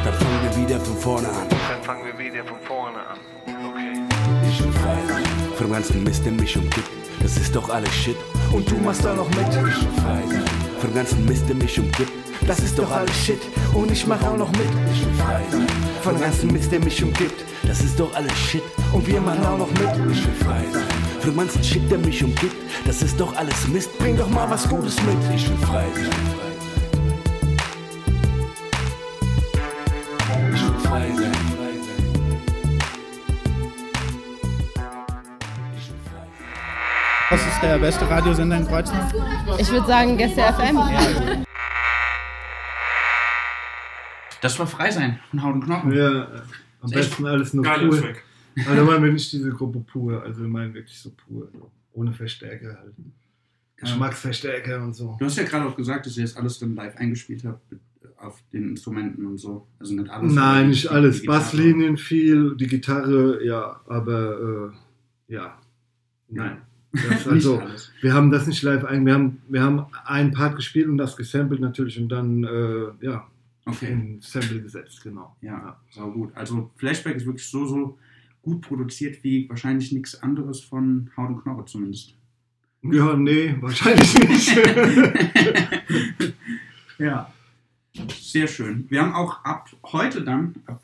Dann 0.04 0.14
fangen 0.14 0.40
wir 0.44 0.62
wieder 0.62 0.80
von 0.80 0.96
vorne 0.96 1.28
an. 1.28 1.48
Dann 1.48 1.82
fangen 1.82 2.04
wir 2.04 2.18
wieder 2.18 2.44
von 2.44 2.58
vorne 2.60 2.98
an. 2.98 3.39
Dem 5.68 5.73
ganzen 5.73 6.05
Mist, 6.05 6.25
der 6.25 6.33
mich 6.33 6.57
umgibt. 6.57 6.90
Das 7.23 7.37
ist 7.37 7.55
doch 7.55 7.68
alles 7.68 7.92
Shit. 7.94 8.16
Und 8.53 8.70
du 8.70 8.77
machst 8.79 9.05
da 9.05 9.14
noch 9.14 9.29
mit. 9.31 9.49
Ich 9.49 10.81
von 10.81 10.90
dem 10.90 10.94
ganzen 10.94 11.25
Mist, 11.27 11.49
der 11.49 11.57
mich 11.57 11.79
umgibt. 11.79 12.12
Das 12.46 12.59
ist 12.61 12.79
doch 12.79 12.90
alles 12.90 13.14
Shit 13.14 13.40
und 13.75 13.90
ich 13.90 14.07
mach 14.07 14.23
auch 14.23 14.37
noch 14.37 14.51
mit. 14.53 14.68
Ich 14.92 15.07
von 16.03 16.14
dem 16.14 16.23
ganzen 16.23 16.53
Mist, 16.53 16.73
der 16.73 16.81
mich 16.81 17.03
umgibt. 17.03 17.44
Das 17.64 17.81
ist 17.81 18.01
doch 18.01 18.14
alles 18.14 18.37
Shit 18.37 18.62
und 18.92 19.07
wir 19.07 19.20
machen 19.20 19.44
auch 19.44 19.59
noch 19.59 19.70
mit. 19.73 20.12
Ich 20.12 20.23
von 21.20 21.31
dem 21.31 21.37
ganzen 21.37 21.62
Shit, 21.62 21.90
der 21.90 21.99
mich 21.99 22.25
umgibt. 22.25 22.57
Das 22.87 23.03
ist 23.03 23.20
doch 23.20 23.37
alles 23.37 23.68
Mist. 23.68 23.96
Bring 23.99 24.16
doch 24.16 24.31
mal 24.31 24.49
was 24.49 24.68
Gutes 24.68 24.96
mit. 25.03 25.35
Ich 25.35 25.46
frei. 25.66 25.85
Ich 25.94 26.49
Was 37.31 37.47
ist 37.47 37.62
der 37.62 37.79
beste 37.79 38.09
Radiosender 38.09 38.57
in 38.59 38.66
Kreuznach? 38.66 39.12
Ich 39.59 39.71
würde 39.71 39.87
sagen 39.87 40.16
Gäste 40.16 40.40
FM. 40.43 40.79
Das 44.43 44.59
war 44.59 44.66
frei 44.66 44.90
sein 44.90 45.21
von 45.31 45.43
Haut 45.43 45.55
und 45.55 45.64
Knochen. 45.64 45.93
Ja, 45.93 46.27
am 46.81 46.90
besten 46.90 47.27
alles 47.27 47.55
nur. 47.55 47.66
Aber 47.66 48.75
da 48.77 48.83
meinen 48.83 49.05
wir 49.05 49.12
nicht 49.12 49.31
diese 49.33 49.51
Gruppe 49.51 49.81
pur, 49.81 50.23
also 50.23 50.40
wir 50.40 50.49
meinen 50.49 50.75
wirklich 50.75 50.99
so 50.99 51.11
pur, 51.11 51.49
ohne 51.93 52.12
Verstärker 52.12 52.79
halt. 52.81 52.95
Geschmacksverstärker 53.77 54.83
und 54.83 54.95
so. 54.95 55.16
Du 55.19 55.25
hast 55.25 55.37
ja 55.38 55.45
gerade 55.45 55.66
auch 55.66 55.77
gesagt, 55.77 56.05
dass 56.07 56.16
ihr 56.16 56.25
das 56.25 56.37
alles 56.37 56.59
dann 56.59 56.75
live 56.75 56.97
eingespielt 56.97 57.45
habt 57.45 57.71
mit- 57.71 57.81
auf 58.19 58.43
den 58.53 58.69
Instrumenten 58.71 59.25
und 59.25 59.38
so. 59.38 59.66
Also 59.79 59.95
nicht 59.95 60.11
alles. 60.11 60.35
Nein, 60.35 60.69
nicht 60.69 60.88
alles. 60.90 61.25
Basslinien 61.25 61.97
viel, 61.97 62.55
die 62.57 62.66
Gitarre, 62.66 63.43
ja, 63.43 63.81
aber 63.87 64.73
äh, 65.29 65.33
ja, 65.35 65.59
nein. 66.29 66.61
Also, 67.31 67.62
wir 68.00 68.14
haben 68.14 68.31
das 68.31 68.46
nicht 68.46 68.62
live 68.62 68.85
ein. 68.85 69.07
Wir 69.07 69.14
haben, 69.14 69.42
wir 69.48 69.62
haben 69.62 69.87
einen 70.05 70.33
Part 70.33 70.57
gespielt 70.57 70.88
und 70.88 70.98
das 70.98 71.16
gesampelt 71.16 71.61
natürlich 71.61 72.00
und 72.00 72.09
dann 72.09 72.44
äh, 72.44 73.07
ja, 73.07 73.26
Okay. 73.66 73.92
in 73.92 74.20
Sample 74.20 74.61
gesetzt, 74.61 75.03
genau. 75.03 75.37
Ja, 75.40 75.79
sau 75.90 76.11
gut. 76.11 76.35
Also 76.35 76.70
Flashback 76.76 77.16
ist 77.16 77.26
wirklich 77.26 77.46
so, 77.46 77.66
so 77.66 77.98
gut 78.42 78.62
produziert 78.62 79.22
wie 79.22 79.48
wahrscheinlich 79.48 79.92
nichts 79.92 80.20
anderes 80.22 80.61
von 80.61 81.11
Haut 81.16 81.31
und 81.31 81.42
Knoche 81.42 81.64
zumindest. 81.66 82.14
Ja, 82.83 83.14
nee, 83.14 83.55
wahrscheinlich 83.61 84.14
nicht. 84.29 84.57
ja. 86.98 87.33
Sehr 88.18 88.46
schön. 88.46 88.87
Wir 88.88 89.03
haben 89.03 89.12
auch 89.12 89.44
ab 89.44 89.68
heute 89.85 90.22
dann, 90.22 90.55
ab 90.66 90.81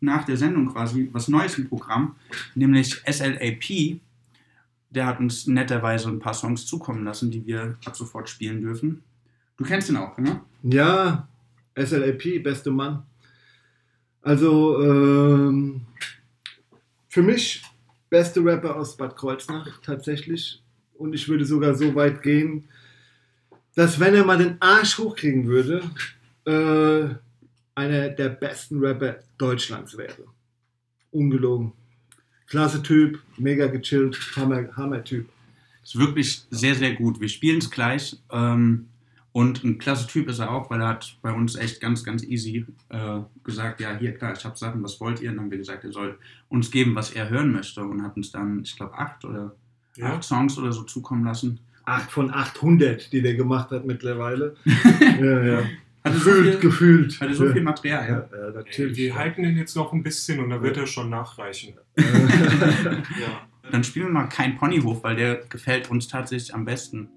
nach 0.00 0.24
der 0.24 0.36
Sendung 0.36 0.68
quasi, 0.68 1.08
was 1.12 1.28
Neues 1.28 1.58
im 1.58 1.68
Programm, 1.68 2.16
nämlich 2.54 3.02
SLAP. 3.10 4.00
Der 4.90 5.06
hat 5.06 5.20
uns 5.20 5.46
netterweise 5.46 6.08
ein 6.08 6.18
paar 6.18 6.34
Songs 6.34 6.66
zukommen 6.66 7.04
lassen, 7.04 7.30
die 7.30 7.46
wir 7.46 7.76
ab 7.84 7.96
sofort 7.96 8.28
spielen 8.28 8.60
dürfen. 8.60 9.02
Du 9.56 9.64
kennst 9.64 9.90
ihn 9.90 9.96
auch, 9.96 10.16
ne? 10.18 10.40
Ja, 10.62 11.28
SLAP, 11.76 12.42
beste 12.42 12.70
Mann. 12.70 13.02
Also, 14.22 14.82
ähm, 14.82 15.82
für 17.08 17.22
mich 17.22 17.62
beste 18.10 18.44
Rapper 18.44 18.76
aus 18.76 18.96
Bad 18.96 19.16
Kreuznach 19.16 19.80
tatsächlich. 19.82 20.62
Und 20.94 21.14
ich 21.14 21.28
würde 21.28 21.44
sogar 21.44 21.74
so 21.74 21.94
weit 21.94 22.22
gehen, 22.22 22.64
dass 23.74 24.00
wenn 24.00 24.14
er 24.14 24.24
mal 24.24 24.38
den 24.38 24.60
Arsch 24.60 24.98
hochkriegen 24.98 25.46
würde, 25.46 25.82
äh, 26.44 27.14
einer 27.74 28.08
der 28.08 28.28
besten 28.30 28.80
Rapper 28.80 29.20
Deutschlands 29.36 29.96
wäre. 29.96 30.24
Ungelogen. 31.12 31.72
Klasse 32.48 32.82
Typ, 32.82 33.20
mega 33.36 33.66
gechillt, 33.66 34.18
Hammer, 34.36 34.68
Hammer 34.76 35.04
Typ. 35.04 35.28
Ist 35.82 35.98
wirklich 35.98 36.42
sehr, 36.50 36.74
sehr 36.74 36.94
gut. 36.94 37.20
Wir 37.20 37.28
spielen 37.28 37.58
es 37.58 37.70
gleich. 37.70 38.16
Ähm, 38.30 38.86
und 39.32 39.62
ein 39.62 39.78
klasse 39.78 40.06
Typ 40.06 40.28
ist 40.28 40.38
er 40.38 40.50
auch, 40.50 40.70
weil 40.70 40.80
er 40.80 40.88
hat 40.88 41.16
bei 41.22 41.30
uns 41.32 41.54
echt 41.56 41.80
ganz, 41.80 42.02
ganz 42.02 42.24
easy 42.24 42.64
äh, 42.88 43.20
gesagt, 43.44 43.80
ja, 43.80 43.96
hier, 43.96 44.12
klar, 44.14 44.34
ich 44.36 44.44
habe 44.44 44.56
Sachen, 44.56 44.82
was 44.82 45.00
wollt 45.00 45.20
ihr? 45.20 45.30
Und 45.30 45.36
dann 45.36 45.44
haben 45.44 45.50
wir 45.50 45.58
gesagt, 45.58 45.84
er 45.84 45.92
soll 45.92 46.18
uns 46.48 46.70
geben, 46.70 46.94
was 46.94 47.10
er 47.12 47.28
hören 47.28 47.52
möchte. 47.52 47.82
Und 47.82 48.02
hat 48.02 48.16
uns 48.16 48.32
dann, 48.32 48.62
ich 48.62 48.74
glaube, 48.76 48.94
acht 48.98 49.24
oder 49.24 49.54
Ja. 49.96 50.14
acht 50.14 50.24
Songs 50.24 50.58
oder 50.58 50.72
so 50.72 50.82
zukommen 50.82 51.24
lassen. 51.24 51.60
8 51.84 52.10
von 52.10 52.30
800, 52.30 53.10
die 53.12 53.22
der 53.22 53.34
gemacht 53.34 53.70
hat 53.70 53.86
mittlerweile. 53.86 54.56
ja, 55.20 55.42
ja. 55.42 55.62
Hat 56.08 56.14
er 56.14 56.20
so 56.20 56.30
Gefühlt, 56.30 56.50
viel- 56.54 56.60
gefühlt. 56.60 57.20
hat 57.20 57.28
er 57.28 57.34
so 57.34 57.48
viel 57.52 57.62
Material, 57.62 58.08
ja? 58.08 58.38
ja 58.54 58.60
Ey, 58.64 58.96
wir 58.96 59.14
halten 59.14 59.42
den 59.42 59.56
jetzt 59.56 59.76
noch 59.76 59.92
ein 59.92 60.02
bisschen 60.02 60.40
und 60.40 60.50
dann 60.50 60.62
wird 60.62 60.76
er 60.76 60.86
schon 60.86 61.10
nachreichen. 61.10 61.74
ja. 61.96 62.04
Dann 63.70 63.84
spielen 63.84 64.06
wir 64.06 64.12
mal 64.12 64.26
kein 64.28 64.56
Ponyhof, 64.56 65.04
weil 65.04 65.16
der 65.16 65.36
gefällt 65.48 65.90
uns 65.90 66.08
tatsächlich 66.08 66.54
am 66.54 66.64
besten. 66.64 67.08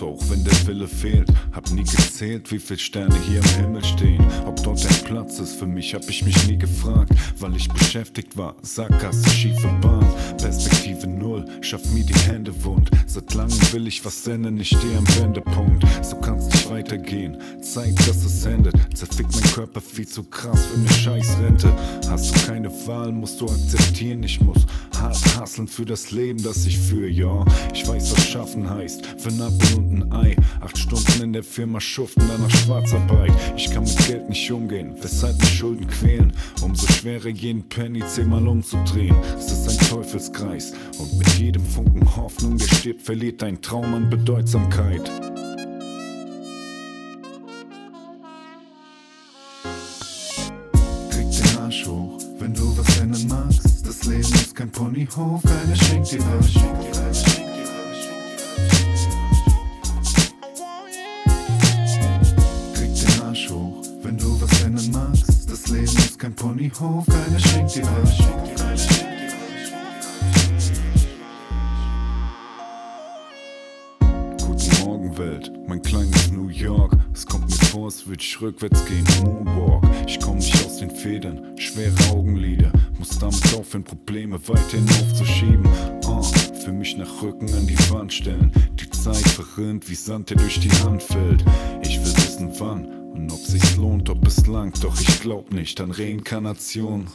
Beste 0.00 0.04
draus, 0.04 0.20
auch 0.20 0.30
wenn 0.30 0.44
der 0.44 0.66
Wille 0.66 0.88
fehlt. 0.88 1.28
Hab 1.52 1.70
nie 1.70 1.84
gezählt, 1.84 2.50
wie 2.50 2.58
viele 2.58 2.78
Sterne 2.78 3.16
hier 3.26 3.40
im 3.40 3.62
Himmel 3.62 3.84
stehen. 3.84 4.24
Ob 4.46 4.62
dort 4.62 4.84
dein 4.84 5.04
Platz 5.04 5.38
ist. 5.38 5.54
Für 5.54 5.66
mich 5.66 5.94
hab 5.94 6.08
ich 6.08 6.24
mich 6.24 6.46
nie 6.46 6.58
gefragt, 6.58 7.12
weil 7.38 7.54
ich 7.56 7.68
beschäftigt 7.68 8.36
war. 8.36 8.56
Sackgasse, 8.62 9.28
schiefe 9.30 9.68
Bahn, 9.80 10.06
Perspektive 11.00 11.06
null, 11.06 11.44
schaff 11.60 11.84
mir 11.92 12.04
die 12.04 12.14
Hände 12.14 12.52
wund. 12.64 12.90
Seit 13.06 13.32
langem 13.34 13.58
will 13.72 13.86
ich 13.86 14.04
was 14.04 14.26
ändern, 14.26 14.58
ich 14.58 14.68
steh 14.68 14.96
am 14.96 15.06
Wendepunkt. 15.16 15.84
So 16.02 16.16
kann's 16.16 16.46
nicht 16.46 16.70
weitergehen. 16.70 17.38
Zeit, 17.62 17.98
dass 18.00 18.24
es 18.24 18.44
endet. 18.44 18.74
Zerfickt 18.94 19.32
mein 19.32 19.52
Körper 19.52 19.80
viel 19.80 20.06
zu 20.06 20.24
krass 20.24 20.66
für 20.66 20.78
eine 20.78 20.88
Scheißrente. 20.88 21.72
Hast 22.08 22.34
du 22.34 22.46
keine 22.46 22.70
Wahl, 22.86 23.12
musst 23.12 23.40
du 23.40 23.46
akzeptieren. 23.46 24.22
Ich 24.22 24.40
muss 24.40 24.66
hart 24.98 25.36
hasseln 25.36 25.68
für 25.68 25.84
das 25.84 26.10
Leben, 26.10 26.42
das 26.42 26.66
ich 26.66 26.78
führe, 26.78 27.08
ja. 27.08 27.44
Ich 27.72 27.86
weiß, 27.86 28.12
was 28.12 28.26
schaffen 28.26 28.68
heißt. 28.68 29.06
Für 29.18 29.30
ein 29.30 29.40
Apfel 29.40 29.78
und 29.78 30.02
ein 30.02 30.12
Ei. 30.12 30.36
Acht 30.60 30.76
Stunden 30.76 31.22
in 31.22 31.32
der 31.32 31.42
Firma 31.42 31.80
schuften, 31.80 32.24
danach 32.28 32.50
Schwarzarbeit. 32.50 33.32
Ich 33.56 33.70
kann 33.70 33.84
mit 33.84 33.96
Geld 34.06 34.28
nicht 34.28 34.50
umgehen, 34.50 34.94
weshalb 35.00 35.38
mich 35.38 35.56
Schulden 35.56 35.86
quälen. 35.86 36.32
Umso 36.62 36.86
schwerer 36.86 37.28
jeden 37.28 37.68
Penny 37.68 38.02
zehnmal 38.06 38.46
umzudrehen. 38.46 39.16
Es 39.38 39.50
ist 39.50 39.68
ein 39.68 39.88
Teufelskreis. 39.88 40.72
Und 40.98 41.18
mit 41.18 41.28
jedem 41.38 41.64
Funken 41.64 42.16
Hoffnung, 42.16 42.58
der 42.58 42.66
stirbt, 42.66 43.02
verliert 43.02 43.42
dein 43.42 43.60
Traum 43.62 43.94
an 43.94 44.10
Bedeutsamkeit. 44.10 45.10
Krieg 51.10 51.30
den 51.30 51.58
Arsch 51.58 51.86
hoch, 51.86 52.18
wenn 52.38 52.54
du 52.54 52.76
was 52.76 52.98
ändern 52.98 53.28
magst. 53.28 53.86
Das 53.86 54.04
Leben 54.04 54.20
ist 54.20 54.54
kein 54.54 54.70
Ponyhof, 54.70 55.42
keiner 55.42 55.76
schenkt 55.76 56.12
dir 56.12 56.20
was. 56.20 56.54
Wenn 64.02 64.16
du 64.16 64.40
was 64.40 64.62
ändern 64.62 64.90
magst. 64.90 65.50
Das 65.50 65.68
Leben 65.68 65.84
ist 65.84 66.18
kein 66.18 66.34
Ponyhof, 66.34 67.06
keiner 67.06 67.38
schenkt 67.38 67.76
dir 67.76 67.84
was. 67.84 68.29
Rückwärts 78.40 78.84
gehen, 78.86 79.04
Moonwalk. 79.22 79.84
Ich 80.06 80.20
komm 80.20 80.36
nicht 80.36 80.64
aus 80.64 80.78
den 80.78 80.90
Federn, 80.90 81.56
schwere 81.56 81.94
Augenlider. 82.10 82.72
Muss 82.98 83.18
damit 83.18 83.42
aufhören, 83.54 83.84
Probleme 83.84 84.38
weiterhin 84.48 84.88
aufzuschieben. 84.88 85.68
Oh, 86.06 86.22
für 86.22 86.72
mich 86.72 86.96
nach 86.96 87.22
Rücken 87.22 87.52
an 87.54 87.66
die 87.66 87.78
Wand 87.90 88.12
stellen. 88.12 88.52
Die 88.74 88.90
Zeit 88.90 89.28
verrinnt 89.28 89.88
wie 89.88 89.94
Sand, 89.94 90.30
der 90.30 90.36
durch 90.36 90.60
die 90.60 90.72
Hand 90.84 91.02
fällt. 91.02 91.44
Ich 91.82 91.98
will 91.98 92.16
wissen, 92.16 92.50
wann 92.58 93.00
und 93.12 93.32
ob 93.32 93.38
sich's 93.38 93.76
lohnt, 93.76 94.08
ob 94.08 94.26
es 94.26 94.46
langt. 94.46 94.82
Doch 94.84 94.98
ich 95.00 95.20
glaub 95.20 95.52
nicht 95.52 95.80
an 95.80 95.90
Reinkarnation. 95.90 97.06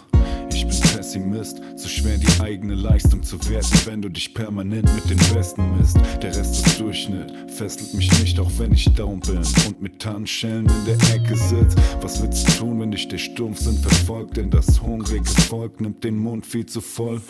Ich 0.55 0.65
bin 0.65 0.79
Pessimist, 0.79 1.61
so 1.75 1.89
schwer 1.89 2.17
die 2.17 2.41
eigene 2.41 2.75
Leistung 2.75 3.21
zu 3.21 3.37
werten, 3.49 3.77
wenn 3.83 4.01
du 4.01 4.07
dich 4.07 4.33
permanent 4.33 4.89
mit 4.95 5.09
den 5.09 5.17
Besten 5.33 5.77
misst. 5.77 5.97
Der 6.21 6.33
Rest 6.33 6.65
ist 6.65 6.79
Durchschnitt, 6.79 7.33
fesselt 7.51 7.93
mich 7.93 8.09
nicht, 8.21 8.39
auch 8.39 8.49
wenn 8.57 8.71
ich 8.71 8.85
down 8.93 9.19
bin 9.19 9.39
und 9.67 9.81
mit 9.81 9.99
Tarnschellen 9.99 10.65
in 10.65 10.85
der 10.85 11.13
Ecke 11.13 11.35
sitz. 11.35 11.75
Was 11.99 12.21
willst 12.21 12.47
du 12.47 12.51
tun, 12.53 12.79
wenn 12.79 12.91
dich 12.91 13.05
der 13.09 13.17
Stumpfsinn 13.17 13.77
verfolgt? 13.79 14.37
Denn 14.37 14.49
das 14.49 14.81
hungrige 14.81 15.25
Volk 15.25 15.81
nimmt 15.81 16.05
den 16.05 16.17
Mund 16.17 16.45
viel 16.45 16.65
zu 16.65 16.79
voll. 16.79 17.21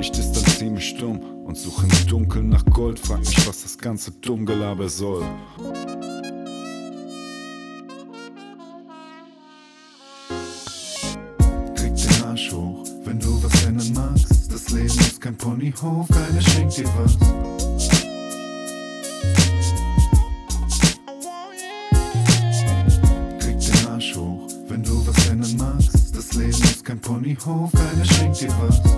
Ich 0.00 0.10
distanziere 0.10 0.70
mich 0.70 0.88
stumm 0.88 1.20
und 1.44 1.58
suche 1.58 1.86
im 1.86 2.06
Dunkeln 2.08 2.48
nach 2.48 2.64
Gold. 2.64 2.98
Frag 2.98 3.18
mich, 3.18 3.46
was 3.46 3.64
das 3.64 3.76
ganze 3.76 4.12
Dummgelaber 4.12 4.88
soll. 4.88 5.26
Kein 15.72 15.74
Ponyhof, 15.74 16.08
keiner 16.08 16.40
schenkt 16.40 16.76
dir 16.76 16.88
was. 16.96 17.18
Krieg 23.38 23.58
den 23.60 23.86
Arsch 23.88 24.14
hoch, 24.16 24.48
wenn 24.68 24.82
du 24.82 25.06
was 25.06 25.28
ändern 25.28 25.56
magst. 25.56 26.16
Das 26.16 26.32
Leben 26.34 26.50
ist 26.50 26.84
kein 26.84 27.00
Ponyhof, 27.00 27.70
keiner 27.72 28.04
schenkt 28.04 28.40
dir 28.40 28.52
was. 28.60 28.91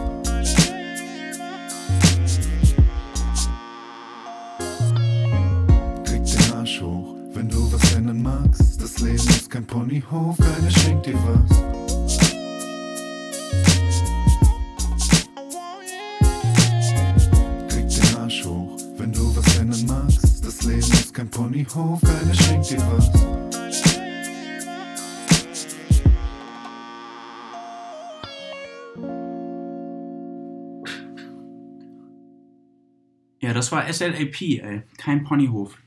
Das 33.64 33.72
war 33.72 33.90
SLAP, 33.90 34.42
ey. 34.42 34.82
Kein 34.98 35.24
Ponyhof. 35.24 35.78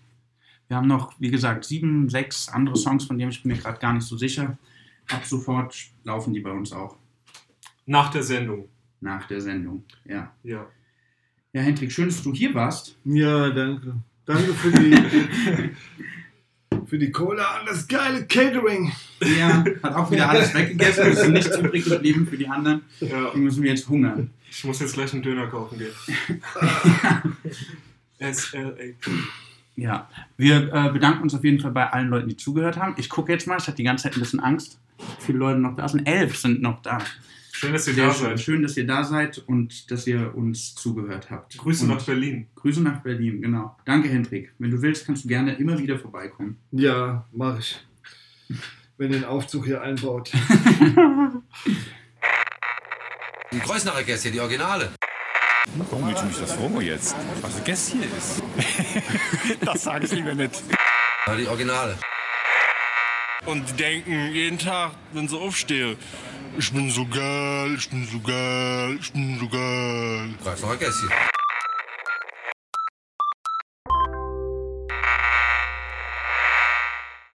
Wir 0.68 0.78
haben 0.78 0.88
noch, 0.88 1.14
wie 1.20 1.30
gesagt, 1.30 1.64
sieben, 1.64 2.10
sechs 2.10 2.50
andere 2.50 2.76
Songs, 2.76 3.06
von 3.06 3.20
denen 3.20 3.30
ich 3.30 3.44
bin 3.44 3.52
mir 3.52 3.60
gerade 3.60 3.80
gar 3.80 3.94
nicht 3.94 4.08
so 4.08 4.18
sicher. 4.18 4.58
Ab 5.12 5.24
sofort 5.26 5.76
laufen 6.04 6.34
die 6.34 6.40
bei 6.40 6.50
uns 6.50 6.74
auch. 6.74 6.98
Nach 7.86 8.10
der 8.10 8.24
Sendung. 8.24 8.68
Nach 9.00 9.28
der 9.28 9.42
Sendung, 9.42 9.84
ja. 10.06 10.34
Ja. 10.42 10.68
Ja, 11.54 11.62
Hendrik, 11.62 11.92
schön, 11.92 12.08
dass 12.08 12.24
du 12.24 12.34
hier 12.34 12.52
warst. 12.56 12.98
Ja, 13.06 13.52
danke. 13.52 13.94
Danke 14.26 14.54
für 14.56 14.72
die, 14.72 14.96
für 16.88 16.98
die 16.98 17.12
Cola 17.12 17.60
und 17.60 17.70
das 17.70 17.88
geile 17.88 18.26
Catering. 18.26 18.92
Ja, 19.38 19.64
hat 19.84 19.96
auch 19.96 20.10
wieder 20.10 20.30
alles 20.30 20.54
weggegessen. 20.54 21.08
Es 21.08 21.20
ist 21.24 21.30
nichts 21.30 21.58
übrig 21.58 21.86
geblieben 21.86 22.28
für 22.28 22.38
die 22.38 22.48
anderen. 22.48 22.82
Ja. 23.00 23.32
Die 23.34 23.40
müssen 23.40 23.62
wir 23.64 23.72
jetzt 23.72 23.88
hungern. 23.90 24.32
Ich 24.50 24.64
muss 24.64 24.80
jetzt 24.80 24.94
gleich 24.94 25.14
einen 25.14 25.24
Döner 25.24 25.48
kaufen 25.48 25.78
gehen. 25.78 25.92
SLAP. 28.34 29.06
Ja, 29.76 30.10
wir 30.38 30.74
äh, 30.74 30.92
bedanken 30.92 31.24
uns 31.24 31.36
auf 31.36 31.44
jeden 31.44 31.60
Fall 31.60 31.72
bei 31.72 31.88
allen 31.92 32.10
Leuten, 32.10 32.30
die 32.30 32.38
zugehört 32.38 32.78
haben. 32.78 32.96
Ich 32.98 33.10
gucke 33.10 33.32
jetzt 33.32 33.46
mal, 33.46 33.58
ich 33.58 33.68
hatte 33.68 33.78
die 33.78 33.84
ganze 33.84 34.04
Zeit 34.04 34.16
ein 34.16 34.22
bisschen 34.22 34.40
Angst. 34.40 34.80
Viele 35.20 35.38
Leute 35.38 35.60
noch 35.60 35.76
da 35.76 35.88
sind. 35.88 36.08
Elf 36.08 36.38
sind 36.38 36.62
noch 36.62 36.82
da. 36.82 36.98
Schön, 37.60 37.74
dass 37.74 37.88
ihr 37.88 37.96
Sehr 37.96 38.06
da 38.06 38.14
schön. 38.14 38.24
seid. 38.28 38.40
Schön, 38.40 38.62
dass 38.62 38.78
ihr 38.78 38.86
da 38.86 39.04
seid 39.04 39.40
und 39.40 39.90
dass 39.90 40.06
ihr 40.06 40.36
uns 40.36 40.76
zugehört 40.76 41.32
habt. 41.32 41.58
Grüße 41.58 41.86
und 41.86 41.90
nach 41.90 42.04
Berlin. 42.06 42.46
Grüße 42.54 42.84
nach 42.84 43.02
Berlin, 43.02 43.42
genau. 43.42 43.76
Danke, 43.84 44.10
Hendrik. 44.10 44.54
Wenn 44.60 44.70
du 44.70 44.80
willst, 44.80 45.08
kannst 45.08 45.24
du 45.24 45.28
gerne 45.28 45.56
immer 45.56 45.80
wieder 45.80 45.98
vorbeikommen. 45.98 46.60
Ja, 46.70 47.26
mach 47.32 47.58
ich. 47.58 47.84
Wenn 49.00 49.12
ihr 49.12 49.22
den 49.22 49.26
Aufzug 49.26 49.66
hier 49.66 49.82
einbaut. 49.82 50.32
Die 53.52 53.60
Kreuznacher 53.60 54.04
Gäste, 54.04 54.30
die 54.30 54.40
Originale. 54.40 54.92
Warum 55.90 56.08
willst 56.10 56.22
du 56.22 56.28
mich 56.28 56.38
das 56.38 56.54
fragen 56.54 56.82
jetzt? 56.82 57.16
Was 57.42 57.58
ein 57.58 57.64
Gast 57.66 57.92
hier 57.92 58.04
ist? 58.04 58.44
das 59.66 59.84
sage 59.84 60.06
ich 60.06 60.12
lieber 60.12 60.36
nicht. 60.36 60.62
Die 61.40 61.48
Originale. 61.48 61.98
Und 63.48 63.68
die 63.68 63.74
denken 63.74 64.32
jeden 64.32 64.60
Tag, 64.60 64.92
wenn 65.14 65.28
sie 65.28 65.38
aufstehen, 65.40 65.98
ich 66.58 66.72
bin 66.72 66.90
so 66.90 67.06
geil, 67.06 67.76
ich 67.78 67.90
bin 67.90 68.06
so 68.06 68.20
geil, 68.20 68.98
ich 69.00 69.12
bin 69.12 69.38
so 69.40 69.48
geil. 69.48 70.30
Kreuznacher 70.44 70.78
Gäste. 70.78 71.37